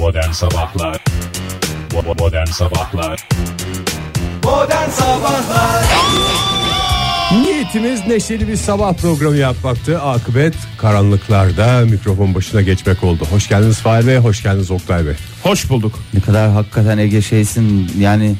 Modern 0.00 0.30
Sabahlar 0.30 1.04
Modern 2.18 2.46
Sabahlar 2.46 3.28
Modern 4.44 4.90
Sabahlar 4.90 5.84
Niyetimiz 7.32 8.06
neşeli 8.06 8.48
bir 8.48 8.56
sabah 8.56 8.94
programı 8.94 9.36
yapmaktı. 9.36 10.00
Akıbet 10.00 10.54
karanlıklarda 10.78 11.80
mikrofon 11.80 12.34
başına 12.34 12.62
geçmek 12.62 13.04
oldu. 13.04 13.24
Hoş 13.30 13.48
geldiniz 13.48 13.78
Fahir 13.78 14.06
Bey, 14.06 14.16
hoş 14.16 14.42
geldiniz 14.42 14.70
Oktay 14.70 15.06
Bey. 15.06 15.14
Hoş 15.42 15.70
bulduk. 15.70 15.98
Ne 16.14 16.20
kadar 16.20 16.50
hakikaten 16.50 16.98
Ege 16.98 17.22
şeysin 17.22 17.92
yani 17.98 18.36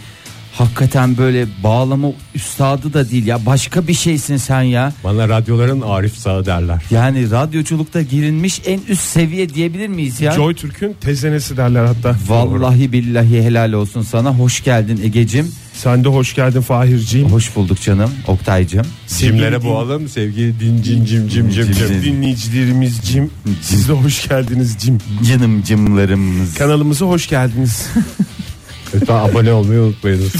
hakikaten 0.52 1.16
böyle 1.16 1.46
bağlama 1.64 2.08
üstadı 2.34 2.92
da 2.92 3.10
değil 3.10 3.26
ya 3.26 3.46
başka 3.46 3.88
bir 3.88 3.94
şeysin 3.94 4.36
sen 4.36 4.62
ya. 4.62 4.92
Bana 5.04 5.28
radyoların 5.28 5.80
Arif 5.80 6.16
Sağı 6.16 6.46
derler. 6.46 6.82
Yani 6.90 7.30
radyoculukta 7.30 8.02
girilmiş 8.02 8.60
en 8.66 8.80
üst 8.88 9.02
seviye 9.02 9.48
diyebilir 9.48 9.88
miyiz 9.88 10.20
ya? 10.20 10.32
Joy 10.32 10.54
Türk'ün 10.54 10.92
tezenesi 11.00 11.56
derler 11.56 11.84
hatta. 11.84 12.16
Vallahi 12.28 12.92
billahi 12.92 13.42
helal 13.42 13.72
olsun 13.72 14.02
sana 14.02 14.34
hoş 14.38 14.64
geldin 14.64 15.00
Egecim. 15.04 15.52
Sen 15.74 16.04
de 16.04 16.08
hoş 16.08 16.34
geldin 16.34 16.60
Fahir'ciğim. 16.60 17.28
Hoş 17.28 17.56
bulduk 17.56 17.80
canım 17.80 18.10
Oktaycım. 18.26 18.86
Cimlere 19.18 19.62
boğalım 19.64 20.08
sevgili 20.08 20.60
din 20.60 20.82
cim 20.82 21.04
cim 21.04 21.28
cim 21.28 21.50
cim 21.50 21.72
cim. 21.72 22.02
Dinleyicilerimiz 22.02 23.00
Cim. 23.04 23.30
Siz 23.62 23.88
de 23.88 23.92
hoş 23.92 24.28
geldiniz 24.28 24.76
Cim. 24.78 24.98
Canım 25.28 25.62
cımlarımız. 25.62 26.54
Kanalımıza 26.54 27.06
hoş 27.06 27.28
geldiniz. 27.28 27.86
Lütfen 28.94 29.14
abone 29.14 29.52
olmayı 29.52 29.80
unutmayınız. 29.80 30.32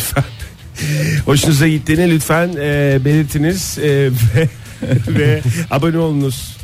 Hoşunuza 1.25 1.69
gittiğini 1.69 2.11
lütfen 2.11 2.49
e, 2.61 2.99
belirtiniz 3.05 3.79
e, 3.79 3.89
ve, 4.37 4.49
ve 5.09 5.43
abone 5.71 5.99
olunuz 5.99 6.57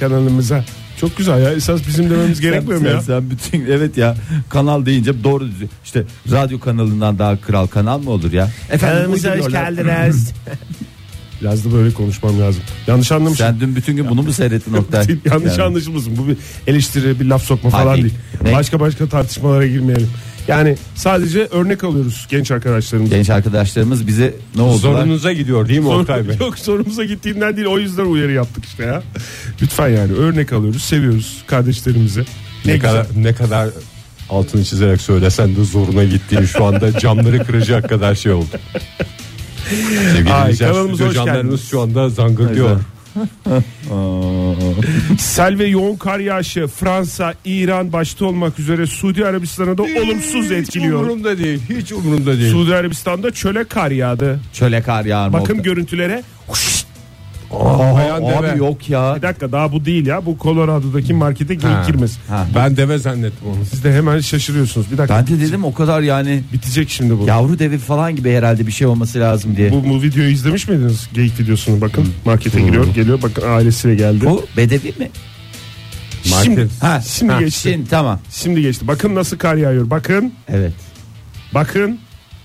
kanalımıza. 0.00 0.64
Çok 1.00 1.16
güzel 1.16 1.42
ya 1.42 1.52
esas 1.52 1.80
bizim 1.88 2.10
dememiz 2.10 2.40
gerekmiyor 2.40 2.80
mu 2.80 2.86
sen, 2.86 2.94
ya? 2.94 3.02
sen 3.02 3.30
bütün 3.30 3.66
evet 3.66 3.96
ya 3.96 4.16
kanal 4.48 4.86
deyince 4.86 5.24
doğru 5.24 5.46
düzgün. 5.46 5.70
işte 5.84 6.04
radyo 6.30 6.60
kanalından 6.60 7.18
daha 7.18 7.40
kral 7.40 7.66
kanal 7.66 7.98
mı 7.98 8.10
olur 8.10 8.32
ya? 8.32 8.50
Kanalımıza 8.80 9.38
hoş 9.38 9.52
geldiniz. 9.52 10.32
Biraz 11.40 11.64
da 11.64 11.72
böyle 11.72 11.94
konuşmam 11.94 12.40
lazım. 12.40 12.62
Yanlış 12.86 13.12
anlamışım. 13.12 13.46
Sen 13.46 13.60
dün 13.60 13.76
bütün 13.76 13.96
gün 13.96 14.08
bunu 14.08 14.22
mu 14.22 14.32
seyrettin 14.32 14.72
Oktay? 14.72 15.06
Yanlış 15.24 15.52
Yani. 15.52 15.62
anlaşılmasın. 15.62 16.16
Bu 16.16 16.28
bir 16.28 16.36
eleştiri, 16.66 17.20
bir 17.20 17.24
laf 17.24 17.42
sokma 17.42 17.72
Hayır, 17.72 17.84
falan 17.84 17.96
değil. 17.96 18.04
değil. 18.04 18.14
Ne? 18.44 18.52
Başka 18.52 18.80
başka 18.80 19.06
tartışmalara 19.06 19.66
girmeyelim. 19.66 20.08
Yani 20.48 20.76
sadece 20.94 21.46
örnek 21.46 21.84
alıyoruz 21.84 22.26
genç 22.30 22.50
arkadaşlarımız. 22.50 23.10
Genç 23.10 23.30
arkadaşlarımız 23.30 24.06
bize 24.06 24.34
ne 24.56 24.62
oldular? 24.62 24.78
Zorunuza 24.92 25.32
gidiyor 25.32 25.68
değil 25.68 25.80
mi 25.80 25.88
Oktay 25.88 26.28
Bey? 26.28 26.36
Yok 26.40 26.58
sorumuza 26.58 27.04
gittiğinden 27.04 27.56
değil 27.56 27.66
o 27.66 27.78
yüzden 27.78 28.04
uyarı 28.04 28.32
yaptık 28.32 28.64
işte 28.64 28.84
ya. 28.84 29.02
Lütfen 29.62 29.88
yani 29.88 30.12
örnek 30.12 30.52
alıyoruz, 30.52 30.82
seviyoruz 30.82 31.44
kardeşlerimizi. 31.46 32.24
Ne 32.64 32.72
Ne 32.74 32.78
kadar 32.78 33.06
ne 33.16 33.32
kadar 33.34 33.68
altını 34.30 34.64
çizerek 34.64 35.00
söylesen 35.00 35.56
de 35.56 35.64
zoruna 35.64 36.04
gittiğin 36.04 36.44
şu 36.44 36.64
anda 36.64 36.98
camları 36.98 37.44
kıracak 37.44 37.88
kadar 37.88 38.14
şey 38.14 38.32
oldu. 38.32 38.46
Sevgili 40.12 40.32
Ay, 40.32 40.56
kanalımıza 40.56 41.04
hoş 41.06 41.14
camlarınız 41.14 41.42
geldiniz. 41.42 41.70
şu 41.70 41.80
anda 41.80 42.08
zangırdıyor. 42.08 42.80
Sel 45.18 45.58
ve 45.58 45.64
yoğun 45.66 45.96
kar 45.96 46.18
yağışı 46.18 46.66
Fransa, 46.66 47.34
İran 47.44 47.92
başta 47.92 48.24
olmak 48.26 48.58
üzere 48.58 48.86
Suudi 48.86 49.26
Arabistan'a 49.26 49.78
da 49.78 49.82
olumsuz 49.82 50.44
Hiç 50.44 50.52
etkiliyor. 50.52 51.00
umurumda 51.00 51.38
değil. 51.38 51.60
Hiç 51.68 51.92
umurumda 51.92 52.38
değil. 52.38 52.52
Suudi 52.52 52.74
Arabistan'da 52.74 53.30
çöle 53.30 53.64
kar 53.64 53.90
yağdı. 53.90 54.40
Çöle 54.52 54.82
kar 54.82 55.04
yağar 55.04 55.28
mı 55.28 55.32
Bakın 55.32 55.62
görüntülere. 55.62 56.22
Aa, 57.52 57.94
bayan 57.94 58.22
Abi 58.22 58.46
deve. 58.46 58.56
yok 58.56 58.90
ya. 58.90 59.14
Bir 59.16 59.22
dakika 59.22 59.52
daha 59.52 59.72
bu 59.72 59.84
değil 59.84 60.06
ya. 60.06 60.26
Bu 60.26 60.36
Colorado'daki 60.42 61.14
markete 61.14 61.56
Ha. 61.58 61.84
girmesi. 61.86 62.20
Ha. 62.28 62.46
Ben 62.54 62.76
deve 62.76 62.98
zannettim 62.98 63.48
onu. 63.48 63.64
Siz 63.70 63.84
de 63.84 63.92
hemen 63.94 64.20
şaşırıyorsunuz. 64.20 64.92
Bir 64.92 64.98
dakika. 64.98 65.16
Ben 65.18 65.26
de 65.26 65.40
dedim 65.40 65.64
o 65.64 65.74
kadar 65.74 66.00
yani 66.00 66.42
Bitecek 66.52 66.90
şimdi 66.90 67.18
bu. 67.18 67.26
yavru 67.26 67.58
devi 67.58 67.78
falan 67.78 68.16
gibi 68.16 68.32
herhalde 68.32 68.66
bir 68.66 68.72
şey 68.72 68.86
olması 68.86 69.20
lazım 69.20 69.56
diye. 69.56 69.72
Bu, 69.72 69.84
bu 69.88 70.02
videoyu 70.02 70.30
izlemiş 70.30 70.68
miydiniz? 70.68 71.08
Geyik 71.14 71.40
videosunu 71.40 71.80
bakın. 71.80 72.08
Markete 72.24 72.60
giriyor, 72.60 72.86
geliyor. 72.94 73.22
Bakın 73.22 73.42
ailesiyle 73.48 73.94
geldi. 73.94 74.24
Bu 74.26 74.46
bedevi 74.56 74.94
mi? 74.98 75.10
Şimdi, 76.24 76.48
Market. 76.60 76.82
Ha, 76.82 77.00
şimdi 77.00 77.32
ha, 77.32 77.40
geçti. 77.40 77.60
Şimdi 77.72 77.88
tamam. 77.90 78.18
Şimdi 78.30 78.62
geçti. 78.62 78.88
Bakın 78.88 79.14
nasıl 79.14 79.38
kar 79.38 79.54
yağıyor. 79.56 79.90
Bakın. 79.90 80.32
Evet. 80.48 80.72
Bakın. 81.54 81.98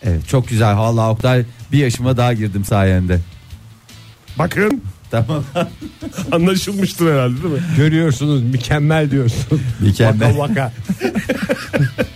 Evet 0.04 0.28
çok 0.28 0.48
güzel. 0.48 0.78
Vallahi 0.78 1.10
Oktay 1.12 1.44
bir 1.72 1.78
yaşıma 1.78 2.18
daha 2.18 2.34
girdim 2.34 2.66
sayende. 2.66 3.20
Bakın. 4.40 4.82
Tamam. 5.12 5.44
Anlaşılmıştır 6.32 7.12
herhalde 7.12 7.44
değil 7.44 7.54
mi? 7.54 7.60
Görüyorsunuz 7.78 8.44
mükemmel 8.44 9.12
diyorsun. 9.12 9.62
Mükemmel. 9.80 10.38
Vaka 10.38 10.38
vaka. 10.38 10.74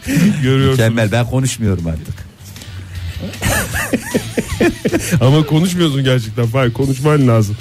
Görüyorsunuz. 0.44 0.80
Mükemmel. 0.80 1.12
Ben 1.12 1.26
konuşmuyorum 1.26 1.88
artık. 1.88 2.32
Ama 5.22 5.46
konuşmuyorsun 5.46 6.04
gerçekten. 6.04 6.48
Hayır 6.48 6.74
konuşman 6.74 7.28
lazım. 7.28 7.56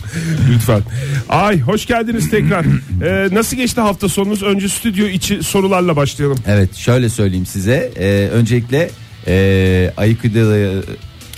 Lütfen. 0.51 0.83
Ay 1.29 1.61
hoş 1.61 1.87
geldiniz 1.87 2.31
tekrar. 2.31 2.67
Ee, 3.05 3.29
nasıl 3.33 3.57
geçti 3.57 3.81
hafta 3.81 4.09
sonunuz? 4.09 4.43
Önce 4.43 4.69
stüdyo 4.69 5.07
içi 5.07 5.43
sorularla 5.43 5.97
başlayalım. 5.97 6.39
Evet 6.47 6.75
şöyle 6.77 7.09
söyleyeyim 7.09 7.47
size. 7.47 7.93
Ee, 7.97 8.29
öncelikle 8.33 8.91
e, 9.27 9.93
Aikido'da 9.97 10.83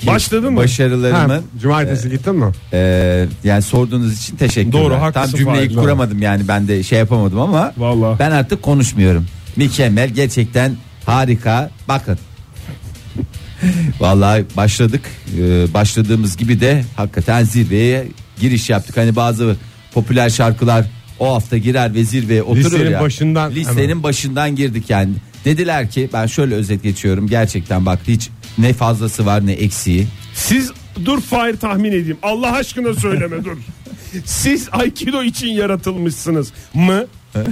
Başladın 0.07 0.53
mı? 0.53 0.57
Başarılarımın 0.57 1.29
Ha, 1.35 1.41
cumartesi 1.63 2.11
gittin 2.11 2.35
mi? 2.35 2.53
e, 2.73 3.27
yani 3.45 3.63
sorduğunuz 3.63 4.19
için 4.19 4.37
teşekkürler. 4.37 4.73
Doğru, 4.83 4.93
Tam 4.93 5.01
haklısın 5.01 5.39
cümleyi 5.39 5.67
Fahir, 5.69 5.75
kuramadım 5.77 6.23
yani 6.23 6.49
ben 6.49 6.69
de 6.69 6.83
şey 6.83 6.99
yapamadım 6.99 7.41
ama 7.41 7.73
Vallahi. 7.77 8.19
ben 8.19 8.31
artık 8.31 8.63
konuşmuyorum. 8.63 9.27
Mükemmel 9.57 10.09
gerçekten 10.11 10.77
harika. 11.07 11.71
Bakın. 11.89 12.19
Vallahi 14.01 14.45
başladık. 14.57 15.01
Ee, 15.39 15.75
başladığımız 15.75 16.37
gibi 16.37 16.61
de 16.61 16.85
hakikaten 16.97 17.45
zirveye 17.45 18.09
giriş 18.41 18.71
yaptık. 18.71 18.97
Hani 18.97 19.17
bazı 19.17 19.57
popüler 19.95 20.31
şarkılar 20.31 20.85
o 21.19 21.35
hafta 21.35 21.59
girer 21.59 21.95
ve 21.95 22.05
zirveye 22.05 22.43
oturur 22.43 22.65
Listenin 22.65 22.91
ya. 22.91 23.01
başından 23.01 23.51
Listenin 23.55 23.89
hemen. 23.89 24.03
başından 24.03 24.57
girdik 24.57 24.91
yani. 24.91 25.13
Dediler 25.45 25.91
ki 25.91 26.11
ben 26.13 26.27
şöyle 26.27 26.55
özet 26.55 26.83
geçiyorum. 26.83 27.27
Gerçekten 27.29 27.87
bak 27.87 27.99
hiç 28.09 28.29
ne 28.59 28.73
fazlası 28.73 29.27
var 29.27 29.47
ne 29.47 29.53
eksiği. 29.53 30.07
Siz 30.35 30.71
dur 31.05 31.21
Fahir 31.21 31.57
tahmin 31.57 31.89
edeyim. 31.93 32.19
Allah 32.23 32.53
aşkına 32.53 32.95
söyleme 32.95 33.45
dur. 33.45 33.57
Siz 34.25 34.69
Aikido 34.73 35.23
için 35.23 35.49
yaratılmışsınız 35.49 36.53
mı? 36.75 37.05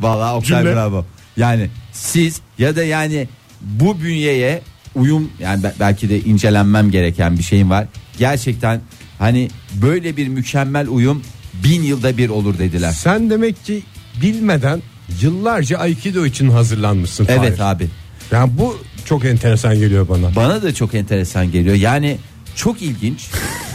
Vallahi 0.00 0.34
Oktay 0.34 0.62
Cümle. 0.62 0.74
bravo. 0.74 1.04
Yani 1.36 1.70
siz 1.92 2.40
ya 2.58 2.76
da 2.76 2.84
yani 2.84 3.28
bu 3.60 4.00
bünyeye 4.00 4.62
uyum 4.94 5.30
yani 5.40 5.62
be- 5.62 5.74
belki 5.80 6.08
de 6.08 6.20
incelenmem 6.20 6.90
gereken 6.90 7.38
bir 7.38 7.42
şeyim 7.42 7.70
var. 7.70 7.86
Gerçekten 8.18 8.80
hani 9.18 9.48
böyle 9.82 10.16
bir 10.16 10.28
mükemmel 10.28 10.88
uyum 10.88 11.22
bin 11.64 11.82
yılda 11.82 12.16
bir 12.18 12.28
olur 12.28 12.58
dediler. 12.58 12.92
Sen 12.92 13.30
demek 13.30 13.64
ki 13.64 13.82
bilmeden 14.22 14.82
yıllarca 15.22 15.78
Aikido 15.78 16.26
için 16.26 16.50
hazırlanmışsın. 16.50 17.26
Evet 17.28 17.56
Fahir. 17.58 17.70
abi. 17.76 17.88
Yani 18.32 18.50
bu 18.58 18.78
çok 19.06 19.24
enteresan 19.24 19.78
geliyor 19.78 20.08
bana. 20.08 20.36
Bana 20.36 20.62
da 20.62 20.74
çok 20.74 20.94
enteresan 20.94 21.52
geliyor. 21.52 21.76
Yani 21.76 22.18
çok 22.56 22.82
ilginç. 22.82 23.28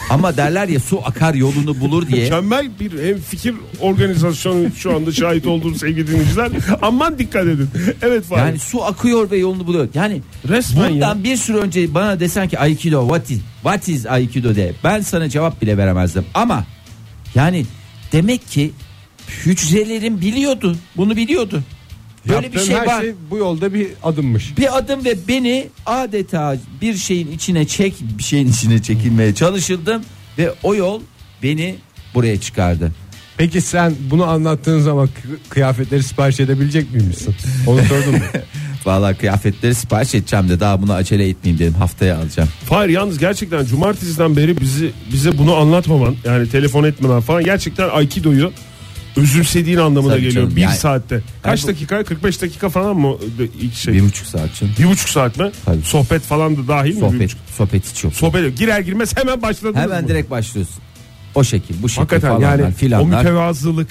Ama 0.09 0.38
derler 0.38 0.68
ya 0.68 0.80
su 0.80 1.02
akar 1.06 1.34
yolunu 1.34 1.80
bulur 1.80 2.08
diye. 2.08 2.24
Mükemmel 2.24 2.69
bir 2.80 3.09
hem 3.09 3.22
fikir 3.22 3.56
organizasyonu 3.80 4.72
şu 4.75 4.96
anda 4.96 5.12
şahit 5.12 5.47
olduğum 5.47 5.75
sevgili 5.75 6.08
dinleyiciler. 6.08 6.50
Aman 6.81 7.19
dikkat 7.19 7.44
edin. 7.47 7.69
Evet 8.02 8.25
Fahir. 8.25 8.42
Yani 8.42 8.59
su 8.59 8.84
akıyor 8.84 9.31
ve 9.31 9.38
yolunu 9.38 9.68
buluyor. 9.68 9.88
Yani 9.94 10.22
Resmen 10.50 10.94
bundan 10.94 11.18
ya. 11.18 11.24
bir 11.24 11.38
süre 11.38 11.58
önce 11.58 11.94
bana 11.94 12.19
desen 12.19 12.48
ki 12.48 12.59
Aikido 12.59 13.02
what 13.02 13.30
is, 13.30 13.40
what 13.62 13.88
is 13.88 14.06
Aikido 14.06 14.56
de 14.56 14.74
ben 14.84 15.02
sana 15.02 15.30
cevap 15.30 15.62
bile 15.62 15.78
veremezdim. 15.78 16.25
Ama 16.34 16.66
yani 17.36 17.66
demek 18.12 18.48
ki 18.48 18.72
hücrelerim 19.46 20.22
biliyordu. 20.22 20.75
Bunu 20.98 21.16
biliyordu. 21.16 21.63
Böyle 22.27 22.33
Yaptığın 22.45 22.61
bir 22.61 22.65
şey 22.67 22.75
her 22.75 22.85
var. 22.87 23.01
şey 23.01 23.13
bu 23.31 23.37
yolda 23.37 23.73
bir 23.73 23.88
adımmış. 24.03 24.57
Bir 24.57 24.77
adım 24.77 25.06
ve 25.06 25.15
beni 25.27 25.68
adeta 25.85 26.57
bir 26.81 26.95
şeyin 26.95 27.31
içine 27.31 27.68
çek, 27.68 27.94
bir 28.18 28.23
şeyin 28.23 28.47
içine 28.51 28.81
çekilmeye 28.81 29.35
çalışıldım 29.35 30.01
ve 30.38 30.53
o 30.63 30.75
yol 30.75 31.01
beni 31.44 31.75
buraya 32.15 32.39
çıkardı. 32.41 32.91
Peki 33.38 33.62
sen 33.62 33.94
bunu 34.12 34.25
anlattığın 34.25 34.79
zaman 34.79 35.07
kı- 35.07 35.50
kıyafetleri 35.50 36.03
sipariş 36.03 36.39
edebilecek 36.39 36.94
miymişsin? 36.94 37.35
Onu 37.68 37.81
sordum. 37.83 38.12
mu? 38.13 38.19
Vallahi 38.85 39.17
kıyafetleri 39.17 39.75
sipariş 39.75 40.15
edeceğim 40.15 40.50
de 40.50 40.59
daha 40.59 40.81
bunu 40.81 40.94
acele 40.94 41.29
etmeyeyim 41.29 41.59
dedim 41.59 41.74
haftaya 41.74 42.17
alacağım. 42.17 42.50
Fahir 42.65 42.89
yalnız 42.89 43.17
gerçekten 43.17 43.65
cumartesiden 43.65 44.35
beri 44.35 44.62
bizi 44.62 44.91
bize 45.13 45.38
bunu 45.38 45.56
anlatmaman 45.56 46.15
yani 46.25 46.50
telefon 46.50 46.83
etmemen 46.83 47.21
falan 47.21 47.44
gerçekten 47.44 47.89
Aikido'yu 47.89 48.51
özümsediğin 49.16 49.78
anlamına 49.78 50.12
Tabii 50.13 50.22
geliyor. 50.22 50.44
canım, 50.44 50.56
bir 50.56 50.62
yani- 50.62 50.75
saatte. 50.75 51.22
Kaç 51.44 51.63
bu- 51.63 51.68
dakika? 51.68 52.04
45 52.04 52.42
dakika 52.42 52.69
falan 52.69 52.96
mı 52.98 53.16
ilk 53.62 53.74
şey? 53.75 53.94
Bir 53.94 54.02
buçuk 54.04 54.28
saat. 54.28 54.50
Bir 54.80 54.86
buçuk 54.86 55.10
saat 55.10 55.38
mi? 55.40 55.52
Tabii. 55.66 55.81
Sohbet 55.81 56.22
falan 56.22 56.58
da 56.58 56.68
dahil 56.68 56.90
mi? 56.90 56.96
Bir 56.96 57.00
Sohbet, 57.02 57.22
buçuk- 57.22 57.40
sohbet 57.58 57.92
hiç 57.92 58.04
yok. 58.04 58.13
Sohbet 58.13 58.58
girer 58.58 58.80
girmez 58.80 59.18
hemen 59.18 59.42
başladınız 59.42 59.75
Hemen 59.84 60.04
mı? 60.04 60.10
direkt 60.10 60.31
başlıyorsun. 60.31 60.75
O 61.36 61.44
şekil, 61.44 61.75
bu 61.81 61.90
şekil 61.90 62.02
Hakikaten 62.02 62.30
falanlar, 62.30 62.60
yani 62.60 62.74
o 62.74 62.78
filanlar. 62.78 63.18
mütevazılık 63.18 63.88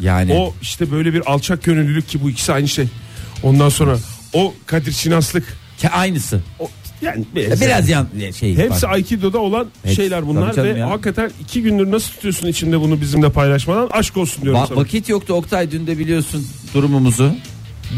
yani 0.00 0.32
o 0.34 0.54
işte 0.62 0.90
böyle 0.90 1.12
bir 1.14 1.30
alçak 1.32 1.62
gönüllülük 1.64 2.08
ki 2.08 2.22
bu 2.22 2.30
ikisi 2.30 2.52
aynı 2.52 2.68
şey. 2.68 2.88
Ondan 3.42 3.68
sonra 3.68 3.98
o 4.32 4.54
Kadir 4.66 4.92
Şinaslık 4.92 5.44
Ke 5.78 5.88
aynısı. 5.88 6.40
o, 6.58 6.70
yani 7.02 7.24
Biraz 7.34 7.88
yan 7.88 8.06
şey. 8.38 8.56
Hepsi 8.56 8.86
var. 8.86 8.92
Aikido'da 8.92 9.38
olan 9.38 9.66
Hepsi, 9.82 9.96
şeyler 9.96 10.26
bunlar 10.26 10.56
ve 10.56 10.78
ya. 10.78 10.90
hakikaten 10.90 11.30
iki 11.40 11.62
gündür 11.62 11.90
nasıl 11.90 12.12
tutuyorsun 12.12 12.46
içinde 12.48 12.80
bunu 12.80 13.00
bizimle 13.00 13.28
paylaşmadan 13.30 13.88
aşk 13.92 14.16
olsun 14.16 14.42
diyorum 14.42 14.60
Va- 14.60 14.68
sana. 14.68 14.78
vakit 14.78 15.08
yoktu 15.08 15.34
Oktay 15.34 15.70
dün 15.70 15.86
de 15.86 15.98
biliyorsun 15.98 16.46
durumumuzu. 16.74 17.32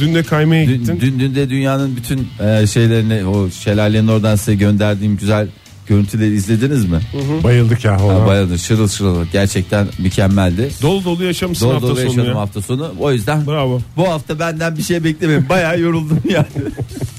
Dün 0.01 0.15
de 0.15 0.23
kaymaya 0.23 0.67
Dün, 0.67 0.79
gittin. 0.79 1.01
dün, 1.01 1.19
dün 1.21 1.35
de 1.35 1.51
dünyanın 1.51 1.97
bütün 1.97 2.29
e, 2.47 2.67
şeylerini 2.67 3.25
o 3.27 3.51
şelalenin 3.51 4.09
oradan 4.09 4.37
size 4.37 4.55
gönderdiğim 4.55 5.17
güzel 5.17 5.49
görüntüleri 5.87 6.35
izlediniz 6.35 6.85
mi? 6.85 7.01
Bayıldık 7.45 7.85
ya 7.85 8.01
ona. 8.05 8.23
Ha, 8.23 8.27
bayıldım 8.27 8.59
şırıl 8.59 8.89
şırıl 8.89 9.25
gerçekten 9.33 9.87
mükemmeldi. 9.99 10.71
Dolu 10.83 11.05
dolu 11.05 11.25
yaşamışsın 11.25 11.67
Dolu 11.67 11.75
hafta 11.75 11.89
dolu 11.89 11.97
sonu 11.97 12.07
yaşadım 12.09 12.29
ya. 12.29 12.35
hafta 12.37 12.63
sonu. 12.63 12.93
O 13.01 13.13
yüzden 13.13 13.47
Bravo. 13.47 13.81
bu 13.97 14.09
hafta 14.09 14.39
benden 14.39 14.77
bir 14.79 14.83
şey 14.83 15.05
beklemeyin. 15.05 15.49
Bayağı 15.49 15.81
yoruldum 15.81 16.21
yani. 16.31 16.47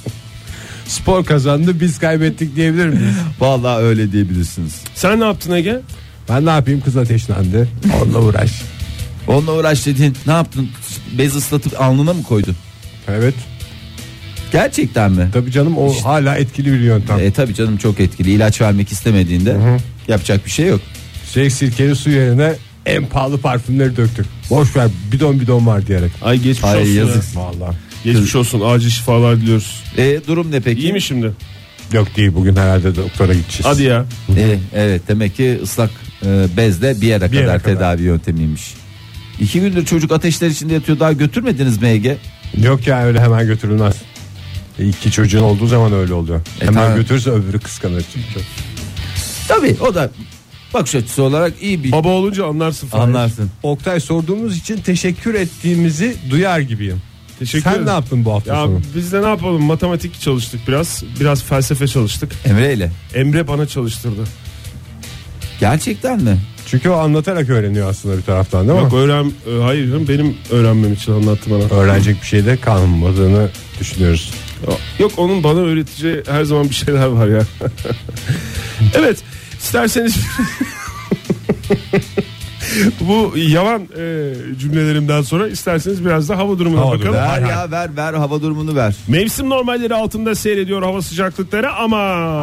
Spor 0.88 1.26
kazandı 1.26 1.80
biz 1.80 2.00
kaybettik 2.00 2.56
diyebilir 2.56 2.88
miyiz? 2.88 3.16
Vallahi 3.40 3.84
öyle 3.84 4.12
diyebilirsiniz. 4.12 4.74
Sen 4.96 5.20
ne 5.20 5.26
yaptın 5.26 5.52
Ege? 5.54 5.80
Ben 6.30 6.46
ne 6.46 6.50
yapayım 6.50 6.82
kız 6.82 6.98
ateşlendi. 6.98 7.68
Onunla 8.02 8.20
uğraş. 8.20 8.52
Onunla 9.28 9.52
uğraş 9.54 9.86
dediğin 9.86 10.16
ne 10.28 10.34
yaptın? 10.34 10.70
Bez 11.18 11.36
ıslatıp 11.36 11.82
alnına 11.82 12.14
mı 12.14 12.24
koydun? 12.24 12.56
Evet. 13.08 13.34
Gerçekten 14.52 15.12
mi? 15.12 15.30
Tabii 15.34 15.52
canım 15.52 15.78
o 15.78 15.94
hala 16.04 16.36
etkili 16.38 16.74
bir 16.74 16.80
yöntem. 16.80 17.20
E 17.20 17.32
tabi 17.32 17.54
canım 17.54 17.78
çok 17.78 18.00
etkili. 18.00 18.32
İlaç 18.32 18.62
vermek 18.62 18.92
istemediğinde 18.92 19.58
yapacak 20.08 20.46
bir 20.46 20.52
şey 20.52 20.68
yok. 20.68 20.82
Şey 21.34 21.50
sirkeli 21.50 21.96
su 21.96 22.10
yerine 22.10 22.54
en 22.86 23.06
pahalı 23.06 23.38
parfümleri 23.42 23.98
döktük. 23.98 24.26
Boş 24.50 24.76
ver 24.76 24.88
bidon 25.12 25.40
bidon 25.40 25.66
var 25.68 25.88
diyerek. 25.88 26.12
Ay 26.22 26.38
geçmiş 26.38 26.64
Ay, 26.72 26.82
olsun 26.82 26.92
yazık. 26.92 27.36
ya. 27.36 27.42
Vallahi. 27.42 27.76
Geçmiş 28.04 28.36
olsun 28.36 28.62
acil 28.66 28.90
şifalar 28.90 29.38
diliyoruz. 29.42 29.84
E 29.98 30.20
durum 30.28 30.52
ne 30.52 30.60
peki? 30.60 30.82
İyi 30.82 30.94
mi 30.94 31.02
şimdi? 31.02 31.32
Yok 31.94 32.16
değil 32.16 32.32
bugün 32.36 32.56
herhalde 32.56 32.96
doktora 32.96 33.34
gideceğiz. 33.34 33.66
Hadi 33.66 33.84
ya. 33.84 34.06
E, 34.38 34.60
evet 34.76 35.02
demek 35.08 35.36
ki 35.36 35.60
ıslak 35.64 35.90
e, 36.26 36.48
bezle 36.58 37.02
bir 37.02 37.08
yere 37.08 37.32
Bir 37.32 37.36
yere 37.38 37.46
kadar 37.46 37.64
kadar. 37.64 37.76
tedavi 37.76 38.02
yöntemiymiş. 38.04 38.74
İki 39.40 39.60
gündür 39.62 39.86
çocuk 39.86 40.12
ateşler 40.12 40.48
içinde 40.50 40.74
yatıyor 40.74 41.00
daha 41.00 41.14
götürmediniz 41.14 41.82
mi 41.82 41.88
Ege? 41.88 42.18
Yok 42.64 42.88
ya 42.88 43.04
öyle 43.06 43.20
hemen 43.22 43.48
götürülmez. 43.48 43.96
E, 44.80 44.88
İki 44.88 45.12
çocuğun 45.12 45.44
olduğu 45.44 45.68
zaman 45.68 45.94
öyle 45.94 46.14
oluyor. 46.14 46.40
E, 46.40 46.66
hemen 46.66 46.74
tamam. 46.74 46.96
götürürse 46.98 47.30
öbürü 47.30 47.60
kıskanır 47.60 48.04
çünkü. 48.14 48.46
Tabi 49.48 49.76
o 49.82 49.96
da 49.96 50.12
bakış 50.74 50.96
açısı 50.96 51.24
olarak 51.24 51.54
iyi 51.62 51.84
bir 51.84 51.92
Baba 51.92 52.08
olunca 52.10 52.46
anlarsın 52.46 52.88
falan. 52.88 53.04
anlarsın. 53.08 53.50
Oktay 53.64 54.00
sorduğumuz 54.00 54.58
için 54.58 54.78
teşekkür 54.78 55.34
ettiğimizi 55.34 56.16
duyar 56.30 56.60
gibiyim. 56.60 57.02
Teşekkür 57.40 57.64
Sen 57.64 57.72
ederim. 57.72 57.86
ne 57.86 57.90
yaptın 57.92 58.26
bu 58.26 58.34
hafta 58.34 58.56
Ya 58.56 58.66
sonu? 58.66 58.82
biz 58.96 59.14
de 59.14 59.22
ne 59.22 59.28
yapalım 59.28 59.64
matematik 59.64 60.22
çalıştık 60.22 60.68
biraz 60.68 61.04
biraz 61.20 61.44
felsefe 61.44 61.88
çalıştık 61.88 62.32
Emre 62.46 62.74
ile. 62.74 62.92
Emre 63.16 63.48
bana 63.48 63.66
çalıştırdı 63.68 64.22
Gerçekten 65.60 66.22
mi? 66.22 66.38
Çünkü 66.68 66.90
o 66.90 66.94
anlatarak 66.98 67.50
öğreniyor 67.50 67.90
aslında 67.90 68.18
bir 68.18 68.22
taraftan 68.22 68.68
değil 68.68 68.80
Yok 68.80 68.92
mi? 68.94 68.98
öğren 69.00 69.32
e, 69.58 69.62
hayır 69.64 69.88
canım, 69.88 70.08
benim 70.08 70.36
öğrenmem 70.52 70.94
için 70.94 71.12
anlattı 71.12 71.52
bana 71.52 71.80
Öğrenecek 71.80 72.22
bir 72.22 72.28
şey 72.28 72.46
de 72.46 72.58
kalmadığını 72.58 73.50
düşünüyoruz. 73.80 74.32
Yok 75.00 75.12
onun 75.18 75.44
bana 75.44 75.60
öğreteceği 75.60 76.24
her 76.30 76.44
zaman 76.44 76.70
bir 76.70 76.76
şeyler 76.76 77.06
var 77.06 77.28
ya 77.28 77.42
Evet 78.94 79.18
isterseniz 79.60 80.16
Bu 83.02 83.34
yalan 83.38 83.82
e, 83.82 84.34
cümlelerimden 84.60 85.22
sonra 85.22 85.48
isterseniz 85.48 86.06
biraz 86.06 86.30
da 86.30 86.38
hava 86.38 86.60
durumuna 86.60 86.86
bakalım. 86.92 87.14
Ver 87.14 87.42
ya 87.42 87.72
ver 87.72 87.98
ver 87.98 88.14
hava 88.14 88.42
durumunu 88.42 88.76
ver. 88.76 88.96
Mevsim 89.08 89.50
normalleri 89.50 89.96
altında 89.96 90.36
seyrediyor 90.36 90.82
hava 90.84 91.02
sıcaklıkları 91.02 91.74
ama 91.74 91.98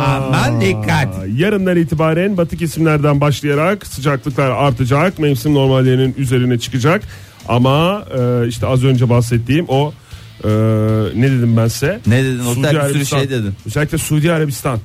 Aman 0.04 0.60
dikkat. 0.60 1.08
Yarından 1.36 1.76
itibaren 1.76 2.36
batı 2.36 2.56
kesimlerden 2.56 3.20
başlayarak 3.20 3.86
sıcaklıklar 3.86 4.50
artacak. 4.50 5.18
Mevsim 5.18 5.54
normallerinin 5.54 6.14
üzerine 6.18 6.58
çıkacak. 6.58 7.02
Ama 7.48 8.04
e, 8.18 8.48
işte 8.48 8.66
az 8.66 8.84
önce 8.84 9.08
bahsettiğim 9.10 9.64
o 9.68 9.92
e, 10.44 10.48
ne 11.14 11.30
dedim 11.30 11.56
ben 11.56 11.68
size? 11.68 12.00
Ne 12.06 12.24
dedin 12.24 12.38
Oktay? 12.46 12.62
Bir 12.62 12.68
sürü 12.68 12.78
Arabistan. 12.78 13.18
şey 13.18 13.30
dedin. 13.30 13.54
Özellikle 13.66 13.98
Suudi 13.98 14.32
Arabistan. 14.32 14.78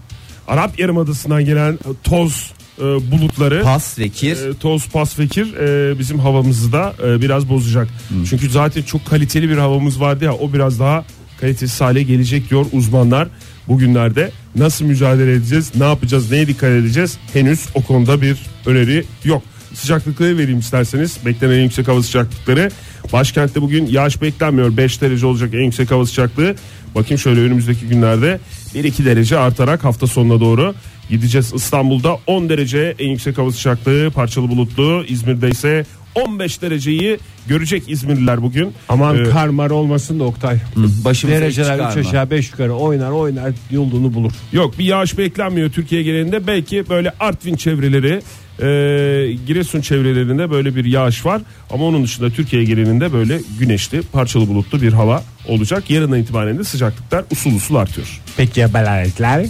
Arap 0.48 0.80
Yarımadası'ndan 0.80 1.45
gelen 1.45 1.80
toz 2.04 2.52
e, 2.80 3.12
bulutları 3.12 3.64
Pas 3.64 4.00
ve 4.00 4.10
kir. 4.10 4.38
e, 4.50 4.54
toz 4.54 4.88
pas 4.90 5.20
ve 5.20 5.28
kir 5.28 5.54
e, 5.54 6.00
bizim 6.00 6.20
havamızı 6.20 6.72
da 6.72 6.94
e, 7.08 7.22
biraz 7.22 7.50
bozacak. 7.50 7.88
Çünkü 8.30 8.50
zaten 8.50 8.81
çok 8.81 9.06
kaliteli 9.06 9.50
bir 9.50 9.58
havamız 9.58 10.00
vardı 10.02 10.26
ya 10.26 10.34
o 10.34 10.54
biraz 10.54 10.80
daha 10.80 11.06
kalitesiz 11.42 11.81
hale 11.81 12.04
gelecek 12.04 12.50
diyor 12.50 12.66
uzmanlar. 12.74 13.28
Bugünlerde 13.68 14.31
nasıl 14.56 14.86
mücadele 14.86 15.34
edeceğiz, 15.34 15.72
ne 15.76 15.84
yapacağız, 15.84 16.31
neye 16.31 16.48
dikkat 16.48 16.70
edeceğiz 16.70 17.18
henüz 17.34 17.66
o 17.74 17.81
konuda 17.84 18.22
bir 18.22 18.38
öneri 18.66 19.06
yok. 19.24 19.44
Sıcaklıkları 19.74 20.38
vereyim 20.38 20.60
isterseniz. 20.60 21.18
Beklenen 21.26 21.54
en 21.54 21.64
yüksek 21.64 21.88
hava 21.88 22.04
sıcaklıkları. 22.04 22.72
Başkentte 23.14 23.62
bugün 23.62 23.86
yağış 23.86 24.22
beklenmiyor. 24.22 24.78
5 24.78 25.02
derece 25.02 25.26
olacak 25.26 25.54
en 25.54 25.64
yüksek 25.64 25.92
hava 25.92 26.06
sıcaklığı. 26.06 26.56
Bakayım 26.96 27.20
şöyle 27.20 27.42
önümüzdeki 27.42 27.86
günlerde 27.88 28.40
1-2 28.76 29.06
derece 29.06 29.38
artarak 29.38 29.84
hafta 29.84 30.08
sonuna 30.08 30.40
doğru 30.40 30.76
gideceğiz. 31.09 31.53
İstanbul'da 31.56 32.17
10 32.27 32.50
derece 32.50 32.95
en 33.00 33.09
yüksek 33.09 33.38
hava 33.38 33.51
sıcaklığı 33.51 34.11
parçalı 34.11 34.50
bulutlu. 34.50 35.03
İzmir'de 35.07 35.50
ise 35.50 35.85
15 36.15 36.61
dereceyi 36.61 37.19
görecek 37.47 37.83
İzmirliler 37.88 38.41
bugün. 38.41 38.73
Aman 38.89 39.17
Ee, 39.25 39.29
kar 39.29 39.47
mar 39.47 39.69
olmasın 39.69 40.19
da 40.19 40.23
Oktay. 40.23 40.57
Başımıza 41.06 41.41
Dereceler 41.41 41.73
3 41.73 41.79
çıkarma. 41.79 42.09
aşağı 42.09 42.29
5 42.29 42.51
yukarı 42.51 42.73
oynar 42.73 43.11
oynar 43.11 43.51
yolunu 43.71 44.13
bulur. 44.13 44.31
Yok 44.51 44.79
bir 44.79 44.85
yağış 44.85 45.17
beklenmiyor 45.17 45.71
Türkiye 45.71 46.03
genelinde. 46.03 46.47
Belki 46.47 46.89
böyle 46.89 47.13
Artvin 47.19 47.56
çevreleri, 47.56 48.21
e, 48.59 49.33
Giresun 49.47 49.81
çevrelerinde 49.81 50.51
böyle 50.51 50.75
bir 50.75 50.85
yağış 50.85 51.25
var. 51.25 51.41
Ama 51.69 51.83
onun 51.85 52.03
dışında 52.03 52.29
Türkiye 52.29 52.63
genelinde 52.63 53.13
böyle 53.13 53.39
güneşli, 53.59 54.01
parçalı 54.01 54.47
bulutlu 54.47 54.81
bir 54.81 54.94
hava 54.94 55.23
olacak. 55.47 55.89
Yarından 55.89 56.19
itibaren 56.19 56.57
de 56.57 56.63
sıcaklıklar 56.63 57.23
usul 57.31 57.56
usul 57.56 57.75
artıyor. 57.75 58.21
Peki 58.38 58.59
ya 58.59 58.73
belaletler? 58.73 59.45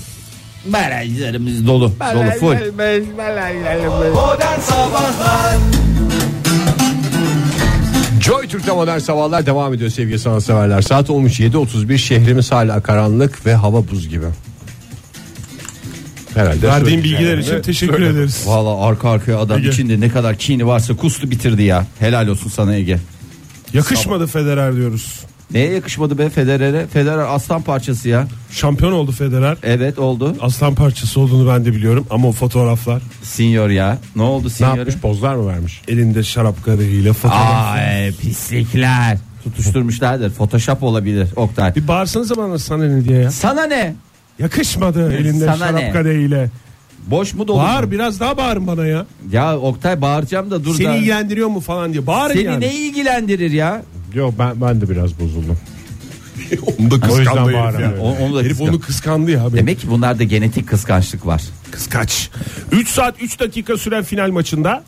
Barajlarımız 0.65 1.67
dolu. 1.67 1.91
Dolu 2.13 2.31
full. 2.39 2.55
Modern 4.13 4.59
Sabahlar 4.59 5.57
Joy 8.21 8.47
Türk'te 8.47 8.71
modern 8.71 8.97
sabahlar 8.99 9.45
devam 9.45 9.73
ediyor 9.73 9.89
sevgili 9.89 10.19
sanatseverler. 10.19 10.81
Saat 10.81 11.09
olmuş 11.09 11.39
7.31 11.39 11.97
şehrimiz 11.97 12.51
hala 12.51 12.81
karanlık 12.81 13.45
ve 13.45 13.55
hava 13.55 13.87
buz 13.87 14.09
gibi. 14.09 14.25
Herhalde 16.33 16.67
Verdiğin 16.67 17.03
bilgiler 17.03 17.31
yani. 17.31 17.41
için 17.43 17.61
teşekkür 17.61 18.01
ederiz. 18.01 18.43
Valla 18.45 18.85
arka 18.87 19.09
arkaya 19.09 19.39
adam 19.39 19.59
Ege. 19.59 19.69
içinde 19.69 19.99
ne 19.99 20.09
kadar 20.09 20.35
kini 20.35 20.67
varsa 20.67 20.95
kustu 20.95 21.31
bitirdi 21.31 21.63
ya. 21.63 21.85
Helal 21.99 22.27
olsun 22.27 22.49
sana 22.49 22.75
Ege. 22.75 22.99
Yakışmadı 23.73 24.27
Federer 24.27 24.75
diyoruz. 24.75 25.19
Neye 25.53 25.71
yakışmadı 25.73 26.17
be 26.17 26.29
Federer'e? 26.29 26.87
Federer 26.87 27.25
aslan 27.35 27.61
parçası 27.61 28.09
ya. 28.09 28.27
Şampiyon 28.51 28.91
oldu 28.91 29.11
Federer. 29.11 29.57
Evet 29.63 29.99
oldu. 29.99 30.35
Aslan 30.41 30.75
parçası 30.75 31.19
olduğunu 31.19 31.49
ben 31.49 31.65
de 31.65 31.73
biliyorum 31.73 32.05
ama 32.09 32.27
o 32.27 32.31
fotoğraflar 32.31 33.01
Senior 33.23 33.69
ya. 33.69 33.97
Ne 34.15 34.21
oldu 34.21 34.45
Ne 34.45 34.49
Senior'a? 34.49 34.77
yapmış 34.77 34.97
pozlar 34.97 35.35
mı 35.35 35.47
vermiş? 35.47 35.81
elinde 35.87 36.23
şarap 36.23 36.65
kadehiyle 36.65 37.13
fotoğraf. 37.13 37.73
Ay 37.75 38.11
pislikler. 38.11 39.17
Tutuşturmuşlardır. 39.43 40.29
Photoshop 40.31 40.83
olabilir 40.83 41.27
Oktay. 41.35 41.75
Bir 41.75 41.87
bağırsanıza 41.87 42.35
bana 42.37 42.57
sana 42.59 42.83
ne 42.87 43.05
diye 43.05 43.19
ya. 43.19 43.31
Sana 43.31 43.63
ne? 43.63 43.95
Yakışmadı 44.39 45.13
elinde 45.13 45.45
Sana 45.45 45.57
şarap 45.57 45.73
ne? 45.81 45.91
kadehiyle. 45.91 46.49
Boş 47.07 47.33
mu 47.33 47.47
dolu? 47.47 47.57
mu? 47.57 47.63
Bağır 47.63 47.91
biraz 47.91 48.19
daha 48.19 48.37
bağırın 48.37 48.67
bana 48.67 48.85
ya. 48.85 49.05
Ya 49.31 49.57
Oktay 49.59 50.01
bağıracağım 50.01 50.51
da 50.51 50.63
dur 50.65 50.75
Seni 50.75 50.87
da. 50.87 50.95
ilgilendiriyor 50.95 51.47
mu 51.47 51.59
falan 51.59 51.93
diye. 51.93 52.07
Bağırın 52.07 52.33
Seni 52.33 52.43
yani. 52.43 52.61
ne 52.65 52.73
ilgilendirir 52.75 53.51
ya? 53.51 53.81
Yok 54.13 54.33
ben, 54.39 54.61
ben 54.61 54.81
de 54.81 54.89
biraz 54.89 55.19
bozuldum. 55.19 55.57
Onu 56.79 56.91
da 56.91 56.95
O 56.95 57.17
yüzden 57.17 57.25
kıskandı 57.25 57.39
herif 57.49 57.53
bağıramıyorum. 57.59 57.97
ya. 57.97 58.03
O- 58.03 58.17
onu 58.25 58.35
da 58.35 58.39
Herif 58.39 58.51
kıskan- 58.51 58.69
onu 58.69 58.79
kıskandı 58.79 59.31
ya. 59.31 59.39
Benim. 59.45 59.57
Demek 59.57 59.79
ki 59.79 59.89
bunlarda 59.89 60.23
genetik 60.23 60.67
kıskançlık 60.67 61.25
var. 61.25 61.41
Kıskaç. 61.71 62.29
3 62.71 62.87
saat 62.89 63.15
3 63.21 63.39
dakika 63.39 63.77
süren 63.77 64.03
final 64.03 64.31
maçında. 64.31 64.83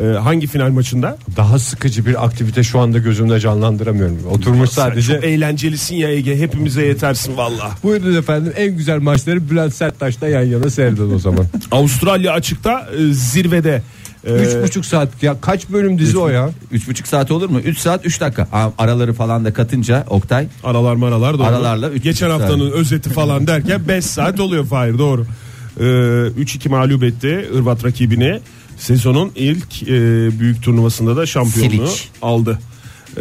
e, 0.00 0.04
hangi 0.04 0.46
final 0.46 0.70
maçında? 0.70 1.18
Daha 1.36 1.58
sıkıcı 1.58 2.06
bir 2.06 2.24
aktivite 2.24 2.62
şu 2.62 2.78
anda 2.80 2.98
gözümde 2.98 3.40
canlandıramıyorum. 3.40 4.18
Oturmuş 4.30 4.70
Sen 4.70 4.82
sadece. 4.82 5.14
çok 5.14 5.24
eğlencelisin 5.24 5.96
ya 5.96 6.10
Ege. 6.12 6.38
Hepimize 6.40 6.86
yetersin 6.86 7.36
valla. 7.36 7.70
Buyurun 7.82 8.16
efendim 8.16 8.52
en 8.56 8.76
güzel 8.76 8.98
maçları 8.98 9.50
Bülent 9.50 9.74
Serttaş'ta 9.74 10.28
yan 10.28 10.42
yana 10.42 10.70
seyredin 10.70 11.14
o 11.14 11.18
zaman. 11.18 11.46
Avustralya 11.70 12.32
açıkta 12.32 12.88
e, 12.98 13.12
zirvede. 13.12 13.82
E, 14.24 14.30
Üç 14.32 14.64
buçuk 14.68 14.86
saat 14.86 15.22
ya 15.22 15.40
kaç 15.40 15.68
bölüm 15.68 15.98
dizi 15.98 16.18
o 16.18 16.28
ya? 16.28 16.50
Üç 16.70 16.88
buçuk 16.88 17.06
saat 17.08 17.30
olur 17.30 17.48
mu? 17.48 17.60
Üç 17.60 17.78
saat 17.78 18.06
üç 18.06 18.20
dakika. 18.20 18.48
Araları 18.78 19.12
falan 19.12 19.44
da 19.44 19.52
katınca 19.52 20.04
Oktay. 20.10 20.46
Aralar 20.64 20.94
maralar 20.94 21.38
doğru. 21.38 21.46
Aralarla 21.46 21.90
üç 21.90 22.02
Geçen 22.02 22.28
buçuk 22.28 22.40
haftanın 22.40 22.70
özeti 22.70 23.10
falan 23.10 23.46
derken 23.46 23.88
5 23.88 24.04
saat 24.04 24.40
oluyor 24.40 24.66
Fahir 24.66 24.98
doğru. 24.98 25.26
Ee, 25.80 25.82
3-2 25.82 26.68
mağlup 26.68 27.02
etti 27.02 27.48
Hırvat 27.52 27.84
rakibini. 27.84 28.40
Sezonun 28.76 29.32
ilk 29.34 29.82
e, 29.82 29.88
büyük 30.40 30.62
turnuvasında 30.62 31.16
da 31.16 31.26
şampiyonluğu 31.26 31.86
Silic. 31.88 32.08
aldı. 32.22 32.58
Ee, 33.16 33.20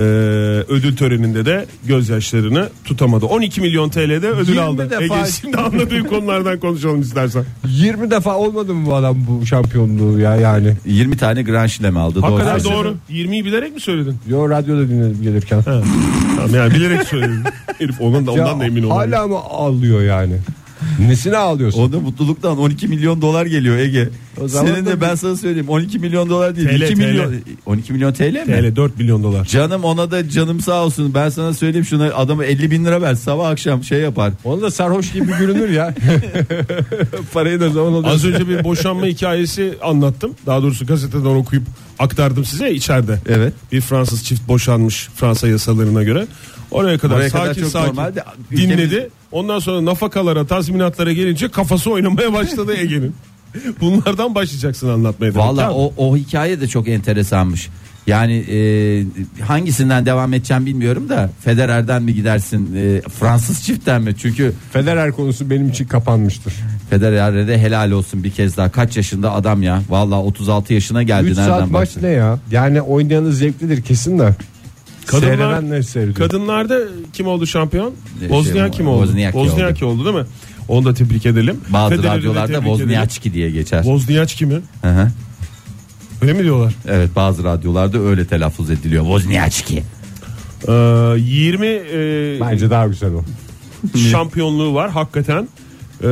ödül 0.70 0.96
töreninde 0.96 1.46
de 1.46 1.66
gözyaşlarını 1.86 2.70
tutamadı. 2.86 3.26
12 3.26 3.62
milyon 3.62 3.90
TL'de 3.90 4.30
ödül 4.30 4.48
20 4.54 4.62
aldı. 4.62 4.90
defa- 4.92 5.04
Ege 5.04 5.32
şimdi 5.42 5.58
anladığı 5.58 6.04
konulardan 6.08 6.60
konuşalım 6.60 7.02
istersen. 7.02 7.46
20 7.68 8.12
defa 8.12 8.36
olmadı 8.38 8.74
mı 8.74 8.86
bu 8.86 8.96
adam 8.96 9.18
bu 9.28 9.46
şampiyonluğu 9.46 10.20
ya 10.20 10.36
yani? 10.36 10.74
20 10.86 11.18
tane 11.18 11.42
Grand 11.44 11.70
Slam 11.70 11.98
aldı. 11.98 12.20
Hakikaten 12.22 12.64
Doğru. 12.64 12.74
doğru. 12.74 12.96
20'yi 13.10 13.46
bilerek 13.46 13.74
mi 13.74 13.80
söyledin? 13.80 14.16
Yo 14.28 14.50
radyoda 14.50 14.90
dinledim 14.90 15.22
gelirken. 15.24 15.62
Tamam 15.64 16.56
yani 16.56 16.74
bilerek 16.74 17.04
söyledin. 17.04 17.44
Herif 17.80 18.02
ondan 18.02 18.28
da, 18.28 18.32
ondan 18.32 18.46
Ya 18.54 18.60
da 18.60 18.66
emin 18.66 18.84
olamıyorum. 18.84 19.14
Hala 19.14 19.28
mı 19.28 19.36
ağlıyor 19.38 20.02
yani? 20.02 20.34
Nesine 21.00 21.38
ağlıyorsun? 21.38 21.82
O 21.82 21.92
da 21.92 22.00
mutluluktan 22.00 22.58
12 22.58 22.88
milyon 22.88 23.22
dolar 23.22 23.46
geliyor 23.46 23.78
Ege. 23.78 24.10
O 24.42 24.48
zaman 24.48 24.68
Senin 24.72 24.86
da 24.86 24.90
de 24.90 25.02
ben 25.02 25.16
sana 25.16 25.36
söyleyeyim 25.36 25.70
12 25.70 26.00
milyon 26.00 26.30
dolar 26.30 26.56
değil. 26.56 26.68
TL, 26.70 26.82
2 26.82 26.94
TL. 26.94 26.98
milyon 26.98 27.34
12 27.66 27.94
milyon 27.94 28.14
TL 28.14 28.22
mi? 28.24 28.46
TL 28.46 28.76
4 28.76 28.98
milyon 28.98 29.24
dolar. 29.24 29.46
Canım 29.46 29.84
ona 29.84 30.12
da 30.12 30.30
canım 30.30 30.60
sağ 30.60 30.84
olsun. 30.86 31.14
Ben 31.14 31.30
sana 31.30 31.54
söyleyeyim 31.54 31.86
şuna 31.86 32.06
adamı 32.06 32.46
50 32.46 32.72
bin 32.72 32.86
lira 32.86 33.02
ver 33.02 33.16
sabah 33.16 33.50
akşam 33.50 33.84
şey 33.84 34.00
yapar. 34.00 34.34
Onu 34.44 34.62
da 34.62 34.72
sarhoş 34.72 35.12
gibi 35.12 35.28
görünür 35.40 35.70
ya. 35.70 35.94
Parayı 37.34 37.60
ne 37.60 37.70
zaman 37.70 37.94
alıyorsun? 37.94 38.10
Az 38.10 38.26
önce 38.26 38.48
bir 38.48 38.64
boşanma 38.64 39.06
hikayesi 39.06 39.74
anlattım. 39.84 40.32
Daha 40.46 40.62
doğrusu 40.62 40.86
gazeteden 40.86 41.26
okuyup 41.26 41.64
aktardım 42.00 42.46
size 42.46 42.72
içeride. 42.72 43.20
Evet. 43.30 43.54
Bir 43.72 43.82
Fransız 43.82 44.24
çift 44.24 44.48
boşanmış 44.48 45.10
Fransa 45.16 45.48
yasalarına 45.48 46.04
göre. 46.04 46.28
Oraya 46.72 46.98
kadar 46.98 47.16
Oraya 47.16 47.30
sakin 47.30 47.44
kadar 47.44 47.56
çok 47.62 47.70
sakin 47.72 47.88
normal 47.88 48.16
de 48.16 48.24
dinledi. 48.52 48.82
ülkemiz- 48.96 49.08
Ondan 49.32 49.60
sonra 49.60 49.86
nafakalara, 49.86 50.46
tazminatlara 50.48 51.12
gelince 51.14 51.48
kafası 51.50 51.92
oynamaya 51.92 52.34
başladı 52.34 52.74
Ege'nin. 52.78 53.16
Bunlardan 53.82 54.36
başlayacaksın 54.36 54.90
anlatmaya. 54.90 55.32
demek. 55.34 55.46
Valla 55.46 55.62
Tamam. 55.62 55.78
o, 55.78 55.94
o 55.98 56.18
hikaye 56.18 56.62
de 56.62 56.68
çok 56.68 56.88
enteresanmış. 56.88 57.70
Yani 58.08 58.34
e, 58.52 58.60
hangisinden 59.44 60.06
devam 60.06 60.34
edeceğim 60.34 60.66
bilmiyorum 60.66 61.10
da 61.10 61.30
Federer'den 61.42 62.04
mi 62.04 62.14
gidersin 62.14 62.76
e, 62.76 63.02
Fransız 63.10 63.64
çiftten 63.64 64.02
mi? 64.02 64.14
Çünkü 64.18 64.54
Federer 64.72 65.12
konusu 65.12 65.50
benim 65.50 65.70
için 65.70 65.86
kapanmıştır. 65.88 66.54
Federer'e 66.90 67.48
de 67.48 67.58
helal 67.60 67.92
olsun 67.92 68.24
bir 68.24 68.32
kez 68.32 68.58
daha. 68.58 68.70
Kaç 68.72 68.98
yaşında 68.98 69.32
adam 69.34 69.64
ya? 69.64 69.82
Valla 69.90 70.22
36 70.24 70.74
yaşına 70.74 71.04
geldi. 71.04 71.28
3 71.30 71.38
Nereden 71.38 71.52
saat 71.60 71.72
maç 71.72 71.90
ne 72.02 72.08
ya? 72.10 72.40
Yani 72.52 72.82
oynayanı 72.82 73.32
zevklidir 73.34 73.82
kesin 73.82 74.20
de. 74.20 74.36
Kadınlar- 75.08 75.20
Seyreden 75.38 75.70
ne 75.70 75.84
seyrediyor? 75.84 76.16
Kadınlarda 76.30 76.80
kim 77.14 77.28
oldu 77.28 77.48
şampiyon? 77.48 77.94
Şey, 78.20 78.30
Bozniak 78.30 78.74
kim 78.74 78.88
oldu? 78.88 79.02
Wozniacki 79.06 79.38
Bozniacki 79.40 79.86
oldu. 79.86 80.06
değil 80.06 80.16
mi? 80.16 80.26
Onu 80.68 80.86
da 80.86 80.94
tebrik 80.94 81.26
edelim. 81.26 81.58
Bazı 81.70 81.96
Federer'i 81.96 82.14
de 82.14 82.18
radyolarda 82.18 82.48
tebrik 82.48 82.60
edelim. 82.62 82.78
Wozniacki 82.78 83.34
diye 83.34 83.50
geçer. 83.52 83.84
Wozniacki 83.84 84.46
mi? 84.46 84.62
Hı 84.82 84.88
hı. 84.90 85.12
Öyle 86.22 86.34
mi 86.34 86.44
diyorlar? 86.44 86.74
Evet 86.88 87.10
bazı 87.16 87.44
radyolarda 87.44 88.00
öyle 88.00 88.26
telaffuz 88.28 88.70
ediliyor. 88.70 89.04
Wozniacki. 89.04 89.84
Ee, 90.68 90.72
20 91.18 91.66
e, 91.68 92.40
Bence 92.42 92.70
daha 92.70 92.88
güzel 92.88 93.12
o. 93.14 93.24
şampiyonluğu 94.12 94.74
var 94.74 94.92
hakikaten. 94.92 95.48
Ee, 96.02 96.06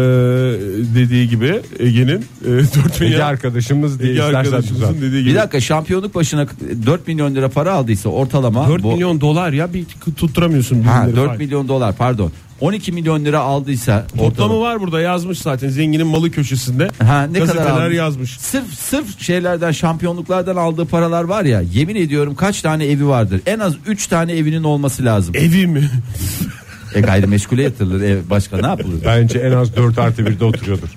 dediği 0.96 1.30
gibi 1.30 1.62
Ege'nin 1.80 2.18
e, 2.46 2.46
4 2.48 2.76
Ege 2.96 3.06
milyon 3.06 3.20
arkadaşımız 3.20 4.00
diye 4.00 4.12
Ege 4.12 4.22
arkadaşımızın 4.24 5.02
dediği 5.02 5.22
gibi. 5.24 5.30
Bir 5.30 5.36
dakika 5.36 5.62
şampiyonluk 5.62 6.16
başına 6.16 6.48
4 6.86 7.08
milyon 7.08 7.36
lira 7.36 7.50
para 7.50 7.74
aldıysa 7.74 8.10
ortalama 8.10 8.70
4 8.70 8.84
bu- 8.84 8.92
milyon 8.94 9.22
dolar 9.22 9.54
ya 9.54 9.74
bir 9.74 9.86
tutturamıyorsun. 10.18 10.82
ha, 10.84 10.98
birimleri 11.02 11.16
4 11.16 11.26
falan. 11.26 11.38
milyon 11.38 11.68
dolar 11.68 11.96
pardon 11.96 12.32
12 12.60 12.92
milyon 12.92 13.26
lira 13.26 13.40
aldıysa 13.40 14.08
Toplamı 14.08 14.28
ortalama- 14.54 14.60
var 14.62 14.80
burada 14.82 15.02
yazmış 15.02 15.40
zaten 15.40 15.70
zenginin 15.70 16.08
malı 16.08 16.32
köşesinde. 16.32 16.88
Ha, 17.04 17.24
ne 17.32 17.40
kadar 17.40 17.66
almış? 17.82 17.98
yazmış. 17.98 18.38
Sırf 18.40 18.74
sırf 18.80 19.22
şeylerden 19.22 19.72
şampiyonluklardan 19.72 20.56
aldığı 20.56 20.86
paralar 20.86 21.24
var 21.24 21.44
ya 21.46 21.62
yemin 21.74 21.96
ediyorum 21.96 22.36
kaç 22.36 22.62
tane 22.62 22.86
evi 22.86 23.08
vardır. 23.08 23.42
En 23.46 23.60
az 23.60 23.74
3 23.88 24.08
tane 24.08 24.34
evinin 24.34 24.64
olması 24.64 25.06
lazım. 25.06 25.36
Evi 25.38 25.68
mi? 25.68 25.90
E 26.96 27.02
gayrimeşgule 27.02 27.64
yatırılır 27.64 28.02
ev 28.02 28.18
başka 28.30 28.58
ne 28.58 28.68
yapılır? 28.68 29.02
Bence 29.06 29.40
en 29.40 29.52
az 29.52 29.76
4 29.76 30.00
artı 30.00 30.22
1'de 30.22 30.46
oturuyordur. 30.46 30.88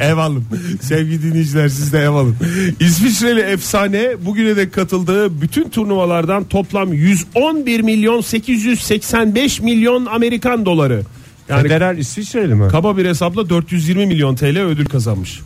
ev 0.00 0.16
alın. 0.16 0.44
Sevgili 0.82 1.22
dinleyiciler 1.22 1.68
siz 1.68 1.92
de 1.92 1.98
ev 1.98 2.08
alın. 2.10 2.36
İsviçreli 2.80 3.40
efsane 3.40 4.08
bugüne 4.26 4.56
dek 4.56 4.72
katıldığı 4.72 5.40
bütün 5.40 5.68
turnuvalardan 5.68 6.44
toplam 6.44 6.92
111 6.92 7.80
milyon 7.80 8.20
885 8.20 9.60
milyon 9.60 10.06
Amerikan 10.06 10.66
doları. 10.66 11.02
Yani 11.48 11.62
Federer 11.62 11.94
İsviçreli 11.96 12.54
mi? 12.54 12.68
kaba 12.68 12.96
bir 12.96 13.06
hesapla 13.06 13.48
420 13.50 14.06
milyon 14.06 14.34
TL 14.36 14.58
ödül 14.58 14.86
kazanmış. 14.86 15.40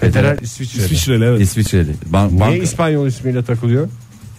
Federer 0.00 0.38
İsviçreli. 0.42 0.84
İsviçreli 0.84 1.24
evet. 1.24 1.40
İsviçreli. 1.40 1.90
Ban- 2.12 2.28
Niye 2.28 2.40
banka- 2.40 2.62
İspanyol 2.62 3.06
ismiyle 3.06 3.44
takılıyor? 3.44 3.88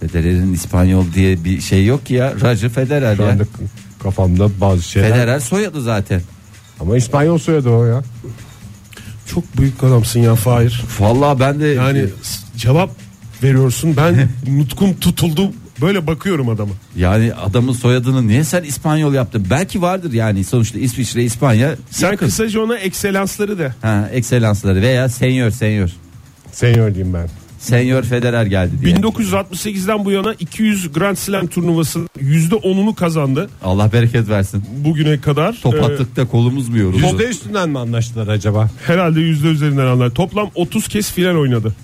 Federer'in 0.00 0.52
İspanyol 0.52 1.12
diye 1.14 1.44
bir 1.44 1.60
şey 1.60 1.86
yok 1.86 2.06
ki 2.06 2.14
ya. 2.14 2.34
Roger 2.34 2.68
Federer 2.70 3.16
Şu 3.16 3.22
ya. 3.22 3.28
anda 3.28 3.44
kafamda 4.02 4.48
bazı 4.60 4.82
şeyler. 4.82 5.10
Federer 5.12 5.40
soyadı 5.40 5.82
zaten. 5.82 6.20
Ama 6.80 6.96
İspanyol 6.96 7.38
soyadı 7.38 7.70
o 7.70 7.84
ya. 7.84 8.02
Çok 9.26 9.56
büyük 9.58 9.84
adamsın 9.84 10.20
ya 10.20 10.34
Fahir. 10.34 10.82
Vallahi 11.00 11.40
ben 11.40 11.60
de 11.60 11.66
Yani 11.66 12.04
s- 12.22 12.58
cevap 12.58 12.90
veriyorsun 13.42 13.96
ben 13.96 14.28
nutkum 14.58 14.94
tutuldu 14.96 15.52
böyle 15.80 16.06
bakıyorum 16.06 16.48
adama. 16.48 16.72
yani 16.96 17.34
adamın 17.34 17.72
soyadını 17.72 18.28
niye 18.28 18.44
sen 18.44 18.62
İspanyol 18.62 19.14
yaptın? 19.14 19.46
Belki 19.50 19.82
vardır 19.82 20.12
yani 20.12 20.44
sonuçta 20.44 20.78
İsviçre, 20.78 21.24
İspanya. 21.24 21.74
Sen 21.90 22.10
yakın. 22.10 22.26
kısaca 22.26 22.60
ona 22.60 22.76
ekselansları 22.78 23.58
de. 23.58 23.72
ha 23.82 24.08
ekselansları 24.12 24.82
veya 24.82 25.08
senyor 25.08 25.50
senyor. 25.50 25.90
Senyor 26.52 26.94
diyeyim 26.94 27.14
ben. 27.14 27.28
Senyor 27.58 28.02
Federer 28.02 28.46
geldi 28.46 28.72
diye. 28.84 28.94
1968'den 28.96 30.04
bu 30.04 30.10
yana 30.10 30.34
200 30.34 30.92
Grand 30.92 31.16
Slam 31.16 31.46
turnuvasının 31.46 32.08
%10'unu 32.18 32.94
kazandı 32.94 33.50
Allah 33.64 33.92
bereket 33.92 34.28
versin. 34.28 34.64
bugüne 34.84 35.20
kadar. 35.20 35.58
Top 35.62 35.74
Ee, 35.74 35.80
attıkta 35.82 36.26
kolumuz 36.28 36.68
mu 36.68 36.78
yoruldu? 36.78 37.06
Yüzde 37.06 37.24
üstünden 37.24 37.68
mi 37.70 37.78
anlaştılar 37.78 38.28
acaba? 38.28 38.70
herhalde 38.86 39.20
yüzde 39.20 39.48
üzerinden 39.48 39.86
anlar. 39.86 40.10
Toplam 40.10 40.50
30 40.54 40.88
kez 40.88 41.12
final 41.12 41.36
oynadı. 41.36 41.74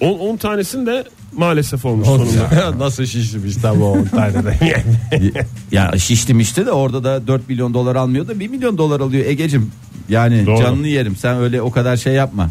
10, 0.00 0.18
10 0.18 0.36
tanesini 0.36 0.86
de 0.86 1.04
maalesef 1.36 1.84
olmuş 1.84 2.06
sonunda. 2.06 2.78
Nasıl 2.78 3.06
şişmiş 3.06 3.56
tabi 3.56 3.82
o 3.82 3.86
10 3.88 4.04
tane 4.04 4.44
de 4.44 4.58
ya 5.72 5.92
şiştim 5.98 6.40
işte 6.40 6.66
de 6.66 6.72
orada 6.72 7.04
da 7.04 7.26
4 7.26 7.48
milyon 7.48 7.74
dolar 7.74 7.96
almıyor 7.96 8.28
da 8.28 8.40
1 8.40 8.48
milyon 8.48 8.78
dolar 8.78 9.00
alıyor 9.00 9.26
Egecim. 9.26 9.70
Yani 10.08 10.46
Doğru. 10.46 10.58
canını 10.58 10.88
yerim 10.88 11.16
sen 11.16 11.36
öyle 11.36 11.62
o 11.62 11.70
kadar 11.70 11.96
şey 11.96 12.12
yapma. 12.12 12.50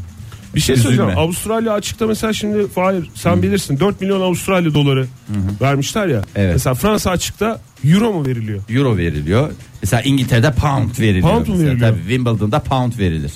Bir 0.56 0.60
şey 0.60 0.76
Üzülme. 0.76 0.96
söyleyeceğim. 0.96 1.20
Avustralya 1.20 1.74
açıkta 1.74 2.08
mesela 2.08 2.34
şimdi 2.34 2.68
Fahir 2.68 3.10
sen 3.16 3.44
bilirsin 3.44 3.80
4 3.80 4.02
milyon 4.02 4.22
Avustralya 4.22 4.74
doları 4.74 5.08
vermişler 5.62 6.08
ya. 6.08 6.22
Evet. 6.36 6.54
Mesela 6.54 6.74
Fransa 6.74 7.12
açıkta 7.12 7.62
euro 7.86 8.14
mu 8.14 8.26
veriliyor? 8.26 8.62
Euro 8.70 8.98
veriliyor. 8.98 9.52
Mesela 9.84 10.02
İngiltere'de 10.02 10.52
pound 10.52 11.00
veriliyor. 11.00 11.30
Pound 11.30 11.48
mu 11.48 11.54
Mesela 11.54 11.70
veriliyor? 11.72 11.90
Tabii 11.90 12.00
Wimbledon'da 12.00 12.60
pound 12.60 13.00
verilir. 13.00 13.32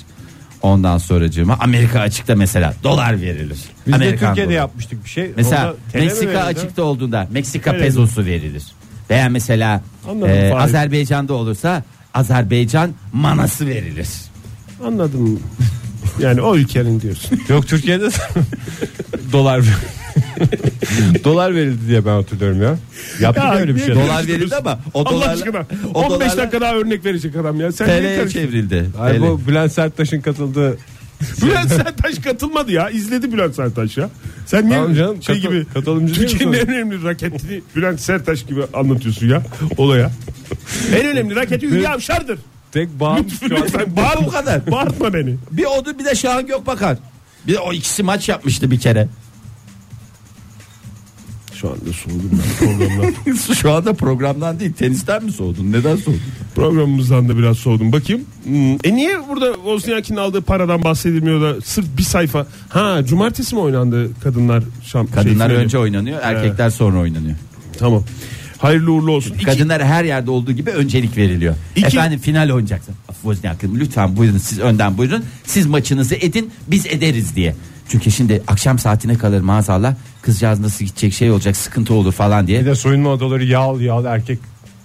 Ondan 0.62 0.98
sonracığıma 0.98 1.56
Amerika 1.60 2.00
açıkta 2.00 2.34
mesela 2.36 2.74
dolar 2.84 3.20
verilir. 3.20 3.58
Biz 3.86 3.92
de 3.92 3.96
Amerikan 3.96 4.28
Türkiye'de 4.28 4.48
doları. 4.50 4.52
yapmıştık 4.58 5.04
bir 5.04 5.10
şey. 5.10 5.30
Mesela 5.36 5.74
Meksika 5.94 6.40
açıkta 6.40 6.82
olduğunda 6.82 7.28
Meksika 7.32 7.72
Öyle 7.72 7.82
pezosu 7.82 8.24
verilir. 8.24 8.62
Veya 9.10 9.28
mesela 9.28 9.82
Anladım, 10.10 10.28
e, 10.30 10.50
Fahir. 10.50 10.64
Azerbaycan'da 10.64 11.34
olursa 11.34 11.84
Azerbaycan 12.14 12.90
manası 13.12 13.66
verilir. 13.66 14.08
Anladım. 14.84 15.40
Yani 16.20 16.40
o 16.40 16.56
ülkenin 16.56 17.00
diyorsun. 17.00 17.40
Yok 17.48 17.66
Türkiye'de 17.68 18.08
dolar 19.32 19.60
dolar 21.24 21.54
verildi 21.54 21.88
diye 21.88 22.06
ben 22.06 22.10
hatırlıyorum 22.10 22.62
ya. 22.62 22.76
Yaptık 23.20 23.44
Ya, 23.44 23.54
öyle 23.54 23.74
bir 23.74 23.80
şey. 23.80 23.94
Dolar 23.94 24.26
verildi 24.26 24.56
ama 24.56 24.78
o 24.94 25.00
Allah 25.00 25.10
dolar 25.10 25.28
aşkına 25.34 25.66
o 25.94 26.02
15 26.02 26.10
dolarla 26.10 26.36
dakika 26.36 26.60
daha 26.60 26.74
örnek 26.74 27.04
verecek 27.04 27.36
adam 27.36 27.60
ya. 27.60 27.72
Sen 27.72 27.86
TL'ye 27.86 28.28
çevrildi. 28.28 28.86
Ay 28.98 29.16
TL. 29.18 29.22
bu 29.22 29.40
Bülent 29.48 29.72
Serttaş'ın 29.72 30.20
katıldığı 30.20 30.78
Bülent 31.42 31.68
Serttaş 31.68 32.18
katılmadı 32.18 32.72
ya. 32.72 32.90
İzledi 32.90 33.32
Bülent 33.32 33.54
Serttaş 33.54 33.96
ya. 33.96 34.10
Sen 34.46 34.66
niye 34.68 34.78
Tamam 34.78 34.94
canım, 34.94 35.22
şey 35.22 35.36
katıl- 35.36 35.48
gibi 35.48 35.64
katılımcı 35.74 36.14
Türkiye'nin 36.14 36.52
en 36.52 36.68
önemli 36.68 37.04
raketini 37.04 37.60
Bülent 37.76 38.00
Serttaş 38.00 38.42
gibi 38.42 38.60
anlatıyorsun 38.74 39.28
ya 39.28 39.42
olaya. 39.76 40.10
en 41.00 41.06
önemli 41.06 41.36
raketi 41.36 41.66
Hülya 41.70 41.92
Avşar'dır. 41.94 42.38
Tek 42.76 43.00
bağımsız 43.00 43.38
şu 43.48 43.56
an 43.56 43.96
bağır 43.96 44.26
bu 44.26 44.30
kadar. 44.30 44.70
Bağırtma 44.70 45.14
beni. 45.14 45.36
Bir 45.50 45.64
odu 45.64 45.98
bir 45.98 46.04
de 46.04 46.14
Şahan 46.14 46.46
Gökbakar. 46.46 46.98
Bir 47.46 47.52
de 47.54 47.58
o 47.58 47.72
ikisi 47.72 48.02
maç 48.02 48.28
yapmıştı 48.28 48.70
bir 48.70 48.80
kere. 48.80 49.08
Şu 51.54 51.68
anda 51.68 51.92
soğudum 51.92 52.30
ben 52.32 52.68
programdan. 52.68 53.34
Şu 53.54 53.72
anda 53.72 53.92
programdan 53.92 54.60
değil 54.60 54.72
tenisten 54.72 55.24
mi 55.24 55.32
soğudun? 55.32 55.72
Neden 55.72 55.96
soğudun? 55.96 56.20
Programımızdan 56.54 57.28
da 57.28 57.38
biraz 57.38 57.56
soğudum. 57.58 57.92
Bakayım. 57.92 58.22
Hmm, 58.44 58.72
E 58.84 58.94
niye 58.96 59.28
burada 59.28 59.54
Wozniacki'nin 59.54 60.18
aldığı 60.18 60.40
paradan 60.42 60.84
bahsedilmiyor 60.84 61.40
da 61.40 61.60
sırf 61.60 61.86
bir 61.98 62.02
sayfa. 62.02 62.46
Ha 62.68 63.00
cumartesi 63.04 63.54
mi 63.54 63.60
oynandı 63.60 64.10
kadınlar 64.22 64.62
şamp 64.84 65.08
Kadınlar 65.14 65.24
şey, 65.24 65.34
finali? 65.34 65.54
önce 65.54 65.78
oynanıyor, 65.78 66.18
erkekler 66.22 66.70
sonra 66.70 66.98
oynanıyor. 66.98 67.36
Tamam. 67.78 68.04
Hayırlı 68.58 68.92
uğurlu 68.92 69.12
olsun. 69.12 69.34
İki- 69.34 69.44
Kadınlara 69.44 69.84
her 69.84 70.04
yerde 70.04 70.30
olduğu 70.30 70.52
gibi 70.52 70.70
öncelik 70.70 71.16
veriliyor. 71.16 71.54
İki- 71.76 71.86
Efendim 71.86 72.18
final 72.18 72.50
oynayacaksın. 72.50 72.94
Wozniak'ım 73.12 73.80
lütfen 73.80 74.16
buyurun 74.16 74.38
siz 74.38 74.58
önden 74.58 74.98
buyurun. 74.98 75.24
Siz 75.44 75.66
maçınızı 75.66 76.14
edin 76.14 76.50
biz 76.68 76.86
ederiz 76.86 77.36
diye. 77.36 77.54
Çünkü 77.88 78.10
şimdi 78.10 78.42
akşam 78.46 78.78
saatine 78.78 79.14
kalır 79.18 79.40
maazallah 79.40 79.94
kızcağız 80.22 80.60
nasıl 80.60 80.84
gidecek 80.84 81.12
şey 81.14 81.30
olacak 81.30 81.56
sıkıntı 81.56 81.94
olur 81.94 82.12
falan 82.12 82.46
diye. 82.46 82.60
Bir 82.60 82.66
de 82.66 82.74
soyunma 82.74 83.08
odaları 83.10 83.44
yağlı 83.44 83.82
yağlı 83.82 84.08
erkek 84.08 84.38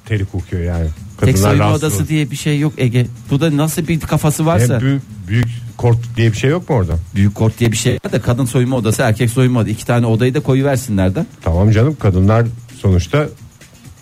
teri 0.05 0.25
kokuyor 0.25 0.63
yani. 0.63 0.87
Tek 0.87 1.19
Kadınlar 1.19 1.37
soyunma 1.49 1.63
rahatsız 1.65 1.83
odası 1.83 1.97
olur. 2.01 2.07
diye 2.07 2.31
bir 2.31 2.35
şey 2.35 2.59
yok 2.59 2.73
Ege. 2.77 3.05
Bu 3.31 3.41
da 3.41 3.57
nasıl 3.57 3.87
bir 3.87 3.99
kafası 3.99 4.45
varsa. 4.45 4.73
Hem 4.73 4.81
büyük, 4.81 5.01
büyük 5.27 5.47
kort 5.77 5.97
diye 6.17 6.31
bir 6.31 6.37
şey 6.37 6.49
yok 6.49 6.69
mu 6.69 6.75
orada? 6.75 6.93
Büyük 7.15 7.35
kort 7.35 7.59
diye 7.59 7.71
bir 7.71 7.77
şey 7.77 7.93
var 8.05 8.11
da 8.11 8.21
kadın 8.21 8.45
soyunma 8.45 8.75
odası 8.75 9.01
erkek 9.01 9.29
soyunma 9.29 9.59
odası. 9.59 9.71
iki 9.71 9.85
tane 9.85 10.05
odayı 10.05 10.33
da 10.33 10.39
koyu 10.39 10.65
versinler 10.65 11.15
de. 11.15 11.25
Tamam 11.43 11.71
canım 11.71 11.95
kadınlar 11.99 12.45
sonuçta 12.81 13.27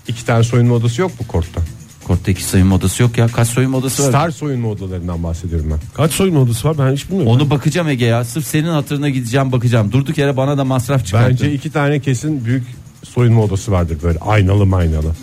iki 0.10 0.26
tane 0.26 0.44
soyunma 0.44 0.76
odası 0.76 1.02
yok 1.02 1.20
mu 1.20 1.28
kortta? 1.28 1.62
Kortta 2.04 2.32
iki 2.32 2.44
soyunma 2.44 2.76
odası 2.76 3.04
yok 3.04 3.18
ya. 3.18 3.28
Kaç 3.28 3.48
soyunma 3.48 3.78
odası 3.78 4.04
var? 4.04 4.10
Star 4.10 4.32
soyunma 4.32 4.70
odalarından 4.70 5.24
bahsediyorum 5.24 5.68
ben. 5.72 5.80
Kaç 5.94 6.12
soyunma 6.12 6.40
odası 6.40 6.68
var 6.68 6.78
ben 6.78 6.96
hiç 6.96 7.10
bilmiyorum. 7.10 7.32
Onu 7.32 7.50
bakacağım 7.50 7.88
Ege 7.88 8.06
ya. 8.06 8.24
Sırf 8.24 8.48
senin 8.48 8.70
hatırına 8.70 9.10
gideceğim 9.10 9.52
bakacağım. 9.52 9.92
Durduk 9.92 10.18
yere 10.18 10.38
bana 10.38 10.58
da 10.58 10.66
masraf 10.66 11.06
çıkarttı. 11.06 11.30
Bence 11.30 11.54
iki 11.54 11.72
tane 11.72 12.00
kesin 12.00 12.46
büyük 12.46 12.64
soyunma 13.04 13.42
odası 13.44 13.72
vardır 13.72 13.98
böyle 14.04 14.20
aynalı 14.20 14.66
maynalı. 14.66 15.16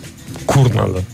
Kurnalı. 0.47 0.99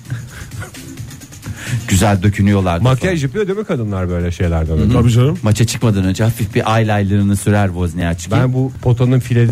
Güzel 1.88 2.24
dökünüyorlardı. 2.24 2.84
Makyaj 2.84 3.24
yapıyor 3.24 3.48
değil 3.48 3.60
mi 3.60 3.66
kadınlar 3.66 4.10
böyle 4.10 4.32
şeylerden 4.32 4.78
önce? 4.78 4.94
Tabii 4.94 5.12
canım. 5.12 5.40
Maça 5.44 5.66
çıkmadan 5.66 6.04
önce 6.04 6.24
hafif 6.24 6.56
bir 6.56 6.78
eyelinerını 6.78 7.36
sürer 7.36 7.68
Wozniacki. 7.68 8.32
Ben 8.32 8.54
bu 8.54 8.72
potanın 8.82 9.20
file 9.20 9.48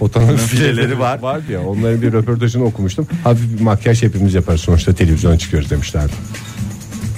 potanın 0.00 0.36
fileleri 0.36 0.98
var. 0.98 1.18
var. 1.18 1.22
Vardı 1.22 1.52
ya 1.52 1.62
onların 1.62 2.02
bir 2.02 2.12
röportajını 2.12 2.64
okumuştum. 2.64 3.06
Hafif 3.24 3.58
bir 3.58 3.62
makyaj 3.62 4.02
hepimiz 4.02 4.34
yaparız 4.34 4.60
sonuçta 4.60 4.92
televizyona 4.92 5.38
çıkıyoruz 5.38 5.70
demişlerdi. 5.70 6.12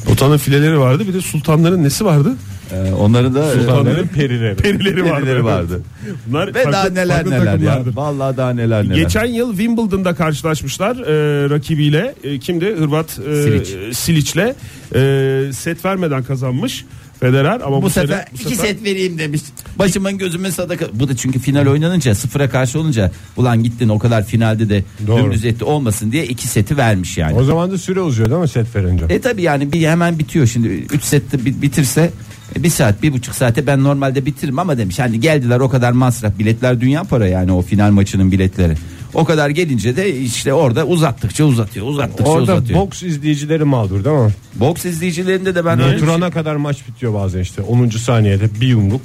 Potanın 0.07 0.37
fileleri 0.37 0.79
vardı 0.79 1.05
bir 1.09 1.15
de 1.15 1.21
sultanların 1.21 1.85
nesi 1.85 2.05
vardı? 2.05 2.37
Ee, 2.73 2.93
onların 2.93 3.35
da 3.35 3.51
Sultanların 3.51 4.07
perileri. 4.07 4.57
Perileri 4.57 5.05
vardı. 5.05 5.25
Perileri 5.25 5.45
vardı. 5.45 5.81
Bunlar 6.27 6.47
Ve 6.55 6.63
farklı- 6.63 6.73
daha 6.73 6.89
neler 6.89 7.31
neler 7.31 7.59
ya. 7.59 7.83
Vallahi 7.95 8.37
daha 8.37 8.51
neler 8.51 8.85
neler. 8.85 8.95
Geçen 8.95 9.25
yıl 9.25 9.57
Wimbledon'da 9.57 10.15
karşılaşmışlar 10.15 10.97
e, 10.97 11.51
rakibiyle. 11.51 12.15
E, 12.25 12.39
kimdi? 12.39 12.75
Hırvat 12.77 13.19
e, 13.19 13.43
Silic. 13.43 13.95
Silic'le 13.95 14.55
e, 14.95 15.53
set 15.53 15.85
vermeden 15.85 16.23
kazanmış 16.23 16.85
Federer 17.23 17.61
ama 17.61 17.79
bu, 17.79 17.83
bu, 17.83 17.91
sene- 17.91 18.07
sefer 18.07 18.27
bu 18.33 18.35
iki 18.35 18.57
sefer 18.57 18.65
set 18.69 18.85
vereyim 18.85 19.19
demiş. 19.19 19.41
Başımın 19.79 20.19
gözümün 20.19 20.51
sadaka. 20.51 20.87
Bu 20.93 21.09
da 21.09 21.17
çünkü 21.17 21.39
final 21.39 21.67
oynanınca 21.67 22.15
sıfıra 22.15 22.49
karşı 22.51 22.79
olunca 22.81 23.11
ulan 23.37 23.63
gittin 23.63 23.89
o 23.89 23.99
kadar 23.99 24.25
finalde 24.27 24.69
de 24.69 24.85
Doğru. 25.07 25.25
dümdüz 25.25 25.45
etti 25.45 25.65
olmasın 25.65 26.13
diye 26.13 26.27
iki 26.27 26.49
seti 26.49 26.77
vermiş 26.77 27.19
yani. 27.19 27.35
O 27.35 27.45
zaman 27.45 27.71
da 27.71 27.79
süre 27.79 28.01
uzuyor 28.01 28.31
değil 28.31 28.41
mi 28.41 28.49
set 28.49 28.77
verince? 28.77 29.05
E 29.09 29.21
tabi 29.21 29.43
yani 29.43 29.73
bir 29.73 29.89
hemen 29.89 30.19
bitiyor 30.19 30.47
şimdi 30.47 30.69
3 30.69 31.03
sette 31.05 31.45
bi- 31.45 31.63
bitirse 31.63 32.11
e, 32.59 32.63
bir 32.63 32.71
saat 32.71 33.03
bir 33.03 33.13
buçuk 33.13 33.35
saate 33.35 33.67
ben 33.67 33.85
normalde 33.85 34.27
bitiririm 34.27 34.59
ama 34.59 34.79
demiş 34.79 34.99
hani 34.99 35.21
geldiler 35.21 35.61
o 35.61 35.69
kadar 35.69 35.93
masraf 35.93 36.39
biletler 36.39 36.81
dünya 36.81 37.05
para 37.05 37.27
yani 37.29 37.53
o 37.53 37.63
final 37.63 37.91
maçının 37.91 38.33
biletleri. 38.33 38.75
O 39.15 39.25
kadar 39.25 39.51
gelince 39.51 39.97
de 39.97 40.17
işte 40.21 40.53
orada 40.55 40.87
uzattıkça 40.87 41.45
uzatıyor 41.45 41.87
uzattıkça 41.87 42.31
Orada 42.33 42.55
uzatıyor. 42.55 42.81
boks 42.81 43.03
izleyicileri 43.03 43.65
mağdur 43.65 44.05
değil 44.05 44.17
mi? 44.17 44.31
Boks 44.55 44.85
izleyicilerinde 44.85 45.55
de 45.55 45.65
ben 45.65 45.81
öyle 45.81 45.93
bir 45.93 45.99
şey- 45.99 46.09
Turana 46.09 46.31
kadar 46.31 46.57
maç 46.57 46.89
bitiyor 46.89 47.15
bazen 47.15 47.41
işte 47.41 47.63
10. 47.63 47.99
saniyede 47.99 48.61
bir 48.61 48.67
yumruk. 48.67 49.01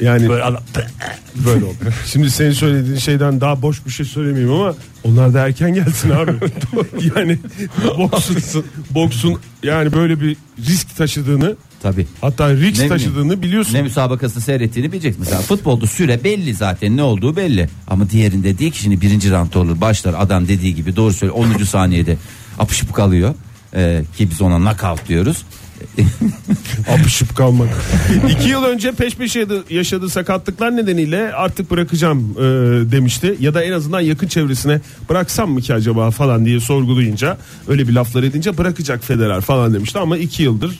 yani 0.00 0.28
Böyle 0.28 0.44
böyle 1.46 1.64
oldu. 1.64 1.74
Şimdi 2.06 2.30
senin 2.30 2.50
söylediğin 2.52 2.96
şeyden 2.96 3.40
daha 3.40 3.62
boş 3.62 3.86
bir 3.86 3.90
şey 3.90 4.06
söylemeyeyim 4.06 4.52
ama 4.52 4.74
onlar 5.04 5.34
da 5.34 5.46
erken 5.46 5.74
gelsin 5.74 6.10
abi. 6.10 6.32
yani 7.16 7.38
boksun, 7.98 8.64
boksun 8.90 9.36
yani 9.62 9.92
böyle 9.92 10.20
bir 10.20 10.36
risk 10.66 10.96
taşıdığını 10.96 11.56
tabi. 11.82 12.06
hatta 12.20 12.54
risk 12.54 12.82
Ne 12.82 12.88
taşıdığını 12.88 13.42
biliyorsun. 13.42 13.74
Ne 13.74 13.82
müsabakası 13.82 14.40
seyrettiğini 14.40 14.92
bileceksin. 14.92 15.20
Mesela 15.20 15.42
futbolda 15.42 15.86
süre 15.86 16.24
belli 16.24 16.54
zaten 16.54 16.96
ne 16.96 17.02
olduğu 17.02 17.36
belli. 17.36 17.68
Ama 17.88 18.10
diğerinde 18.10 18.58
değil 18.58 18.72
ki 18.72 18.80
şimdi 18.80 19.00
birinci 19.00 19.30
round 19.30 19.54
olur 19.54 19.80
başlar 19.80 20.14
adam 20.18 20.48
dediği 20.48 20.74
gibi 20.74 20.96
doğru 20.96 21.12
söylüyor 21.12 21.38
10. 21.58 21.64
saniyede 21.64 22.16
apışıp 22.58 22.94
kalıyor. 22.94 23.34
Ee, 23.74 24.04
ki 24.16 24.30
biz 24.30 24.42
ona 24.42 24.56
knockout 24.58 25.08
diyoruz. 25.08 25.44
Apışıp 26.88 27.36
kalmak. 27.36 27.68
İki 28.30 28.48
yıl 28.48 28.64
önce 28.64 28.92
peş 28.92 29.16
peşe 29.16 29.38
yaşadığı, 29.38 29.74
yaşadığı 29.74 30.08
sakatlıklar 30.08 30.76
nedeniyle 30.76 31.32
artık 31.32 31.70
bırakacağım 31.70 32.34
e, 32.36 32.42
demişti. 32.92 33.36
Ya 33.40 33.54
da 33.54 33.62
en 33.64 33.72
azından 33.72 34.00
yakın 34.00 34.28
çevresine 34.28 34.80
bıraksam 35.10 35.50
mı 35.50 35.60
ki 35.60 35.74
acaba 35.74 36.10
falan 36.10 36.44
diye 36.44 36.60
sorgulayınca 36.60 37.38
öyle 37.68 37.88
bir 37.88 37.92
laflar 37.92 38.22
edince 38.22 38.58
bırakacak 38.58 39.04
Federer 39.04 39.40
falan 39.40 39.74
demişti. 39.74 39.98
Ama 39.98 40.16
iki 40.18 40.42
yıldır 40.42 40.78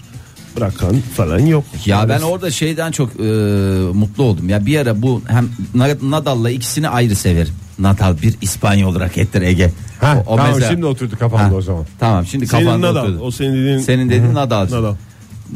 bırakan 0.60 0.96
falan 1.16 1.38
yok. 1.38 1.64
Ya 1.86 2.08
ben 2.08 2.20
orada 2.20 2.50
şeyden 2.50 2.92
çok 2.92 3.10
e, 3.20 3.22
mutlu 3.94 4.22
oldum. 4.24 4.48
Ya 4.48 4.66
bir 4.66 4.78
ara 4.78 5.02
bu 5.02 5.22
hem 5.28 5.48
Na- 5.74 6.10
Nadal'la 6.10 6.50
ikisini 6.50 6.88
ayrı 6.88 7.16
severim. 7.16 7.54
Nadal 7.78 8.22
bir 8.22 8.34
İspanyol 8.40 9.00
rakettir 9.00 9.42
Ege. 9.42 9.70
Ha, 10.00 10.22
tamam 10.26 10.46
mesela- 10.54 10.70
şimdi 10.72 10.86
oturdu 10.86 11.18
kafamda 11.18 11.44
Ha, 11.44 11.54
o 11.54 11.62
zaman. 11.62 11.84
Tamam 12.00 12.26
şimdi 12.26 12.46
Senin 12.46 12.64
kafanda 12.64 12.86
Nadal. 12.90 13.04
oturdu. 13.04 13.20
O 13.22 13.30
senin 13.30 13.52
dediğin 13.52 13.78
Senin 13.78 14.08
dediğin 14.10 14.34
Nadal. 14.34 14.64
Nadal. 14.70 14.94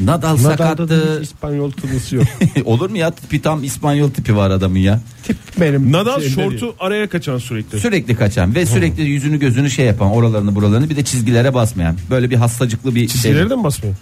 Nadal 0.04 0.36
sakattı. 0.36 1.18
İspanyol 1.22 1.70
tınısı 1.70 2.16
yok. 2.16 2.24
Olur 2.64 2.90
mu 2.90 2.98
ya? 2.98 3.10
Tipi 3.10 3.42
tam 3.42 3.64
İspanyol 3.64 4.10
tipi 4.10 4.36
var 4.36 4.50
adamın 4.50 4.78
ya. 4.78 5.00
Tip 5.24 5.36
benim. 5.60 5.92
Nadal 5.92 6.20
değil. 6.20 6.34
şortu 6.34 6.74
araya 6.80 7.08
kaçan 7.08 7.38
sürekli. 7.38 7.80
Sürekli 7.80 8.16
kaçan 8.16 8.54
ve 8.54 8.66
sürekli 8.66 9.02
yüzünü 9.02 9.38
gözünü 9.38 9.70
şey 9.70 9.86
yapan 9.86 10.10
oralarını 10.10 10.54
buralarını 10.54 10.90
bir 10.90 10.96
de 10.96 11.04
çizgilere 11.04 11.54
basmayan. 11.54 11.96
Böyle 12.10 12.30
bir 12.30 12.36
hastacıklı 12.36 12.94
bir 12.94 13.08
Çizgileri 13.08 13.38
şey. 13.40 13.50
de 13.50 13.56
mi 13.56 13.64
basmıyor? 13.64 13.96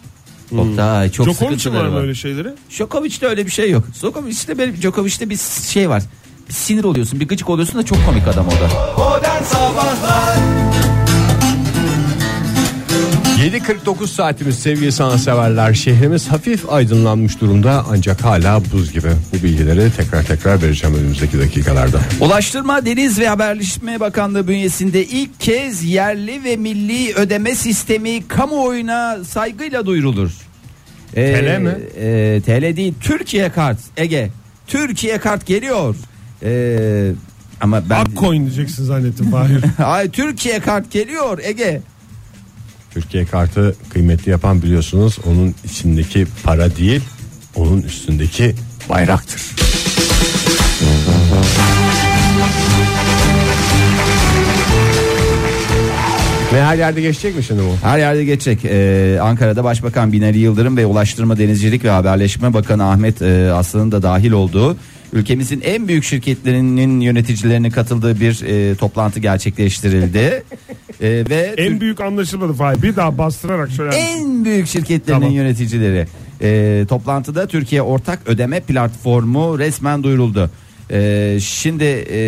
Oktay, 0.58 1.10
çok 1.10 1.26
Djokovic'in 1.26 1.58
sıkıntıları 1.58 1.84
var 1.84 1.88
var. 1.88 1.94
mı 1.94 2.00
öyle 2.00 2.14
şeyleri? 2.14 2.48
Djokovic'te 2.70 3.26
öyle 3.26 3.46
bir 3.46 3.50
şey 3.50 3.70
yok. 3.70 3.84
Djokovic'te 4.00 4.58
benim 4.58 4.76
Djokovic'te 4.82 5.30
bir 5.30 5.36
şey 5.68 5.88
var. 5.90 6.02
Bir 6.48 6.54
sinir 6.54 6.84
oluyorsun, 6.84 7.20
bir 7.20 7.28
gıcık 7.28 7.50
oluyorsun 7.50 7.78
da 7.78 7.82
çok 7.82 7.98
komik 8.06 8.28
adam 8.28 8.46
o 8.48 8.50
da. 8.50 8.68
Modern 8.98 9.42
Sabahlar 9.42 10.36
7.49 13.40 14.06
saatimiz 14.06 14.58
sevgili 14.58 14.92
sanatseverler. 14.92 15.74
Şehrimiz 15.74 16.28
hafif 16.28 16.72
aydınlanmış 16.72 17.40
durumda 17.40 17.84
ancak 17.90 18.24
hala 18.24 18.62
buz 18.72 18.92
gibi. 18.92 19.08
Bu 19.32 19.42
bilgileri 19.44 19.90
tekrar 19.96 20.22
tekrar 20.22 20.62
vereceğim 20.62 20.96
önümüzdeki 20.96 21.38
dakikalarda. 21.38 22.00
Ulaştırma, 22.20 22.86
Deniz 22.86 23.18
ve 23.20 23.28
Haberleşme 23.28 24.00
Bakanlığı 24.00 24.48
bünyesinde 24.48 25.04
ilk 25.04 25.40
kez 25.40 25.84
yerli 25.84 26.44
ve 26.44 26.56
milli 26.56 27.14
ödeme 27.14 27.54
sistemi 27.54 28.28
kamuoyuna 28.28 29.24
saygıyla 29.24 29.86
duyurulur. 29.86 30.30
Ee, 31.16 31.34
TL 31.34 31.60
mi? 31.60 31.74
e, 32.00 32.40
TL 32.46 32.76
değil, 32.76 32.94
Türkiye 33.00 33.50
kart. 33.50 33.78
Ege, 33.96 34.30
Türkiye 34.66 35.18
kart 35.18 35.46
geliyor. 35.46 35.96
Ee, 36.42 37.12
ama 37.60 37.90
ben 37.90 38.00
Akcoin 38.00 38.40
diyeceksin 38.46 38.84
zannettim 38.84 39.30
Fahir. 39.30 39.64
Ay 39.84 40.10
Türkiye 40.10 40.60
kart 40.60 40.90
geliyor 40.90 41.38
Ege. 41.42 41.80
Türkiye 42.90 43.24
kartı 43.24 43.76
kıymetli 43.90 44.30
yapan 44.30 44.62
biliyorsunuz 44.62 45.18
onun 45.26 45.54
içindeki 45.64 46.26
para 46.44 46.76
değil 46.76 47.00
onun 47.56 47.82
üstündeki 47.82 48.54
bayraktır. 48.88 49.42
Ne 56.52 56.62
her 56.62 56.76
yerde 56.76 57.00
geçecek 57.00 57.36
mi 57.36 57.42
şimdi 57.42 57.62
bu? 57.62 57.86
Her 57.86 57.98
yerde 57.98 58.24
geçecek. 58.24 58.64
Ee, 58.64 59.18
Ankara'da 59.22 59.64
Başbakan 59.64 60.12
Binali 60.12 60.38
Yıldırım 60.38 60.76
ve 60.76 60.86
Ulaştırma 60.86 61.38
Denizcilik 61.38 61.84
ve 61.84 61.90
Haberleşme 61.90 62.54
Bakanı 62.54 62.90
Ahmet 62.90 63.22
e, 63.22 63.52
Aslan'ın 63.52 63.92
da 63.92 64.02
dahil 64.02 64.32
olduğu 64.32 64.76
ülkemizin 65.12 65.60
en 65.64 65.88
büyük 65.88 66.04
şirketlerinin 66.04 67.00
yöneticilerinin 67.00 67.70
katıldığı 67.70 68.20
bir 68.20 68.42
e, 68.42 68.74
toplantı 68.74 69.20
gerçekleştirildi. 69.20 70.42
E, 71.00 71.24
ve 71.30 71.54
en 71.56 71.80
büyük 71.80 72.00
anlaşılmadı 72.00 72.52
Fahir. 72.52 72.82
Bir 72.82 72.96
daha 72.96 73.18
bastırarak 73.18 73.68
söyler 73.70 73.94
misin? 73.94 74.06
en 74.18 74.44
büyük 74.44 74.66
şirketlerinin 74.66 75.20
Tamam. 75.20 75.36
yöneticileri. 75.36 76.06
E, 76.42 76.84
toplantıda 76.88 77.46
Türkiye 77.46 77.82
Ortak 77.82 78.18
Ödeme 78.26 78.60
Platformu 78.60 79.58
resmen 79.58 80.02
duyuruldu. 80.02 80.50
E, 80.90 81.38
şimdi 81.40 81.84
e, 82.10 82.20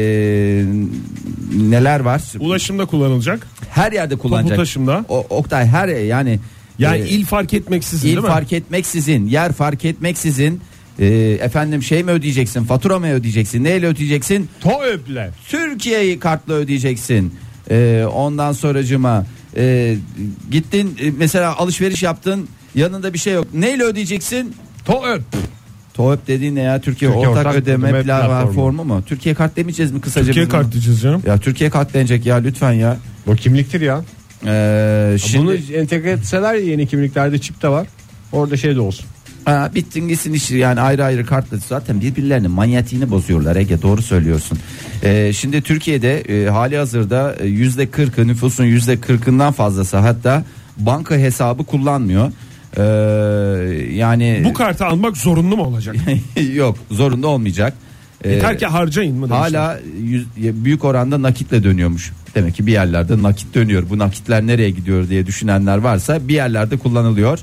neler 1.71 2.01
var? 2.01 2.23
Ulaşımda 2.41 2.87
kullanılacak. 2.87 3.47
Her 3.71 3.93
yerde 3.93 4.17
kullanacak. 4.17 4.57
taşımda. 4.57 5.05
O, 5.09 5.27
Oktay 5.31 5.67
her 5.67 5.89
yani 5.89 6.41
Yani 6.79 7.01
e, 7.03 7.09
il 7.09 7.25
fark 7.25 7.55
etmeksizin 7.55 8.09
il 8.09 8.13
değil 8.13 8.25
mi? 8.25 8.31
fark 8.31 8.53
etmeksizin, 8.53 9.27
yer 9.27 9.53
fark 9.53 9.85
etmeksizin 9.85 10.61
e, 10.99 11.07
efendim 11.41 11.83
şey 11.83 12.03
mi 12.03 12.11
ödeyeceksin, 12.11 12.65
fatura 12.65 12.99
mı 12.99 13.13
ödeyeceksin, 13.13 13.65
neyle 13.65 13.87
ödeyeceksin? 13.87 14.49
TOÖP'le. 14.61 15.31
Türkiye'yi 15.49 16.19
kartla 16.19 16.55
ödeyeceksin. 16.55 17.35
E, 17.71 18.05
ondan 18.15 18.53
sonracıma 18.53 19.27
e, 19.57 19.97
gittin 20.51 20.97
e, 21.03 21.11
mesela 21.19 21.57
alışveriş 21.57 22.03
yaptın 22.03 22.49
yanında 22.75 23.13
bir 23.13 23.19
şey 23.19 23.33
yok. 23.35 23.47
Neyle 23.55 23.83
ödeyeceksin? 23.85 24.55
TOÖP. 24.85 25.23
TOEP 25.95 26.27
dediğin 26.27 26.55
ne 26.55 26.61
ya? 26.61 26.81
Türkiye, 26.81 27.11
Türkiye 27.11 27.29
Ortak, 27.29 27.47
Ortak 27.47 27.63
Ödeme, 27.63 27.89
Ödeme 27.89 28.03
Platformu 28.03 28.45
Platformu. 28.45 28.85
mu? 28.85 29.03
Türkiye 29.07 29.35
kart 29.35 29.57
demeyeceğiz 29.57 29.93
mi 29.93 30.01
kısaca? 30.01 30.27
Türkiye 30.27 30.49
kart 30.49 30.73
diyeceğiz 30.73 31.01
canım. 31.03 31.23
Ya 31.27 31.39
Türkiye 31.39 31.71
kart 31.71 31.95
denecek 31.95 32.27
ya 32.27 32.37
lütfen 32.37 32.73
ya. 32.73 32.97
Bu 33.27 33.37
kimliktir 33.37 33.81
ya. 33.81 34.05
Ee, 34.47 35.17
şimdi 35.19 35.47
Bunu 35.47 35.55
entegre 35.55 36.11
etseler 36.11 36.55
yeni 36.55 36.87
kimliklerde 36.87 37.39
çip 37.39 37.63
de 37.63 37.69
var. 37.69 37.87
Orada 38.33 38.57
şey 38.57 38.77
de 38.77 38.81
olsun. 38.81 39.07
Ha, 39.45 39.71
bittin 39.75 40.09
gitsin 40.09 40.33
işi 40.33 40.57
yani 40.57 40.81
ayrı 40.81 41.05
ayrı 41.05 41.27
kartla 41.27 41.57
zaten 41.69 42.01
birbirlerinin 42.01 42.51
manyetiğini 42.51 43.11
bozuyorlar 43.11 43.57
Ege 43.57 43.83
doğru 43.83 44.03
söylüyorsun. 44.03 44.59
Ee, 45.03 45.33
şimdi 45.33 45.63
Türkiye'de 45.63 46.21
e, 46.21 46.49
hali 46.51 46.77
hazırda 46.77 47.37
e, 47.41 47.47
yüzde 47.47 47.91
kırkı 47.91 48.27
nüfusun 48.27 48.65
yüzde 48.65 49.01
kırkından 49.01 49.53
fazlası 49.53 49.97
hatta 49.97 50.45
banka 50.79 51.15
hesabı 51.15 51.65
kullanmıyor. 51.65 52.33
Ee, 52.77 52.83
yani 53.95 54.43
Bu 54.45 54.53
kartı 54.53 54.85
almak 54.87 55.17
zorunlu 55.17 55.57
mu 55.57 55.63
olacak? 55.63 55.97
yok 56.55 56.77
zorunda 56.91 57.27
olmayacak. 57.29 57.75
Ee, 58.25 58.31
Yeter 58.33 58.59
ki 58.59 58.67
harcayın 58.67 59.17
mı 59.17 59.31
demişler. 59.31 59.59
Hala 59.61 59.81
yüz- 60.03 60.65
büyük 60.65 60.85
oranda 60.85 61.23
nakitle 61.23 61.65
dönüyormuş. 61.65 62.13
Demek 62.35 62.55
ki 62.55 62.67
bir 62.67 62.73
yerlerde 62.73 63.23
nakit 63.23 63.55
dönüyor. 63.55 63.85
Bu 63.91 63.99
nakitler 63.99 64.47
nereye 64.47 64.71
gidiyor 64.71 65.09
diye 65.09 65.27
düşünenler 65.27 65.77
varsa 65.79 66.29
bir 66.29 66.35
yerlerde 66.35 66.77
kullanılıyor. 66.77 67.39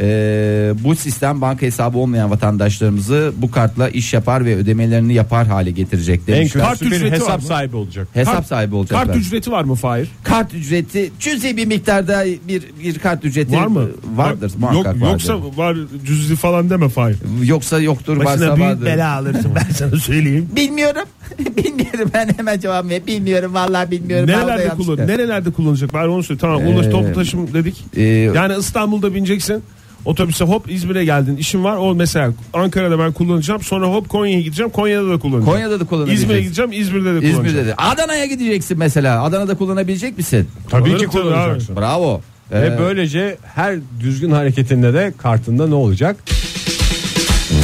Ee, 0.00 0.72
bu 0.84 0.96
sistem 0.96 1.40
banka 1.40 1.66
hesabı 1.66 1.98
olmayan 1.98 2.30
vatandaşlarımızı 2.30 3.32
bu 3.36 3.50
kartla 3.50 3.88
iş 3.88 4.12
yapar 4.14 4.44
ve 4.44 4.56
ödemelerini 4.56 5.14
yapar 5.14 5.46
hale 5.46 5.70
getirecek 5.70 6.20
En 6.28 6.34
demişler. 6.34 6.62
Kart 6.64 6.82
ücreti 6.82 7.04
var 7.04 7.12
hesap 7.12 7.40
mı? 7.40 7.46
sahibi 7.46 7.76
olacak. 7.76 8.08
Hesap 8.14 8.34
Kart- 8.34 8.46
sahibi 8.46 8.74
olacaklar. 8.74 9.06
Kart 9.06 9.16
ücreti 9.16 9.50
var 9.52 9.64
mı 9.64 9.74
Fahir? 9.74 10.08
Kart 10.22 10.54
ücreti 10.54 11.10
cüzi 11.20 11.56
bir 11.56 11.66
miktarda 11.66 12.24
bir 12.48 12.62
bir 12.84 12.98
kart 12.98 13.24
ücreti 13.24 13.56
Var 13.56 13.66
mı? 13.66 13.88
Vardır 14.14 14.50
Yok, 14.50 14.58
muhakkak 14.60 14.86
vardır. 14.94 15.10
yoksa 15.12 15.38
var 15.56 15.76
cüzi 16.06 16.36
falan 16.36 16.70
deme 16.70 16.88
Fahir. 16.88 17.16
yoksa 17.42 17.80
yoktur 17.80 18.16
Başına 18.16 18.30
varsa 18.30 18.56
büyük 18.56 18.68
vardır. 18.70 18.86
bela 18.86 19.14
alırsın 19.16 19.50
ben 19.54 19.72
sana 19.74 19.96
söyleyeyim. 19.96 20.48
Bilmiyorum. 20.56 21.02
bilmiyorum 21.56 22.10
ben 22.14 22.28
hemen 22.36 22.60
cevap 22.60 22.84
vereyim. 22.84 23.06
Bilmiyorum 23.06 23.54
vallahi 23.54 23.90
bilmiyorum. 23.90 24.28
Vallahi 24.28 24.40
Nerelerde 24.46 24.62
yanlış. 24.62 24.86
kullan? 24.86 25.06
Nerelerde 25.08 25.50
kullanacak? 25.50 25.94
Ben 25.94 26.08
onu 26.08 26.22
söyle. 26.22 26.40
Tamam, 26.40 26.66
ulaş 26.66 26.86
Ee, 26.86 26.90
toplu 26.90 27.12
taşım 27.14 27.54
dedik. 27.54 27.84
Ee, 27.96 28.02
Yani 28.02 28.54
İstanbul'da 28.58 29.14
bineceksin. 29.14 29.62
Otobüse 30.04 30.44
hop 30.44 30.70
İzmir'e 30.70 31.04
geldin. 31.04 31.36
işin 31.36 31.64
var. 31.64 31.76
O 31.76 31.94
mesela 31.94 32.32
Ankara'da 32.52 32.98
ben 32.98 33.12
kullanacağım. 33.12 33.62
Sonra 33.62 33.86
hop 33.86 34.08
Konya'ya 34.08 34.40
gideceğim. 34.40 34.70
Konya'da 34.70 35.08
da 35.10 35.18
kullanacağım. 35.18 35.44
Kullanacağım. 35.44 35.80
da 35.80 35.84
kullanabileceksin. 35.84 36.24
İzmir'e 36.28 36.42
gideceğim. 36.42 36.72
İzmir'de 36.72 37.04
de 37.14 37.18
kullanacağım. 37.18 37.46
İzmir'de 37.46 37.66
de. 37.66 37.74
Adana'ya 37.76 38.26
gideceksin 38.26 38.78
mesela. 38.78 39.22
Adana'da 39.24 39.54
kullanabilecek 39.54 40.18
misin? 40.18 40.48
Tabii 40.70 40.96
ki 40.96 41.06
kullanacaksın. 41.06 41.76
Bravo. 41.76 42.20
Ve 42.52 42.66
Ee, 42.66 42.78
böylece 42.78 43.36
her 43.54 43.76
düzgün 44.00 44.30
hareketinde 44.30 44.94
de 44.94 45.12
kartında 45.18 45.66
ne 45.68 45.74
olacak? 45.74 46.16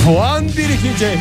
Puan 0.04 0.44
birikecek. 0.44 1.18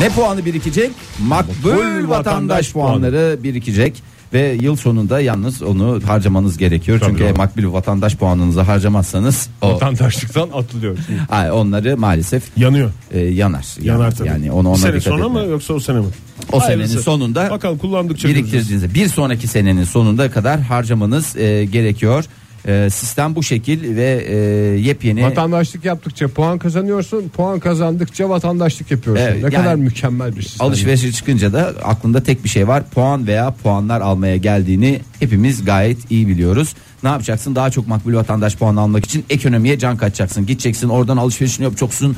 ne 0.00 0.08
puanı 0.08 0.44
birikecek? 0.44 0.90
Makbul 1.26 1.50
Makbul 1.70 1.78
vatandaş 1.84 2.08
vatandaş 2.08 2.72
puanları 2.72 3.38
birikecek. 3.42 4.02
Ve 4.32 4.58
yıl 4.60 4.76
sonunda 4.76 5.20
yalnız 5.20 5.62
onu 5.62 6.00
harcamanız 6.06 6.58
gerekiyor. 6.58 7.00
Tabii 7.00 7.10
Çünkü 7.10 7.24
doğru. 7.24 7.36
makbul 7.36 7.72
vatandaş 7.72 8.16
puanınızı 8.16 8.60
harcamazsanız 8.60 9.48
o 9.62 9.72
Vatandaşlıktan 9.74 10.48
atılıyorsun. 10.54 11.04
Ay, 11.28 11.50
onları 11.52 11.96
maalesef 11.98 12.42
Yanıyor. 12.56 12.90
e, 13.10 13.20
yanar. 13.20 13.66
Yanar 13.82 14.14
tabii. 14.14 14.28
Yani 14.28 14.52
onu 14.52 14.68
ona 14.68 14.76
sene 14.76 14.88
dikkat 14.92 15.02
sonra 15.04 15.26
etme. 15.26 15.42
mı 15.42 15.48
yoksa 15.50 15.74
o 15.74 15.80
sene 15.80 15.98
mi? 15.98 16.06
O 16.52 16.60
Hayırlısı. 16.60 16.88
senenin 16.88 17.02
sonunda 17.02 17.50
Bakalım 17.50 17.78
kullandıkça 17.78 18.28
biriktirdiğinizde 18.28 18.94
bir 18.94 19.08
sonraki 19.08 19.48
senenin 19.48 19.84
sonunda 19.84 20.30
kadar 20.30 20.60
harcamanız 20.60 21.36
e, 21.36 21.64
gerekiyor. 21.64 22.24
E, 22.68 22.90
sistem 22.90 23.34
bu 23.34 23.42
şekil 23.42 23.96
ve 23.96 24.24
e, 24.28 24.34
yepyeni 24.80 25.24
Vatandaşlık 25.24 25.84
yaptıkça 25.84 26.28
puan 26.28 26.58
kazanıyorsun. 26.58 27.28
Puan 27.28 27.60
kazandıkça 27.60 28.28
vatandaşlık 28.28 28.90
yapıyorsun. 28.90 29.24
Evet, 29.24 29.36
ne 29.36 29.40
yani 29.40 29.54
kadar 29.54 29.74
mükemmel 29.74 30.36
bir 30.36 30.42
sistem. 30.42 30.66
alışverişe 30.66 31.12
çıkınca 31.12 31.52
da 31.52 31.74
aklında 31.82 32.22
tek 32.22 32.44
bir 32.44 32.48
şey 32.48 32.68
var. 32.68 32.82
Puan 32.90 33.26
veya 33.26 33.50
puanlar 33.50 34.00
almaya 34.00 34.36
geldiğini 34.36 35.00
hepimiz 35.20 35.64
gayet 35.64 36.10
iyi 36.10 36.28
biliyoruz. 36.28 36.74
Ne 37.02 37.08
yapacaksın? 37.08 37.54
Daha 37.54 37.70
çok 37.70 37.88
makbul 37.88 38.14
vatandaş 38.14 38.56
puanı 38.56 38.80
almak 38.80 39.04
için 39.04 39.24
ekonomiye 39.30 39.78
can 39.78 39.96
kaçacaksın. 39.96 40.46
Gideceksin 40.46 40.88
oradan 40.88 41.16
alışverişini 41.16 41.64
yapacaksın. 41.64 42.16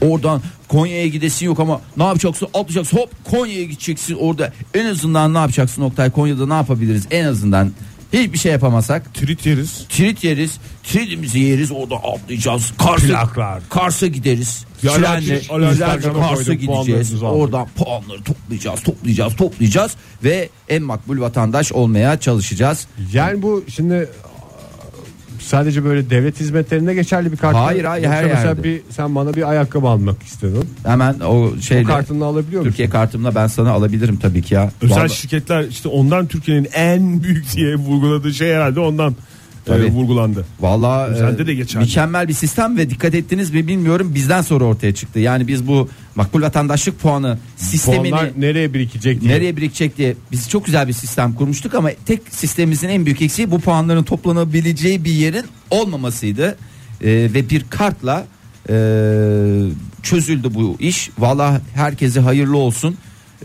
Oradan 0.00 0.42
Konya'ya 0.68 1.06
gidesin 1.06 1.46
yok 1.46 1.60
ama 1.60 1.80
ne 1.96 2.04
yapacaksın? 2.04 2.48
Atlayacaksın 2.54 2.96
hop 2.96 3.10
Konya'ya 3.30 3.64
gideceksin 3.64 4.16
orada. 4.20 4.52
En 4.74 4.86
azından 4.86 5.34
ne 5.34 5.38
yapacaksın 5.38 5.82
Oktay? 5.82 6.10
Konya'da 6.10 6.46
ne 6.46 6.54
yapabiliriz? 6.54 7.06
En 7.10 7.24
azından 7.24 7.70
hiçbir 8.22 8.38
şey 8.38 8.52
yapamasak 8.52 9.14
Trit 9.14 9.46
yeriz. 9.46 9.86
trit 9.88 10.24
yeriz. 10.24 10.58
Tritimizi 10.82 11.38
yeriz 11.38 11.72
orada 11.72 11.96
atlayacağız. 11.96 12.72
Kars'a, 12.78 13.06
Plaklar. 13.06 13.62
Kars'a 13.70 14.06
gideriz. 14.06 14.64
Ya 14.82 14.92
Trenle, 14.92 15.40
Alaaddin 15.50 16.12
Kars'a 16.12 16.54
gideceğiz. 16.54 16.66
puanlarınızı 16.66 17.26
aldım. 17.26 17.40
Oradan 17.40 17.68
puanları 17.76 18.22
toplayacağız, 18.22 18.82
toplayacağız, 18.82 19.36
toplayacağız 19.36 19.92
ve 20.24 20.48
en 20.68 20.82
makbul 20.82 21.20
vatandaş 21.20 21.72
olmaya 21.72 22.20
çalışacağız. 22.20 22.86
Yani 23.12 23.42
bu 23.42 23.64
şimdi 23.74 24.08
sadece 25.44 25.84
böyle 25.84 26.10
devlet 26.10 26.40
hizmetlerinde 26.40 26.94
geçerli 26.94 27.32
bir 27.32 27.36
kart. 27.36 27.56
Hayır, 27.56 27.84
hayır, 27.84 28.06
her 28.06 28.24
mesela 28.24 28.46
yerde. 28.48 28.64
bir 28.64 28.80
sen 28.90 29.14
bana 29.14 29.34
bir 29.34 29.50
ayakkabı 29.50 29.86
almak 29.88 30.22
istedin. 30.22 30.68
Hemen 30.86 31.20
o 31.20 31.50
şeyle 31.60 31.84
kartını 31.84 32.24
alabiliyor 32.24 32.60
musun? 32.60 32.70
Türkiye 32.70 32.90
kartımla 32.90 33.34
ben 33.34 33.46
sana 33.46 33.70
alabilirim 33.70 34.16
tabii 34.16 34.42
ki 34.42 34.54
ya. 34.54 34.70
Özel 34.82 34.96
Vallahi- 34.96 35.10
şirketler 35.10 35.64
işte 35.64 35.88
ondan 35.88 36.26
Türkiye'nin 36.26 36.68
en 36.74 37.22
büyük 37.22 37.52
diye 37.56 37.74
vurguladığı 37.76 38.34
şey 38.34 38.52
herhalde 38.54 38.80
ondan 38.80 39.14
Tabii. 39.64 39.86
vurgulandı. 39.90 40.46
Vallahi 40.60 41.10
Özelde 41.10 41.42
e, 41.42 41.46
de 41.46 41.54
geçerli. 41.54 41.84
mükemmel 41.84 42.28
bir 42.28 42.32
sistem 42.32 42.76
ve 42.76 42.90
dikkat 42.90 43.14
ettiniz 43.14 43.50
mi 43.50 43.66
bilmiyorum 43.66 44.12
bizden 44.14 44.42
sonra 44.42 44.64
ortaya 44.64 44.94
çıktı. 44.94 45.18
Yani 45.18 45.48
biz 45.48 45.66
bu 45.68 45.88
makbul 46.14 46.42
vatandaşlık 46.42 47.00
puanı 47.00 47.38
sistemini 47.56 48.10
Puanlar 48.10 48.30
nereye 48.38 48.74
birikecek 48.74 49.20
diye. 49.20 49.32
nereye 49.32 49.56
birikecek 49.56 49.98
diye 49.98 50.14
biz 50.32 50.48
çok 50.50 50.64
güzel 50.64 50.88
bir 50.88 50.92
sistem 50.92 51.34
kurmuştuk 51.34 51.74
ama 51.74 51.90
tek 52.06 52.20
sistemimizin 52.30 52.88
en 52.88 53.06
büyük 53.06 53.22
eksiği 53.22 53.50
bu 53.50 53.60
puanların 53.60 54.02
toplanabileceği 54.02 55.04
bir 55.04 55.12
yerin 55.12 55.44
olmamasıydı. 55.70 56.56
Ee, 57.00 57.08
ve 57.34 57.50
bir 57.50 57.64
kartla 57.70 58.26
e, 58.68 58.74
çözüldü 60.02 60.54
bu 60.54 60.76
iş. 60.80 61.10
Valla 61.18 61.60
herkese 61.74 62.20
hayırlı 62.20 62.56
olsun. 62.56 62.96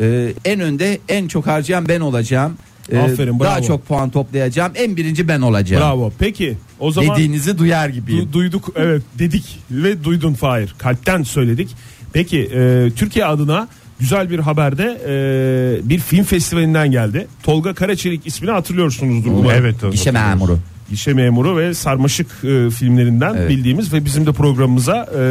Ee, 0.01 0.33
en 0.45 0.59
önde 0.59 0.99
en 1.09 1.27
çok 1.27 1.47
harcayan 1.47 1.87
ben 1.87 1.99
olacağım. 1.99 2.53
Ee, 2.91 2.97
Aferin, 2.97 3.39
Daha 3.39 3.55
bravo. 3.57 3.67
çok 3.67 3.87
puan 3.87 4.09
toplayacağım. 4.09 4.71
En 4.75 4.97
birinci 4.97 5.27
ben 5.27 5.41
olacağım. 5.41 5.81
Bravo. 5.83 6.11
Peki 6.19 6.57
o 6.79 6.91
zaman 6.91 7.15
Dediğinizi 7.15 7.57
duyar 7.57 7.89
gibiyim. 7.89 8.25
du- 8.25 8.33
duyduk 8.33 8.69
evet 8.75 9.01
dedik 9.19 9.59
ve 9.71 10.03
duydun 10.03 10.33
Fahir. 10.33 10.75
Kalpten 10.77 11.23
söyledik. 11.23 11.69
Peki 12.13 12.39
e, 12.55 12.89
Türkiye 12.95 13.25
adına 13.25 13.67
güzel 13.99 14.29
bir 14.29 14.39
haberde 14.39 15.01
e, 15.07 15.89
bir 15.89 15.99
film 15.99 16.23
festivalinden 16.23 16.91
geldi. 16.91 17.27
Tolga 17.43 17.73
Karaçelik 17.73 18.27
ismini 18.27 18.51
hatırlıyorsunuzdur. 18.51 19.31
umarım. 19.31 19.51
Evet. 19.65 19.75
Gişe 19.91 20.11
memuru. 20.11 20.59
Gişe 20.89 21.13
memuru 21.13 21.57
ve 21.57 21.73
sarmaşık 21.73 22.27
e, 22.43 22.69
filmlerinden 22.69 23.33
Evet. 23.37 23.49
bildiğimiz 23.49 23.93
ve 23.93 24.05
bizim 24.05 24.25
de 24.25 24.31
programımıza 24.31 24.97
e, 25.19 25.21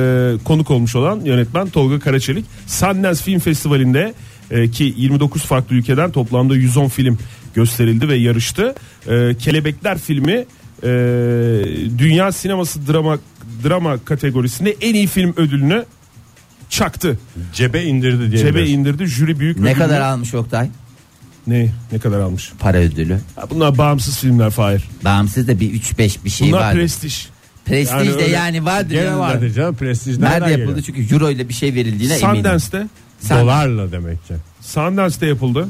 konuk 0.44 0.70
olmuş 0.70 0.96
olan 0.96 1.20
yönetmen 1.24 1.68
Tolga 1.70 1.98
Karaçelik 1.98 2.44
Sundance 2.66 3.22
Film 3.22 3.38
Festivali'nde 3.38 4.14
e, 4.50 4.70
ki 4.70 4.94
29 4.96 5.42
farklı 5.42 5.76
ülkeden 5.76 6.10
toplamda 6.10 6.54
110 6.56 6.88
film 6.88 7.18
gösterildi 7.54 8.08
ve 8.08 8.14
yarıştı. 8.16 8.74
E, 9.08 9.34
Kelebekler 9.38 9.98
filmi 9.98 10.44
e, 10.82 10.88
dünya 11.98 12.32
sineması 12.32 12.86
drama 12.92 13.18
drama 13.64 13.98
kategorisinde 14.04 14.76
en 14.80 14.94
iyi 14.94 15.06
film 15.06 15.34
ödülünü 15.36 15.84
çaktı. 16.70 17.18
Cebe 17.54 17.82
indirdi 17.84 18.30
diye. 18.32 18.40
Cebe 18.42 18.66
indirdi. 18.66 19.06
Jüri 19.06 19.40
büyük 19.40 19.58
Ne 19.58 19.64
ödülünü- 19.70 19.78
kadar 19.78 20.00
almış 20.00 20.34
Oktay? 20.34 20.68
ne 21.46 21.68
ne 21.92 21.98
kadar 21.98 22.20
almış? 22.20 22.52
Para 22.58 22.78
ödülü. 22.78 23.18
Ha, 23.36 23.50
Bunlar 23.50 23.78
bağımsız 23.78 24.18
filmler 24.18 24.50
Fahir. 24.50 24.84
Bağımsız 25.04 25.48
da 25.48 25.60
bir 25.60 25.70
3-5 25.74 26.24
bir 26.24 26.30
şey 26.30 26.48
Bunlar 26.48 26.60
var. 26.60 26.74
prestij. 26.74 27.26
Prestij 27.64 27.94
Yani 28.06 28.08
de 28.08 28.12
öyle- 28.22 28.28
yani 28.34 28.64
vardır. 28.64 28.90
Gene 28.90 29.00
yanında. 29.04 29.18
vardı 29.20 29.52
canım 29.52 29.74
prestij 29.76 30.18
Nerede 30.18 30.50
yapıldı? 30.50 30.66
geliyor? 30.80 30.82
Çünkü 30.86 31.14
euro 31.14 31.30
ile 31.30 31.48
bir 31.48 31.54
şey 31.54 31.74
verildiğine 31.74 32.14
eminim. 32.14 32.34
Sundance'te 32.36 32.86
Sen- 33.20 33.40
Dolarla 33.42 33.92
demek 33.92 34.26
ki. 34.28 34.34
Sundance'te 34.60 35.26
yapıldı. 35.26 35.68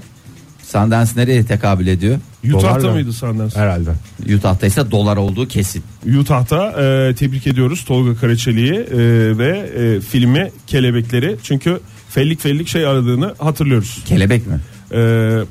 Sundance 0.72 1.10
nereye 1.16 1.44
tekabül 1.44 1.86
ediyor? 1.86 2.18
Utah'ta 2.44 2.60
Dolarla. 2.80 2.92
mıydı 2.92 3.12
Sundance? 3.12 3.58
Herhalde. 3.60 3.90
Utah'ta 4.36 4.66
ise 4.66 4.90
dolar 4.90 5.16
olduğu 5.16 5.48
kesin. 5.48 5.82
Utah'ta 6.20 6.70
e, 6.82 7.14
tebrik 7.14 7.46
ediyoruz 7.46 7.84
Tolga 7.84 8.20
Karaçelik'i 8.20 8.74
e, 8.74 8.98
ve 9.38 9.58
e, 9.76 10.00
filmi 10.00 10.50
Kelebekleri. 10.66 11.36
Çünkü 11.42 11.80
fellik 12.10 12.40
fellik 12.40 12.68
şey 12.68 12.86
aradığını 12.86 13.34
hatırlıyoruz. 13.38 14.02
Kelebek 14.06 14.46
mi? 14.46 14.60
E, 14.92 14.98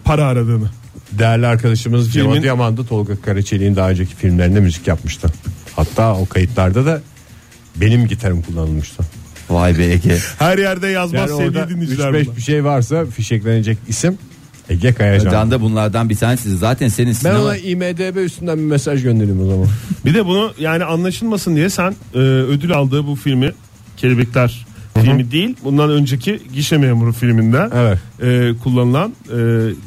para 0.04 0.26
aradığını. 0.26 0.70
Değerli 1.12 1.48
arkadaşımız 1.48 2.10
Filmin- 2.10 2.34
Cevat 2.34 2.46
Yaman 2.46 2.78
da 2.78 2.86
Tolga 2.86 3.22
Karaçelik'in 3.22 3.76
daha 3.76 3.90
önceki 3.90 4.16
filmlerinde 4.16 4.60
müzik 4.60 4.88
yapmıştı. 4.88 5.28
Hatta 5.76 6.16
o 6.16 6.26
kayıtlarda 6.26 6.86
da 6.86 7.02
benim 7.76 8.08
gitarım 8.08 8.42
kullanılmıştı. 8.42 9.04
Vay 9.50 9.78
be 9.78 9.86
Ege. 9.86 10.18
Her 10.40 10.58
yerde 10.58 10.88
yazmaz 10.88 11.30
Yani 11.30 11.32
orada 11.34 11.60
sevgili 11.60 11.76
dinleyiciler. 11.76 12.12
3-5 12.14 12.26
bunlar. 12.26 12.36
bir 12.38 12.42
şey 12.42 12.64
varsa 12.64 13.06
fişeklenecek 13.06 13.78
isim 13.88 14.18
Ege 14.70 14.94
Kayacan. 14.94 15.32
Can 15.32 15.52
da 15.52 15.62
bunlardan 15.62 16.10
bir 16.10 16.16
tanesi. 16.16 16.58
Zaten 16.58 16.88
senin 16.88 17.10
Ben 17.10 17.14
sinema... 17.14 17.44
ona 17.44 17.58
IMDB 17.58 18.26
üstünden 18.26 18.58
bir 18.58 18.64
mesaj 18.64 19.04
göndereyim 19.04 19.42
o 19.42 19.46
zaman. 19.46 19.68
Bir 20.06 20.14
de 20.14 20.26
bunu 20.26 20.54
yani 20.60 20.84
anlaşılmasın 20.84 21.56
diye 21.56 21.70
sen 21.70 21.96
e, 22.14 22.18
ödül 22.18 22.72
aldığı 22.74 23.08
bu 23.08 23.16
filmi 23.16 23.52
Kelebekler 23.98 24.66
filmi 24.96 25.32
değil 25.32 25.56
bundan 25.64 25.90
önceki 25.90 26.42
Gişe 26.54 26.78
Memuru 26.78 27.14
filminden 27.14 27.72
Evet. 27.76 28.00
e, 28.22 28.58
kullanılan 28.64 29.14
e, 29.30 29.38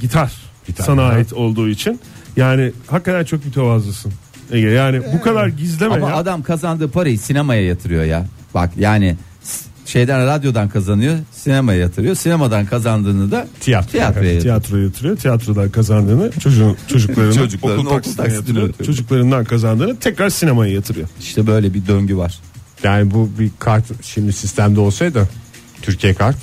gitar, 0.01 0.33
Gitar, 0.67 0.85
sana 0.85 1.03
hı. 1.03 1.07
ait 1.07 1.33
olduğu 1.33 1.69
için 1.69 2.01
yani 2.37 2.73
hakikaten 2.87 3.25
çok 3.25 3.45
mütevazısın. 3.45 4.13
Ege 4.53 4.69
yani 4.69 5.01
bu 5.15 5.23
kadar 5.23 5.47
gizleme 5.47 5.95
Ama 5.95 6.09
ya. 6.09 6.17
adam 6.17 6.43
kazandığı 6.43 6.91
parayı 6.91 7.19
sinemaya 7.19 7.67
yatırıyor 7.67 8.05
ya. 8.05 8.27
Bak 8.55 8.71
yani 8.79 9.17
şeyden 9.93 10.27
radyodan 10.27 10.69
kazanıyor, 10.69 11.19
sinemaya 11.33 11.79
yatırıyor. 11.79 12.15
Sinemadan 12.15 12.67
kazandığını 12.67 13.31
da 13.31 13.47
Tiyatro. 13.61 13.91
tiyatroya 13.91 14.25
yatırıyor. 14.25 14.43
Tiyatroya 14.43 14.85
yatırıyor. 14.85 15.17
Tiyatrodan 15.17 15.71
kazandığını 15.71 16.31
çocuğun 16.41 16.77
çocuklarının 16.87 17.33
Çocukların 17.37 17.79
okul 17.79 17.87
okul 17.87 17.95
taksitine 17.97 18.17
taksitine 18.25 18.37
yatırıyor. 18.39 18.67
yatırıyor. 18.67 18.87
Çocuklarından 18.87 19.45
kazandığını 19.45 19.97
tekrar 19.97 20.31
sinemaya 20.31 20.73
yatırıyor. 20.73 21.09
İşte 21.21 21.47
böyle 21.47 21.75
bir 21.75 21.87
döngü 21.87 22.17
var. 22.17 22.39
Yani 22.83 23.11
bu 23.11 23.31
bir 23.39 23.51
kart 23.59 23.85
şimdi 24.05 24.33
sistemde 24.33 24.81
olsaydı 24.81 25.29
Türkiye 25.83 26.15
kart 26.15 26.37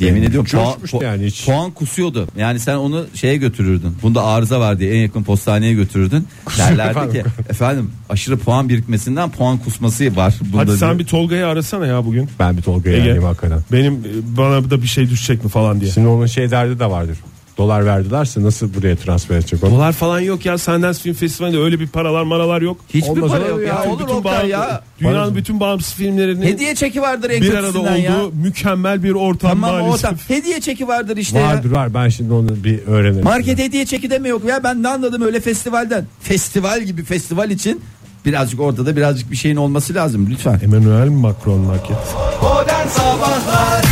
Yemin 0.00 0.22
ediyorum 0.22 0.50
puan, 0.50 0.72
coşmuştu 0.72 0.96
pu- 0.96 1.04
yani 1.04 1.26
hiç. 1.26 1.44
puan 1.46 1.70
kusuyordu. 1.70 2.28
Yani 2.38 2.60
sen 2.60 2.76
onu 2.76 3.06
şeye 3.14 3.36
götürürdün. 3.36 3.96
Bunda 4.02 4.24
arıza 4.24 4.60
var 4.60 4.78
diye 4.78 4.94
en 4.94 5.02
yakın 5.02 5.22
postaneye 5.22 5.72
götürürdün. 5.72 6.28
Derlerdi 6.58 7.12
ki 7.12 7.24
efendim 7.50 7.90
aşırı 8.08 8.38
puan 8.38 8.68
birikmesinden 8.68 9.30
puan 9.30 9.58
kusması 9.58 10.16
var. 10.16 10.34
Bunda 10.40 10.58
Hadi 10.62 10.78
sen 10.78 10.98
bir 10.98 11.04
Tolga'yı 11.04 11.46
arasana 11.46 11.86
ya 11.86 12.04
bugün. 12.04 12.28
Ben 12.38 12.56
bir 12.56 12.62
Tolga'ya 12.62 12.94
Ege. 12.96 13.02
arayayım 13.02 13.24
hakikaten. 13.24 13.58
Benim 13.72 13.92
e, 13.94 14.36
bana 14.36 14.70
da 14.70 14.82
bir 14.82 14.86
şey 14.86 15.10
düşecek 15.10 15.44
mi 15.44 15.50
falan 15.50 15.80
diye. 15.80 15.90
Şimdi 15.90 16.08
onun 16.08 16.26
şey 16.26 16.50
derdi 16.50 16.78
de 16.78 16.90
vardır. 16.90 17.18
Dolar 17.58 17.86
verdilerse 17.86 18.42
nasıl 18.42 18.74
buraya 18.74 18.96
transfer 18.96 19.36
edecek 19.36 19.64
onu? 19.64 19.70
Dolar 19.70 19.92
falan 19.92 20.20
yok 20.20 20.46
ya 20.46 20.58
senden 20.58 20.92
film 20.92 21.14
festivalinde 21.14 21.58
öyle 21.58 21.80
bir 21.80 21.86
paralar 21.88 22.22
maralar 22.22 22.62
yok. 22.62 22.76
Hiçbir 22.94 23.10
Olmaz 23.10 23.30
para 23.30 23.46
yok 23.46 23.58
ya. 23.60 23.66
ya. 23.66 23.84
Olur 23.90 24.00
bütün 24.00 24.24
bağım- 24.24 24.48
ya. 24.48 24.82
Dünyanın 25.00 25.36
bütün 25.36 25.60
bağımsız 25.60 25.94
filmlerinin 25.94 26.42
Hediye 26.46 26.74
çeki 26.74 27.02
vardır 27.02 27.30
en 27.30 27.42
bir 27.42 27.54
arada 27.54 27.78
olduğu 27.80 27.96
ya. 27.98 28.16
mükemmel 28.42 29.02
bir 29.02 29.10
ortam 29.12 29.50
Tamam 29.50 29.70
maalesef. 29.70 29.94
ortam. 29.94 30.14
Hediye 30.28 30.60
çeki 30.60 30.88
vardır 30.88 31.16
işte 31.16 31.42
Vardır 31.42 31.70
ya. 31.70 31.76
var 31.76 31.94
ben 31.94 32.08
şimdi 32.08 32.32
onu 32.32 32.64
bir 32.64 32.86
öğrenirim. 32.86 33.24
Market 33.24 33.58
hediye 33.58 33.86
çeki 33.86 34.10
de 34.10 34.18
mi 34.18 34.28
yok 34.28 34.44
ya? 34.44 34.64
Ben 34.64 34.82
ne 34.82 34.88
anladım 34.88 35.22
öyle 35.22 35.40
festivalden. 35.40 36.04
Festival 36.20 36.82
gibi 36.82 37.04
festival 37.04 37.50
için 37.50 37.80
birazcık 38.26 38.60
ortada 38.60 38.96
birazcık 38.96 39.30
bir 39.30 39.36
şeyin 39.36 39.56
olması 39.56 39.94
lazım 39.94 40.28
lütfen. 40.30 40.60
Emmanuel 40.64 41.08
Macron 41.08 41.58
market. 41.60 41.96
Modern 42.42 42.88
Sabahlar 42.88 43.84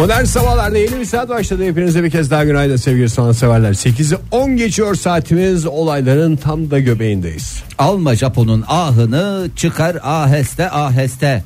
Modern 0.00 0.24
sabahlarda 0.24 0.78
yeni 0.78 1.00
bir 1.00 1.04
saat 1.04 1.28
başladı. 1.28 1.64
Hepinize 1.64 2.04
bir 2.04 2.10
kez 2.10 2.30
daha 2.30 2.44
günaydın 2.44 2.76
sevgili 2.76 3.08
sanatseverler. 3.08 3.72
8'i 3.72 4.18
10 4.30 4.56
geçiyor 4.56 4.94
saatimiz. 4.94 5.66
Olayların 5.66 6.36
tam 6.36 6.70
da 6.70 6.78
göbeğindeyiz. 6.78 7.62
Alma 7.78 8.14
Japon'un 8.14 8.64
ahını 8.68 9.48
çıkar 9.56 9.96
aheste 10.02 10.70
aheste. 10.70 11.44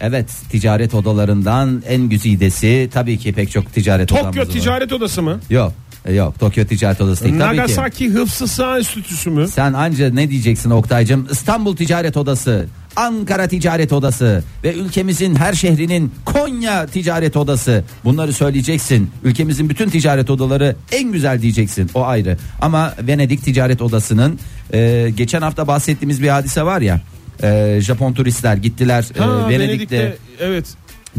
Evet 0.00 0.26
ticaret 0.50 0.94
odalarından 0.94 1.82
en 1.88 2.08
güzidesi 2.08 2.90
tabii 2.92 3.18
ki 3.18 3.32
pek 3.32 3.50
çok 3.50 3.72
ticaret 3.74 4.08
Tokyo 4.08 4.30
odamız 4.30 4.48
var. 4.48 4.52
Ticaret 4.52 4.92
Odası 4.92 5.22
mı? 5.22 5.40
Yok 5.50 5.72
yok 6.12 6.40
Tokyo 6.40 6.64
Ticaret 6.64 7.00
Odası 7.00 7.24
değil 7.24 7.38
tabii 7.38 7.56
ki. 7.56 7.62
Nagasaki 7.62 8.10
Hıfzı 8.10 8.48
Sağ 8.48 8.78
Enstitüsü 8.78 9.30
mü? 9.30 9.48
Sen 9.48 9.72
anca 9.72 10.10
ne 10.10 10.30
diyeceksin 10.30 10.70
Oktay'cım 10.70 11.28
İstanbul 11.30 11.76
Ticaret 11.76 12.16
Odası 12.16 12.66
Ankara 12.96 13.48
Ticaret 13.48 13.92
Odası 13.92 14.44
ve 14.64 14.74
ülkemizin 14.74 15.34
her 15.34 15.52
şehrinin 15.54 16.12
Konya 16.24 16.86
Ticaret 16.86 17.36
Odası 17.36 17.84
bunları 18.04 18.32
söyleyeceksin. 18.32 19.10
Ülkemizin 19.24 19.68
bütün 19.68 19.90
ticaret 19.90 20.30
odaları 20.30 20.76
en 20.92 21.12
güzel 21.12 21.42
diyeceksin 21.42 21.90
o 21.94 22.04
ayrı. 22.04 22.36
Ama 22.60 22.94
Venedik 23.02 23.44
Ticaret 23.44 23.82
Odası'nın 23.82 24.38
e, 24.72 25.10
geçen 25.16 25.42
hafta 25.42 25.66
bahsettiğimiz 25.66 26.22
bir 26.22 26.28
hadise 26.28 26.62
var 26.62 26.80
ya 26.80 27.00
e, 27.42 27.78
Japon 27.80 28.12
turistler 28.12 28.56
gittiler 28.56 29.04
e, 29.16 29.18
Ha, 29.18 29.48
Venedik'te, 29.48 29.64
Venedik'te 29.98 30.16
evet. 30.40 30.66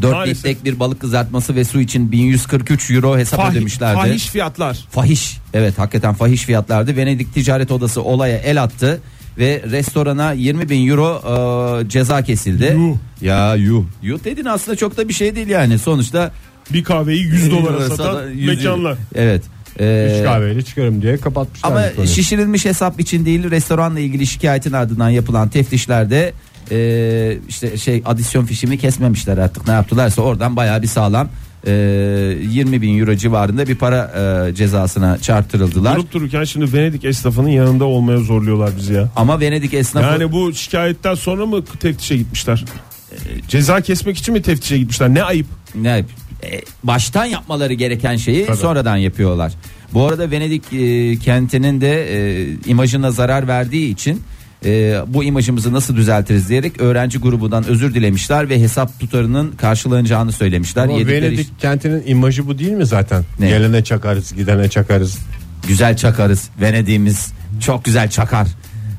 4 0.02 0.14
Maalesef. 0.14 0.38
litrelik 0.38 0.66
bir 0.66 0.80
balık 0.80 1.02
kızartması 1.02 1.56
ve 1.56 1.64
su 1.64 1.82
için 1.82 2.12
1143 2.12 2.92
euro 2.92 3.18
hesap 3.18 3.40
Fahi- 3.40 3.52
ödemişlerdi. 3.52 3.96
fahiş 3.96 4.26
fiyatlar. 4.28 4.86
Fahiş. 4.92 5.38
Evet 5.54 5.80
hakikaten 5.80 6.14
fahiş 6.14 6.44
fiyatlardı. 6.44 6.98
Venedik 6.98 7.34
Ticaret 7.34 7.72
Odası 7.72 8.02
olaya 8.04 8.38
el 8.38 8.64
attı 8.64 9.02
ve 9.38 9.62
restorana 9.72 10.32
20 10.32 10.70
bin 10.70 10.88
euro 10.90 11.22
e, 11.86 11.90
ceza 11.90 12.22
kesildi. 12.22 12.76
Yuh. 12.78 12.96
Ya 13.22 13.56
yuh. 13.56 13.84
Yuh 14.04 14.24
dedin 14.24 14.46
aslında 14.46 14.78
çok 14.78 14.98
da 14.98 15.08
bir 15.10 15.14
şey 15.14 15.36
değil 15.36 15.48
yani. 15.48 15.80
Sonuçta 15.80 16.32
Bir 16.74 16.84
kahveyi 16.84 17.22
100 17.24 17.52
dolara 17.52 17.82
Satan 17.82 17.96
satan 17.96 18.30
100 18.30 18.48
mekanlar. 18.48 18.98
Evet. 19.16 19.44
Ee, 19.80 20.16
Üç 20.20 20.26
kahveyle 20.26 20.62
çıkarım 20.62 21.02
diye 21.02 21.18
kapatmışlar. 21.18 21.70
ama 21.72 21.90
konuyu. 21.96 22.08
şişirilmiş 22.12 22.66
hesap 22.66 23.00
için 23.00 23.26
değil 23.26 23.52
restoranla 23.52 24.00
ilgili 24.00 24.28
şikayetin 24.28 24.72
ardından 24.74 25.10
yapılan 25.10 25.50
teftişlerde 25.50 26.34
e, 26.72 27.38
işte 27.50 27.78
şey 27.78 28.02
adisyon 28.06 28.46
fişimi 28.46 28.78
kesmemişler 28.78 29.38
artık 29.38 29.68
ne 29.68 29.74
yaptılarsa 29.74 30.22
oradan 30.22 30.56
bayağı 30.56 30.82
bir 30.82 30.88
sağlam 30.88 31.30
e, 31.66 31.72
20 31.72 32.82
bin 32.82 33.00
euro 33.00 33.16
civarında 33.16 33.68
bir 33.68 33.76
para 33.76 34.12
e, 34.50 34.56
cezasına 34.56 35.18
çarptırıldılar. 35.18 35.96
Durup 35.96 36.12
dururken 36.12 36.44
şimdi 36.44 36.74
Venedik 36.74 37.06
esnafının 37.06 37.50
yanında 37.50 37.86
olmaya 37.86 38.18
zorluyorlar 38.18 38.72
bizi 38.78 38.94
ya. 38.94 39.10
Ama 39.16 39.40
Venedik 39.40 39.74
esnafı 39.74 40.08
Yani 40.08 40.32
bu 40.32 40.54
şikayetten 40.54 41.16
sonra 41.16 41.46
mı 41.46 41.66
teftişe 41.66 42.18
gitmişler? 42.18 42.66
Ceza 43.48 43.82
kesmek 43.82 44.18
için 44.18 44.34
mi 44.34 44.42
teftişe 44.42 44.78
gitmişler? 44.78 45.14
Ne 45.14 45.24
ayıp. 45.24 45.48
ne 45.76 46.06
e, 46.44 46.62
baştan 46.84 47.26
yapmaları 47.26 47.74
gereken 47.74 48.16
şeyi 48.16 48.46
sonradan 48.46 48.98
yapıyorlar. 48.98 49.54
Bu 49.94 50.06
arada 50.06 50.32
Venedik 50.32 50.74
e, 50.74 51.20
kentinin 51.20 51.82
de 51.82 52.18
e, 52.18 52.48
imajına 52.66 53.12
zarar 53.12 53.48
verdiği 53.48 53.94
için 53.94 54.24
e, 54.66 54.96
bu 55.08 55.24
imajımızı 55.24 55.74
nasıl 55.74 55.96
düzeltiriz 55.96 56.50
diyerek 56.50 56.82
öğrenci 56.82 57.18
grubundan 57.18 57.66
özür 57.68 57.94
dilemişler 57.94 58.50
ve 58.50 58.62
hesap 58.62 59.00
tutarının 59.00 59.52
karşılanacağını 59.52 60.32
söylemişler. 60.32 60.84
Ama 60.84 60.94
Yedikleri 60.94 61.22
Venedik 61.26 61.40
iş- 61.40 61.62
kentinin 61.62 62.04
imajı 62.06 62.48
bu 62.48 62.60
değil 62.60 62.72
mi 62.72 62.86
zaten? 62.86 63.24
Ne? 63.40 63.50
Gelene 63.50 63.84
çakarız 63.84 64.36
gidene 64.36 64.70
çakarız. 64.70 65.18
güzel 65.68 65.98
çakarız. 65.98 66.50
Venedik'imiz 66.62 67.34
çok 67.62 67.86
güzel 67.86 68.10
çakar. 68.10 68.48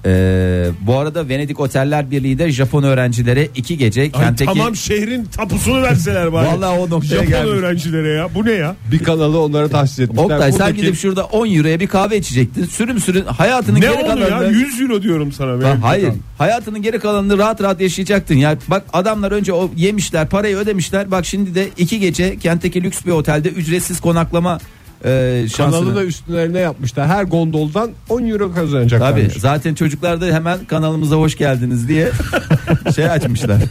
E, 0.07 0.71
bu 0.81 0.99
arada 0.99 1.29
Venedik 1.29 1.61
Oteller 1.61 2.11
Birliği 2.11 2.38
de 2.38 2.51
Japon 2.53 2.83
öğrencilere 2.83 3.49
iki 3.57 3.79
gece 3.79 4.01
Ay, 4.01 4.11
kentteki 4.12 4.53
tamam 4.53 4.77
şehrin 4.77 5.25
tapusunu 5.25 5.83
verseler 5.83 6.33
bari. 6.33 6.47
Vallahi 6.47 6.79
o 6.79 6.90
noktaya 6.90 7.07
Japon 7.16 7.27
gelmiş. 7.29 7.51
öğrencilere 7.51 8.09
ya. 8.09 8.29
Bu 8.35 8.45
ne 8.47 8.53
ya? 8.53 8.77
Bir 8.92 8.99
kanalı 8.99 9.40
onlara 9.42 9.69
tahsis 9.69 9.99
etmişler. 9.99 10.25
Oktay 10.25 10.53
sen 10.53 10.61
Buradaki- 10.61 10.81
gidip 10.81 10.97
şurada 10.97 11.25
10 11.25 11.47
euroya 11.57 11.81
bir 11.81 11.87
kahve 11.87 12.16
içecektin. 12.16 12.64
Sürüm 12.64 13.01
sürün 13.01 13.25
hayatının 13.25 13.77
Ne 13.77 13.81
geri 13.81 13.90
oldu 13.92 14.21
ya? 14.21 14.29
kalanını 14.29 14.53
100 14.53 14.81
euro 14.81 15.03
diyorum 15.03 15.33
sana. 15.33 15.62
Bak, 15.62 15.77
hayır. 15.83 16.05
adam. 16.09 16.16
Hayatının 16.38 16.83
geri 16.83 16.99
kalanını 16.99 17.38
rahat 17.38 17.62
rahat 17.62 17.81
yaşayacaktın 17.81 18.35
ya. 18.35 18.57
Bak 18.69 18.85
adamlar 18.92 19.33
önce 19.33 19.53
o 19.53 19.71
yemişler, 19.77 20.29
parayı 20.29 20.57
ödemişler. 20.57 21.11
Bak 21.11 21.27
şimdi 21.27 21.55
de 21.55 21.69
iki 21.79 22.01
gece 22.01 22.38
kentteki 22.38 22.83
lüks 22.83 23.05
bir 23.07 23.11
otelde 23.11 23.49
ücretsiz 23.49 24.01
konaklama 24.01 24.59
e, 25.05 25.45
şansını. 25.57 25.81
Kanalı 25.81 25.97
da 25.97 26.05
üstlerine 26.05 26.59
yapmışlar. 26.59 27.09
Her 27.09 27.25
gondoldan 27.25 27.91
10 28.09 28.27
euro 28.27 28.45
Tabii 28.49 28.55
kazanacaklarmış. 28.61 29.33
zaten 29.35 29.75
çocuklar 29.75 30.21
da 30.21 30.27
hemen 30.27 30.65
kanalımıza 30.65 31.17
hoş 31.17 31.37
geldiniz 31.37 31.89
diye 31.89 32.11
şey 32.97 33.11
açmışlar. 33.11 33.63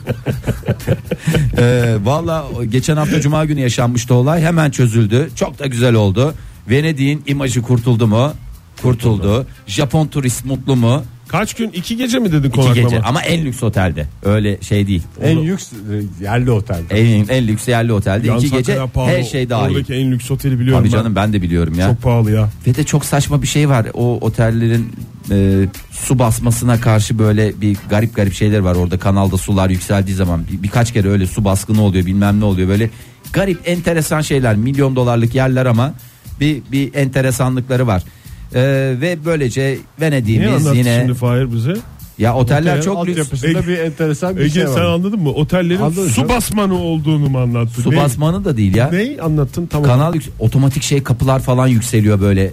ee, 1.58 1.96
Valla 2.04 2.46
geçen 2.70 2.98
hafta 2.98 3.22
cuma 3.22 3.46
günü 3.46 3.60
yaşanmıştı 3.60 4.14
olay 4.14 4.42
hemen 4.42 4.72
çözüldü. 4.72 5.30
Çok 5.36 5.60
da 5.60 5.66
güzel 5.68 5.94
oldu. 5.96 6.34
Venedik'in 6.70 7.24
imajı 7.28 7.62
kurtuldu 7.62 8.08
mu? 8.08 8.34
Kurtuldu. 8.82 9.48
Japon 9.68 10.08
turist 10.08 10.46
mutlu 10.46 10.76
mu? 10.76 11.04
Kaç 11.28 11.54
gün? 11.54 11.70
iki 11.72 11.98
gece 11.98 12.20
mi 12.20 12.32
dedin 12.32 12.48
İki 12.48 12.56
konaklama? 12.56 12.90
gece 12.90 13.02
ama 13.02 13.22
en 13.22 13.46
lüks 13.46 13.64
otelde. 13.64 14.06
Öyle 14.24 14.62
şey 14.62 14.88
değil. 14.88 15.02
En 15.22 15.46
lüks 15.48 15.72
e, 15.74 16.24
yerli 16.24 16.52
otelde. 16.52 17.00
En, 17.02 17.28
en 17.28 17.48
lüks 17.48 17.68
yerli 17.68 17.94
otelde 17.94 18.28
Yalnız 18.28 18.44
iki 18.44 18.56
gece 18.58 18.72
hakikaten 18.72 18.90
pahalı. 18.94 19.18
her 19.18 19.24
şey 19.24 19.50
dahil. 19.50 19.72
Oradaki 19.76 19.94
en 19.94 20.12
lüks 20.12 20.32
oteli 20.32 20.60
biliyorum 20.60 20.84
Tabii 20.84 20.94
ben. 20.94 20.98
canım 21.00 21.16
ben 21.16 21.34
de 21.34 21.42
biliyorum 21.42 21.80
ya. 21.80 21.88
Çok 21.88 22.02
pahalı 22.02 22.32
ya. 22.32 22.50
Ve 22.68 22.76
de 22.76 22.84
çok 22.84 23.06
saçma 23.06 23.42
bir 23.42 23.48
şey 23.48 23.70
var. 23.70 23.88
O 23.94 24.18
otellerin 24.22 24.92
e, 25.32 25.66
su 25.92 26.20
basmasına 26.20 26.80
karşı 26.82 27.20
böyle 27.20 27.62
bir 27.62 27.78
garip 27.90 28.16
garip 28.16 28.34
şeyler 28.34 28.60
var. 28.60 28.76
Orada 28.76 29.00
kanalda 29.00 29.38
sular 29.38 29.70
yükseldiği 29.70 30.16
zaman 30.16 30.44
bir- 30.52 30.64
birkaç 30.64 30.94
kere 30.94 31.10
öyle 31.10 31.28
su 31.28 31.46
baskını 31.46 31.82
oluyor 31.82 32.06
bilmem 32.06 32.40
ne 32.40 32.46
oluyor. 32.46 32.70
Böyle 32.70 32.90
garip 33.34 33.60
enteresan 33.66 34.22
şeyler 34.22 34.56
milyon 34.56 34.96
dolarlık 34.96 35.36
yerler 35.36 35.66
ama 35.66 35.94
bir, 36.40 36.62
bir 36.72 36.94
enteresanlıkları 36.96 37.88
var. 37.88 38.04
E, 38.53 38.62
ve 39.01 39.17
böylece 39.25 39.62
Niye 39.62 39.77
Venedik'imiz 40.01 40.49
anlattı 40.67 40.77
yine 40.77 40.97
şimdi 40.99 41.13
Fahir 41.13 41.51
bize? 41.53 41.73
ya 42.17 42.36
oteller 42.36 42.71
Otelin 42.77 42.81
çok 42.93 43.08
lüks. 43.08 43.43
Ege- 43.43 43.67
bir 43.67 43.77
enteresan 43.77 44.36
bir 44.36 44.41
Ege 44.41 44.49
şey 44.49 44.63
sen 44.63 44.73
var. 44.73 44.81
anladın 44.81 45.19
mı? 45.19 45.29
Otellerin 45.29 45.81
Anladım 45.81 46.10
su 46.10 46.29
basmanı 46.29 46.73
olduğunu 46.73 47.29
mu 47.29 47.39
anlattı? 47.39 47.81
Su 47.81 47.91
Ne- 47.91 47.97
basmanı 47.97 48.45
da 48.45 48.58
değil 48.58 48.75
ya. 48.75 48.89
Ne 48.91 49.21
anlattın 49.21 49.65
tamam. 49.67 49.88
Kanal 49.89 50.15
yük- 50.15 50.29
otomatik 50.39 50.84
şey 50.84 51.03
kapılar 51.03 51.39
falan 51.39 51.67
yükseliyor 51.67 52.21
böyle 52.21 52.43
e, 52.43 52.51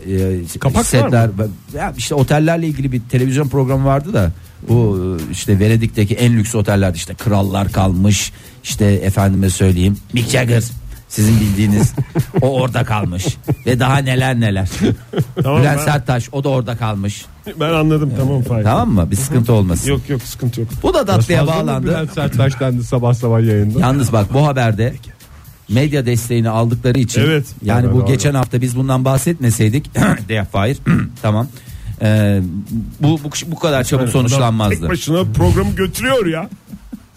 Kapak 0.60 0.76
var 0.78 0.84
setler. 0.84 1.26
mı? 1.28 1.48
Ya 1.74 1.94
işte 1.98 2.14
otellerle 2.14 2.66
ilgili 2.66 2.92
bir 2.92 3.00
televizyon 3.10 3.48
programı 3.48 3.84
vardı 3.84 4.12
da 4.12 4.32
bu 4.68 4.98
e, 5.28 5.32
işte 5.32 5.58
Venedik'teki 5.60 6.14
en 6.14 6.32
lüks 6.36 6.54
otellerde 6.54 6.96
işte 6.96 7.14
krallar 7.14 7.72
kalmış 7.72 8.32
işte 8.64 8.84
efendime 8.86 9.50
söyleyeyim 9.50 9.96
Mick 10.12 10.30
Jagger 10.30 10.62
sizin 11.12 11.40
bildiğiniz 11.40 11.92
o 12.40 12.60
orada 12.60 12.84
kalmış 12.84 13.26
ve 13.66 13.80
daha 13.80 13.98
neler 13.98 14.40
neler. 14.40 14.68
Tamam, 15.42 15.60
Bülent 15.60 15.78
ben, 15.78 15.84
Serttaş 15.84 16.28
o 16.32 16.44
da 16.44 16.48
orada 16.48 16.76
kalmış. 16.76 17.24
ben 17.60 17.70
anladım 17.72 18.12
tamam 18.16 18.42
Fahir. 18.42 18.64
Tamam 18.64 18.90
mı? 18.90 19.10
Bir 19.10 19.16
sıkıntı 19.16 19.52
olmasın. 19.52 19.88
Yok 19.88 20.00
yok 20.08 20.22
sıkıntı 20.22 20.60
yok. 20.60 20.68
Bu 20.82 20.94
da 20.94 21.04
tatlıya 21.04 21.38
Fazla 21.46 21.62
mı 21.62 21.68
bağlandı. 21.68 21.86
Bülent 21.86 22.12
Serttaş 22.14 22.60
dendi 22.60 22.84
sabah 22.84 23.14
sabah 23.14 23.40
yayında. 23.40 23.80
Yalnız 23.80 24.12
bak 24.12 24.34
bu 24.34 24.46
haberde 24.46 24.94
medya 25.68 26.06
desteğini 26.06 26.48
aldıkları 26.48 26.98
için 26.98 27.20
Evet. 27.20 27.46
yani 27.62 27.84
Evet, 27.84 27.94
bu 27.94 27.98
doğru. 28.00 28.06
geçen 28.06 28.34
hafta 28.34 28.60
biz 28.60 28.76
bundan 28.76 29.04
bahsetmeseydik 29.04 29.94
de 30.28 30.44
Fahir 30.52 30.76
tamam 31.22 31.48
Ee, 32.02 32.40
bu, 33.00 33.20
bu 33.24 33.30
bu 33.46 33.58
kadar 33.58 33.84
çabuk 33.84 34.04
Tek 34.04 34.12
sonuçlanmazdı. 34.12 34.88
başına 34.88 35.24
programı 35.24 35.70
götürüyor 35.74 36.26
ya. 36.26 36.48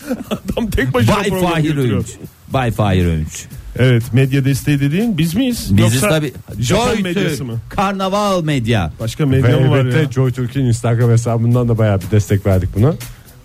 Adam 0.32 0.70
tek 0.70 0.94
başına 0.94 1.16
Bay 1.16 1.30
programı 1.30 1.50
Fahir 1.50 1.64
götürüyor. 1.64 1.96
Öğünç. 1.96 2.08
Bay 2.54 2.72
Fahir 2.72 3.06
Öğünç. 3.06 3.46
Evet 3.80 4.04
medya 4.14 4.46
desteği 4.46 4.80
dediğin 4.80 5.18
biz 5.18 5.36
miyiz? 5.36 5.68
Biziz 5.78 5.94
Yoksa 5.94 6.10
tabi. 6.10 6.34
Japon 6.60 6.86
Joy 6.94 7.02
medyası 7.02 7.38
Türk, 7.38 7.48
mı? 7.48 7.60
Karnaval 7.70 8.44
Medya. 8.44 8.94
Başka 9.00 9.26
medya 9.26 9.60
mı 9.60 9.70
var 9.70 9.78
elbette 9.80 10.00
ya? 10.00 10.12
Joy 10.12 10.32
Türk'ün 10.32 10.66
Instagram 10.66 11.10
hesabından 11.10 11.70
da 11.70 11.78
bayağı 11.78 12.02
bir 12.02 12.12
destek 12.12 12.46
verdik 12.46 12.70
buna. 12.76 12.94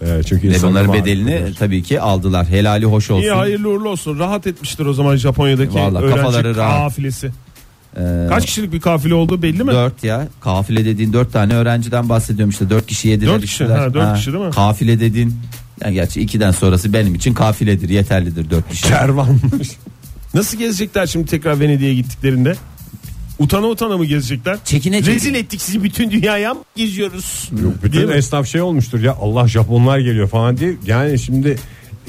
Ee, 0.02 0.22
çünkü 0.28 0.48
Ve 0.48 0.54
insanlar 0.54 0.70
bunların 0.82 0.88
var. 0.88 1.04
bedelini 1.06 1.42
tabii 1.58 1.82
ki 1.82 2.00
aldılar. 2.00 2.46
Helali 2.46 2.84
hoş 2.84 3.10
olsun. 3.10 3.22
İyi 3.22 3.30
hayırlı 3.32 3.68
uğurlu 3.68 3.88
olsun. 3.88 4.18
Rahat 4.18 4.46
etmiştir 4.46 4.86
o 4.86 4.92
zaman 4.94 5.16
Japonya'daki 5.16 5.74
Vallahi 5.74 6.04
öğrenci 6.04 6.16
kafaları 6.22 6.56
rahat. 6.56 6.78
kafilesi. 6.78 7.30
Ee, 7.96 8.26
Kaç 8.28 8.46
kişilik 8.46 8.72
bir 8.72 8.80
kafile 8.80 9.14
olduğu 9.14 9.42
belli 9.42 9.64
mi? 9.64 9.72
Dört 9.72 10.04
ya 10.04 10.28
kafile 10.40 10.84
dediğin 10.84 11.12
dört 11.12 11.32
tane 11.32 11.54
öğrenciden 11.54 12.08
bahsediyorum 12.08 12.50
işte 12.50 12.70
dört 12.70 12.86
kişi 12.86 13.08
yediler 13.08 13.32
Dört 13.34 13.42
kişi, 13.42 13.52
içtiler. 13.64 13.78
ha, 13.78 13.94
dört 13.94 14.16
kişi 14.16 14.32
değil 14.32 14.44
mi? 14.44 14.50
Kafile 14.50 15.00
dediğin 15.00 15.34
yani 15.84 15.94
gerçi 15.94 16.20
ikiden 16.20 16.50
sonrası 16.50 16.92
benim 16.92 17.14
için 17.14 17.34
kafiledir 17.34 17.88
yeterlidir 17.88 18.50
dört 18.50 18.68
kişi. 18.70 18.82
Kervanmış. 18.88 19.70
Nasıl 20.34 20.58
gezecekler 20.58 21.06
şimdi 21.06 21.26
tekrar 21.26 21.60
Venedik'e 21.60 21.94
gittiklerinde? 21.94 22.54
Utana 23.38 23.66
utana 23.66 23.96
mı 23.96 24.04
gezecekler? 24.04 24.58
Çekine 24.64 24.96
çekine. 24.98 25.14
Rezil 25.14 25.34
ettik 25.34 25.62
sizi 25.62 25.82
bütün 25.84 26.10
dünyaya 26.10 26.54
mı 26.54 26.60
geziyoruz? 26.76 27.50
Yok, 27.52 27.62
Değil 27.62 27.74
bütün 27.82 28.06
mi? 28.08 28.12
esnaf 28.14 28.46
şey 28.46 28.60
olmuştur 28.60 29.00
ya 29.00 29.12
Allah 29.20 29.48
Japonlar 29.48 29.98
geliyor 29.98 30.28
falan 30.28 30.56
diye. 30.56 30.74
Yani 30.86 31.18
şimdi 31.18 31.56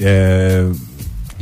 eee, 0.00 0.62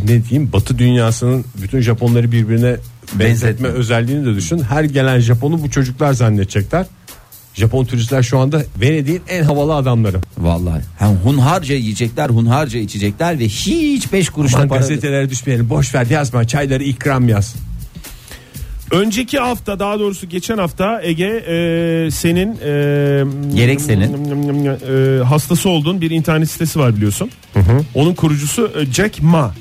ne 0.04 0.24
diyeyim 0.24 0.52
Batı 0.52 0.78
dünyasının 0.78 1.44
bütün 1.62 1.80
Japonları 1.80 2.32
birbirine 2.32 2.76
benzetme 3.14 3.24
Benzetme. 3.24 3.68
özelliğini 3.68 4.26
de 4.26 4.34
düşün. 4.34 4.58
Her 4.58 4.84
gelen 4.84 5.18
Japon'u 5.20 5.62
bu 5.62 5.70
çocuklar 5.70 6.12
zannedecekler. 6.12 6.86
Japon 7.54 7.84
turistler 7.84 8.22
şu 8.22 8.38
anda 8.38 8.62
Venedik'in 8.80 9.22
en 9.28 9.42
havalı 9.42 9.74
adamları. 9.74 10.16
Vallahi 10.38 10.82
hem 10.98 11.08
hunharca 11.08 11.74
yiyecekler 11.74 12.30
hunharca 12.30 12.78
içecekler 12.78 13.38
ve 13.38 13.44
hiç 13.44 14.12
beş 14.12 14.28
kuruş 14.30 14.52
da 14.52 14.56
Aman 14.56 14.68
para 14.68 14.78
gazetelere 14.78 15.30
düşmeyelim 15.30 15.70
boş 15.70 15.94
ver 15.94 16.06
yazma 16.06 16.46
çayları 16.46 16.82
ikram 16.84 17.28
yaz. 17.28 17.54
Önceki 18.90 19.38
hafta 19.38 19.78
daha 19.78 19.98
doğrusu 20.00 20.28
geçen 20.28 20.58
hafta 20.58 21.02
Ege 21.02 21.24
e, 21.26 22.10
senin 22.10 22.48
e, 22.52 23.56
Gerek 23.56 23.80
senin. 23.80 24.70
e, 25.20 25.24
hastası 25.24 25.68
olduğun 25.68 26.00
bir 26.00 26.10
internet 26.10 26.50
sitesi 26.50 26.78
var 26.78 26.96
biliyorsun. 26.96 27.30
Onun 27.94 28.14
kurucusu 28.14 28.72
e, 28.80 28.92
Jack 28.92 29.22
Ma. 29.22 29.54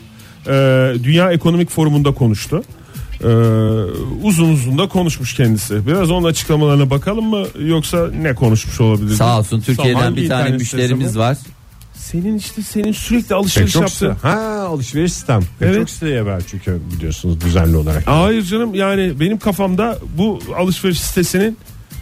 E, 0.48 0.52
Dünya 1.04 1.32
Ekonomik 1.32 1.70
Forumu'nda 1.70 2.12
konuştu. 2.14 2.64
E, 3.24 3.28
uzun 4.24 4.54
uzun 4.54 4.78
da 4.78 4.88
konuşmuş 4.88 5.34
kendisi. 5.34 5.88
Biraz 5.88 6.12
onun 6.12 6.28
açıklamalarına 6.28 6.90
bakalım 6.90 7.26
mı 7.26 7.46
yoksa 7.60 8.08
ne 8.22 8.36
konuşmuş 8.36 8.82
olabilir? 8.82 9.16
Sağ 9.16 9.40
olsun 9.40 9.62
Türkiye'den 9.62 10.16
bir 10.16 10.30
tane 10.30 10.50
müşterimiz 10.50 11.18
var. 11.18 11.38
Senin 11.94 12.38
işte 12.38 12.62
senin 12.62 12.92
sürekli 12.92 13.36
alışveriş 13.36 13.76
yaptığın. 13.76 14.16
Ha 14.22 14.66
alışveriş 14.70 15.14
sistem. 15.14 15.42
Evet. 15.62 15.76
çok 15.76 15.90
siteye 15.90 16.26
ver 16.26 16.42
çünkü 16.48 16.80
biliyorsunuz 16.96 17.42
düzenli 17.42 17.78
olarak. 17.78 18.08
Hayır 18.08 18.44
canım 18.44 18.76
yani 18.76 19.20
benim 19.20 19.40
kafamda 19.40 20.00
bu 20.18 20.40
alışveriş 20.58 21.02
sitesinin 21.02 21.58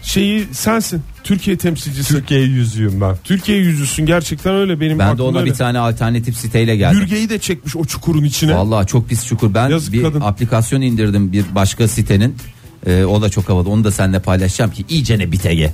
şeyi 0.08 0.48
sensin. 0.52 1.02
Türkiye 1.24 1.58
temsilcisi. 1.58 2.14
Türkiye 2.14 2.42
yüzüğüm 2.42 3.02
ben. 3.02 3.16
Türkiye 3.24 3.58
yüzüsün 3.58 4.06
gerçekten 4.06 4.54
öyle 4.56 4.80
benim 4.80 5.00
Ben 5.00 5.18
de 5.18 5.22
ona 5.22 5.40
öyle. 5.40 5.50
bir 5.52 5.56
tane 5.56 5.80
alternatif 5.80 6.38
siteyle 6.38 6.76
geldim. 6.76 7.00
Bürgeyi 7.02 7.30
de 7.30 7.40
çekmiş 7.40 7.76
o 7.76 7.86
çukurun 7.86 8.24
içine. 8.24 8.56
Vallahi 8.56 8.88
çok 8.88 9.10
pis 9.10 9.26
çukur. 9.26 9.54
Ben 9.54 9.70
Yazık 9.70 9.94
bir 9.94 10.02
kadın. 10.04 10.22
aplikasyon 10.22 10.82
indirdim 10.82 11.32
bir 11.34 11.46
başka 11.56 11.88
sitenin. 11.88 12.36
Ee, 12.86 13.04
o 13.04 13.22
da 13.22 13.30
çok 13.30 13.50
havalı. 13.50 13.70
Onu 13.70 13.84
da 13.84 13.92
seninle 13.92 14.20
paylaşacağım 14.20 14.72
ki 14.72 14.86
iyice 14.90 15.20
ne 15.20 15.32
bitege. 15.32 15.74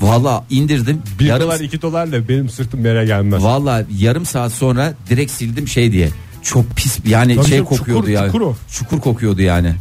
Vallahi 0.00 0.44
indirdim. 0.50 1.02
Bir 1.20 1.24
yarım, 1.24 1.42
dolar 1.46 1.60
iki 1.60 1.82
dolarla 1.82 2.28
benim 2.28 2.48
sırtım 2.48 2.84
yere 2.84 3.06
gelmez. 3.06 3.42
Vallahi 3.42 3.84
yarım 3.98 4.26
saat 4.26 4.52
sonra 4.52 4.94
direkt 5.10 5.32
sildim 5.32 5.68
şey 5.68 5.92
diye. 5.92 6.08
Çok 6.42 6.76
pis 6.76 6.98
yani 7.06 7.36
Tabii 7.36 7.44
şey 7.46 7.52
canım, 7.58 7.64
kokuyordu 7.68 8.00
çukur, 8.00 8.12
ya. 8.12 8.26
çukur 8.26 8.40
o. 8.40 8.56
Çukur 8.70 9.00
kokuyordu 9.00 9.42
yani. 9.42 9.74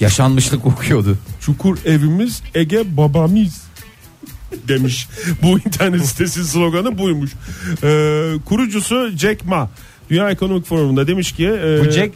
Yaşanmışlık 0.00 0.62
kokuyordu. 0.62 1.18
Çukur 1.40 1.78
evimiz 1.84 2.42
Ege 2.54 2.96
babamiz 2.96 3.62
demiş. 4.68 5.08
Bu 5.42 5.58
internet 5.58 6.06
sitesinin 6.06 6.44
sloganı 6.44 6.98
buymuş. 6.98 7.30
Ee, 7.82 8.32
kurucusu 8.44 9.10
Jack 9.16 9.44
Ma. 9.44 9.70
Dünya 10.10 10.30
Ekonomik 10.30 10.66
Forumu'nda 10.66 11.06
demiş 11.06 11.32
ki 11.32 11.46
e, 11.46 11.80
Bu 11.86 11.90
Jack 11.90 12.14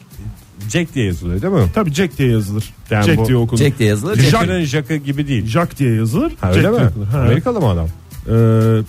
Jack 0.70 0.94
diye 0.94 1.06
yazılıyor 1.06 1.42
değil 1.42 1.52
mi? 1.52 1.64
tabii 1.74 1.94
Jack 1.94 2.18
diye 2.18 2.30
yazılır. 2.30 2.64
Yani 2.90 3.04
Jack 3.04 3.18
bu- 3.18 3.26
diye 3.26 3.36
okunur. 3.36 3.60
Jack 3.60 3.78
diye 3.78 3.88
yazılır. 3.88 4.16
Jack- 4.16 4.30
Jack'ın 4.30 4.64
Jack'ı 4.64 4.96
gibi 4.96 5.28
değil. 5.28 5.46
Jack 5.46 5.78
diye 5.78 5.94
yazılır. 5.94 6.32
Ha, 6.40 6.52
Jack 6.52 6.56
öyle 6.66 6.70
mi? 6.70 6.90
Ha. 7.12 7.18
Amerikalı 7.18 7.60
mı 7.60 7.66
adam? 7.68 7.88
Ee, 8.28 8.82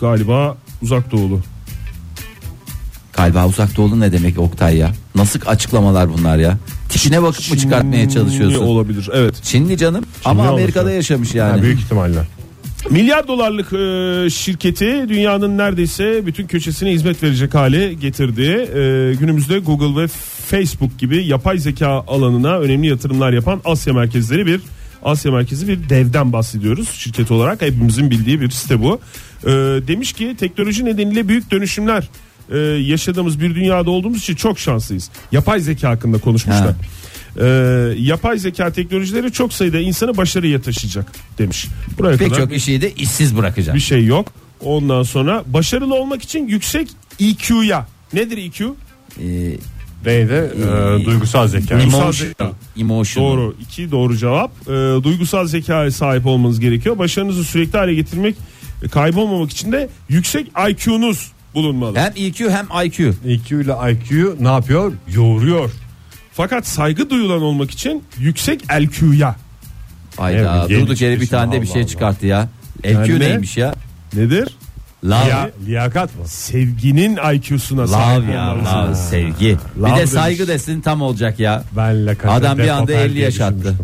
galiba 0.00 0.56
uzak 0.82 1.12
doğulu. 1.12 1.40
Galiba 3.18 3.46
uzak 3.46 3.76
doğulu 3.76 4.00
ne 4.00 4.12
demek 4.12 4.38
Oktay 4.38 4.76
ya? 4.76 4.92
Nasıl 5.14 5.40
açıklamalar 5.46 6.12
bunlar 6.12 6.38
ya? 6.38 6.58
Tipine 6.88 7.22
bakıp 7.22 7.50
mı 7.50 7.56
çıkartmaya 7.56 8.10
çalışıyorsun? 8.10 8.62
Olabilir 8.62 9.10
evet. 9.12 9.42
Çinli 9.42 9.78
canım 9.78 10.04
ama 10.24 10.42
olmuş 10.42 10.52
Amerika'da 10.52 10.88
o. 10.88 10.92
yaşamış 10.92 11.34
Ha, 11.34 11.38
yani. 11.38 11.62
büyük 11.62 11.80
ihtimalle. 11.80 12.18
Milyar 12.90 13.28
dolarlık 13.28 13.72
e, 13.72 14.30
şirketi 14.30 15.06
dünyanın 15.08 15.58
neredeyse 15.58 16.26
bütün 16.26 16.46
köşesine 16.46 16.92
hizmet 16.92 17.22
verecek 17.22 17.54
hale 17.54 17.92
getirdi. 17.92 18.42
E, 18.42 19.14
günümüzde 19.20 19.58
Google 19.58 20.02
ve 20.02 20.06
Facebook 20.50 20.98
gibi 20.98 21.26
yapay 21.26 21.58
zeka 21.58 21.88
alanına 21.88 22.58
önemli 22.58 22.86
yatırımlar 22.86 23.32
yapan 23.32 23.60
Asya 23.64 23.94
merkezleri 23.94 24.46
bir 24.46 24.60
Asya 25.02 25.32
merkezi 25.32 25.68
bir 25.68 25.88
devden 25.88 26.32
bahsediyoruz 26.32 26.90
şirket 26.90 27.30
olarak 27.30 27.62
hepimizin 27.62 28.10
bildiği 28.10 28.40
bir 28.40 28.50
site 28.50 28.82
bu. 28.82 29.00
E, 29.44 29.50
demiş 29.88 30.12
ki 30.12 30.36
teknoloji 30.38 30.84
nedeniyle 30.84 31.28
büyük 31.28 31.50
dönüşümler 31.50 32.08
e, 32.52 32.58
yaşadığımız 32.58 33.40
bir 33.40 33.54
dünyada 33.54 33.90
olduğumuz 33.90 34.18
için 34.18 34.34
çok 34.34 34.58
şanslıyız. 34.58 35.10
Yapay 35.32 35.60
zeka 35.60 35.90
hakkında 35.90 36.18
konuşmuşlar. 36.18 36.66
Ha. 36.66 36.76
E, 37.40 37.46
yapay 37.98 38.38
zeka 38.38 38.72
teknolojileri 38.72 39.32
çok 39.32 39.52
sayıda 39.52 39.78
insanı 39.78 40.16
başarıya 40.16 40.60
taşıyacak 40.60 41.12
demiş. 41.38 41.66
Buraya 41.98 42.16
Pek 42.16 42.28
kadar 42.28 42.40
çok 42.40 42.52
kişiyi 42.52 42.80
de 42.80 42.92
işsiz 42.92 43.36
bırakacak. 43.36 43.74
bir 43.74 43.80
şey 43.80 44.04
yok. 44.04 44.32
Ondan 44.60 45.02
sonra 45.02 45.44
başarılı 45.46 45.94
olmak 45.94 46.22
için 46.22 46.48
yüksek 46.48 46.88
EQ'ya. 47.20 47.86
Nedir 48.12 48.38
EQ? 48.38 48.74
Ee, 49.22 49.56
Neydi? 50.06 50.32
Ee, 50.32 51.04
duygusal 51.04 51.48
zeka. 51.48 51.78
Duygusal 51.78 52.00
emotion, 52.00 52.28
zeka. 52.28 52.50
emotion. 52.76 53.24
Doğru. 53.24 53.56
iki 53.60 53.90
doğru 53.90 54.16
cevap. 54.16 54.50
Ee, 54.68 54.70
duygusal 55.04 55.46
zekaya 55.46 55.90
sahip 55.90 56.26
olmanız 56.26 56.60
gerekiyor. 56.60 56.98
Başarınızı 56.98 57.44
sürekli 57.44 57.78
hale 57.78 57.94
getirmek, 57.94 58.34
e, 58.82 58.88
kaybolmamak 58.88 59.50
için 59.50 59.72
de 59.72 59.88
yüksek 60.08 60.46
IQ'nuz 60.70 61.32
bulunmalı. 61.54 61.98
Hem 61.98 62.12
EQ 62.16 62.50
hem 62.50 62.66
IQ. 62.84 63.14
EQ 63.26 63.60
ile 63.60 63.92
IQ 63.92 64.36
ne 64.40 64.48
yapıyor? 64.48 64.92
Yoğuruyor. 65.14 65.70
Fakat 66.32 66.66
saygı 66.66 67.10
duyulan 67.10 67.42
olmak 67.42 67.70
için 67.70 68.02
yüksek 68.18 68.72
LQ'ya. 68.72 69.36
Ayda 70.18 70.66
Evet, 70.68 70.80
durduk 70.80 71.00
yere 71.00 71.20
bir 71.20 71.26
tane 71.26 71.52
de 71.52 71.62
bir 71.62 71.66
şey 71.66 71.80
Allah. 71.82 71.88
çıkarttı 71.88 72.26
ya. 72.26 72.48
Yani 72.84 73.04
LQ 73.08 73.14
ne? 73.20 73.28
neymiş 73.28 73.56
ya? 73.56 73.74
Nedir? 74.14 74.56
Love. 75.04 75.28
Ya, 75.28 75.50
liyakat 75.66 76.18
mı? 76.18 76.28
Sevginin 76.28 77.18
IQ'suna 77.34 77.86
sahip 77.86 78.22
Love 78.22 78.32
ya 78.32 78.54
love 78.58 78.94
sevgi. 78.94 79.56
Love 79.78 79.86
bir 79.90 79.92
de 79.94 79.96
demiş. 79.98 80.10
saygı 80.10 80.48
desin 80.48 80.80
tam 80.80 81.02
olacak 81.02 81.40
ya. 81.40 81.62
Ben 81.76 82.06
La 82.06 82.14
Adam 82.28 82.58
bir 82.58 82.68
anda 82.68 82.80
Papel 82.80 83.04
50 83.04 83.14
diye 83.14 83.24
yaş 83.24 83.40
attı. 83.40 83.76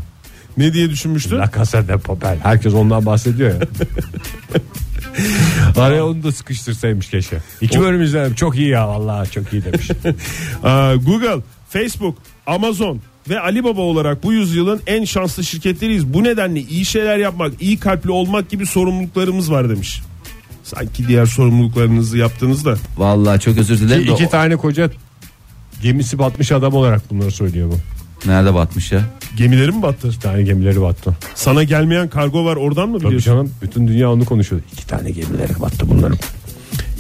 Ne 0.57 0.73
diye 0.73 0.91
düşünmüştün? 0.91 1.39
La 1.39 1.51
Casa 1.57 1.89
de 1.89 1.97
Papel. 1.97 2.39
Herkes 2.43 2.75
ondan 2.75 3.07
bahsediyor 3.07 3.51
ya. 3.51 3.61
Araya 5.77 6.07
onu 6.07 6.23
da 6.23 6.33
sıkıştırsaymış 6.33 7.09
keşke. 7.11 7.39
İki 7.61 7.81
bölüm 7.81 8.03
izledim. 8.03 8.35
Çok 8.35 8.57
iyi 8.57 8.69
ya 8.69 8.89
vallahi 8.89 9.31
çok 9.31 9.53
iyi 9.53 9.65
demiş. 9.65 9.91
Aa, 10.63 10.95
Google, 10.95 11.41
Facebook, 11.71 12.19
Amazon 12.47 13.01
ve 13.29 13.41
Alibaba 13.41 13.81
olarak 13.81 14.23
bu 14.23 14.33
yüzyılın 14.33 14.81
en 14.87 15.05
şanslı 15.05 15.45
şirketleriyiz. 15.45 16.15
Bu 16.15 16.25
nedenle 16.25 16.61
iyi 16.61 16.85
şeyler 16.85 17.19
yapmak, 17.19 17.53
iyi 17.63 17.79
kalpli 17.79 18.11
olmak 18.11 18.51
gibi 18.51 18.67
sorumluluklarımız 18.67 19.51
var 19.51 19.69
demiş. 19.69 20.03
Sanki 20.65 21.09
diğer 21.09 21.27
sorumluluklarınızı 21.27 22.19
yaptığınızda. 22.19 22.77
Vallahi 22.97 23.41
çok 23.41 23.59
özür 23.59 23.79
dilerim. 23.81 24.07
de 24.09 24.13
İki 24.13 24.27
o- 24.27 24.31
tane 24.31 24.57
koca 24.57 24.91
gemisi 25.83 26.19
batmış 26.19 26.53
adam 26.53 26.75
olarak 26.75 27.11
bunları 27.11 27.31
söylüyor 27.31 27.69
bu. 27.73 27.79
Nerede 28.27 28.55
batmış 28.55 28.93
ya? 28.93 29.01
Gemileri 29.37 29.73
mi 29.73 29.83
battı? 29.83 30.09
İki 30.09 30.19
tane 30.21 30.43
gemileri 30.43 30.81
battı. 30.81 31.17
Sana 31.35 31.63
gelmeyen 31.65 32.09
kargo 32.09 32.45
var 32.45 32.57
oradan 32.57 32.89
mı 32.89 32.99
Tabii 32.99 33.07
biliyorsun? 33.07 33.31
canım 33.33 33.51
bütün 33.63 33.89
dünya 33.89 34.13
onu 34.13 34.25
konuşuyor. 34.25 34.63
İki 34.73 34.87
tane 34.87 35.11
gemileri 35.11 35.61
battı 35.61 35.87
bunların. 35.89 36.19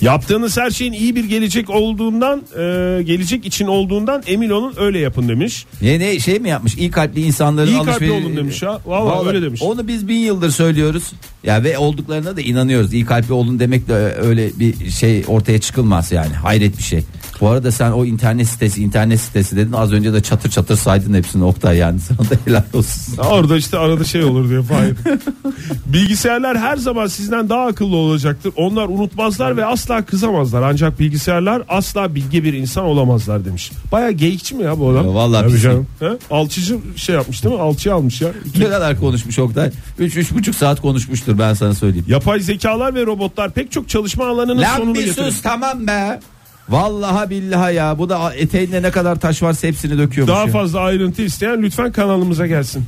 Yaptığınız 0.01 0.57
her 0.57 0.71
şeyin 0.71 0.93
iyi 0.93 1.17
bir 1.17 1.25
gelecek 1.25 1.71
olduğundan, 1.71 2.39
e, 2.53 3.03
gelecek 3.03 3.47
için 3.47 3.67
olduğundan 3.67 4.23
emin 4.27 4.51
olun 4.51 4.75
öyle 4.79 4.99
yapın 4.99 5.29
demiş. 5.29 5.67
Ne 5.83 5.99
ne 5.99 6.19
şey 6.21 6.39
mi 6.39 6.49
yapmış? 6.49 6.75
İyi 6.75 6.91
kalpli 6.91 7.21
insanların 7.23 7.71
İyi 7.71 7.83
kalpli 7.83 7.91
alışveriş- 8.07 8.11
olun 8.25 8.37
demiş 8.37 8.63
ya. 8.63 8.79
Vallahi 8.87 9.29
öyle 9.29 9.43
demiş. 9.43 9.63
Onu 9.63 9.89
biz 9.89 10.09
bin 10.09 10.17
yıldır 10.19 10.51
söylüyoruz. 10.51 11.13
Ya 11.45 11.65
ve 11.65 11.79
olduklarına 11.79 12.37
da 12.37 12.41
inanıyoruz. 12.41 12.93
İyi 12.95 13.05
kalpli 13.05 13.33
olun 13.33 13.59
demek 13.59 13.89
de 13.89 13.95
öyle 14.21 14.51
bir 14.59 14.91
şey 14.91 15.25
ortaya 15.29 15.59
çıkılmaz 15.61 16.13
yani. 16.13 16.33
Hayret 16.33 16.79
bir 16.79 16.83
şey. 16.83 17.01
Bu 17.41 17.49
arada 17.49 17.71
sen 17.73 17.91
o 17.91 18.05
internet 18.05 18.49
sitesi 18.49 18.83
internet 18.83 19.21
sitesi 19.21 19.57
dedin 19.57 19.73
az 19.73 19.93
önce 19.93 20.13
de 20.13 20.23
çatır 20.23 20.51
çatır 20.51 20.77
saydın 20.77 21.15
hepsini 21.15 21.45
Oktay 21.45 21.77
yani 21.77 22.01
sana 22.09 22.19
da 22.19 22.35
helal 22.45 22.63
olsun. 22.75 23.17
Orada 23.17 23.57
işte 23.57 23.79
arada 23.79 24.05
şey 24.05 24.25
olur 24.25 24.49
diye 24.51 24.63
Fahir. 24.63 24.95
Bilgisayarlar 25.87 26.59
her 26.59 26.77
zaman 26.77 27.07
sizden 27.07 27.49
daha 27.49 27.67
akıllı 27.67 27.97
olacaktır. 27.97 28.53
Onlar 28.57 28.89
unutmazlar 28.89 29.57
ve 29.57 29.65
asla 29.65 30.05
kızamazlar. 30.05 30.63
Ancak 30.63 31.01
bilgisayarlar 31.01 31.63
asla 31.69 32.15
bilge 32.15 32.45
bir 32.45 32.53
insan 32.55 32.85
olamazlar 32.85 33.45
demiş. 33.45 33.73
Baya 33.93 34.11
geyikçi 34.11 34.55
mi 34.55 34.63
ya 34.63 34.79
bu 34.79 34.89
adam? 34.89 35.07
Ya 35.07 35.15
vallahi 35.15 35.49
Tabii 35.49 35.61
canım. 35.61 35.87
He? 36.01 36.09
Alçıcı 36.31 36.79
şey 36.97 37.15
yapmış 37.15 37.45
değil 37.45 37.55
mi? 37.55 37.61
Alçıya 37.61 37.95
almış 37.95 38.21
ya. 38.21 38.29
Ne 38.59 38.65
kadar 38.69 39.01
konuşmuş 39.01 39.39
Oktay? 39.39 39.71
3-3,5 40.01 40.53
saat 40.53 40.81
konuşmuştur 40.81 41.39
ben 41.39 41.55
sana 41.55 41.75
söyleyeyim. 41.75 42.07
Yapay 42.09 42.41
zekalar 42.41 42.95
ve 42.95 43.07
robotlar 43.07 43.51
pek 43.51 43.73
çok 43.73 43.89
çalışma 43.89 44.27
alanının 44.27 44.63
Lan 44.63 44.77
sonunu 44.77 44.95
bir 44.95 45.05
getirir. 45.05 45.31
sus 45.31 45.43
tamam 45.43 45.87
be. 45.87 46.21
Vallahi 46.69 47.31
billahi 47.31 47.75
ya 47.75 47.99
bu 47.99 48.09
da 48.09 48.35
eteğinde 48.35 48.83
ne 48.83 48.91
kadar 48.91 49.21
taş 49.21 49.43
varsa 49.43 49.69
hepsini 49.69 49.99
döküyormuş. 49.99 50.35
Daha 50.35 50.47
ya. 50.47 50.53
fazla 50.53 50.81
ayrıntı 50.81 51.23
isteyen 51.23 51.63
lütfen 51.63 51.93
kanalımıza 51.93 52.47
gelsin. 52.47 52.85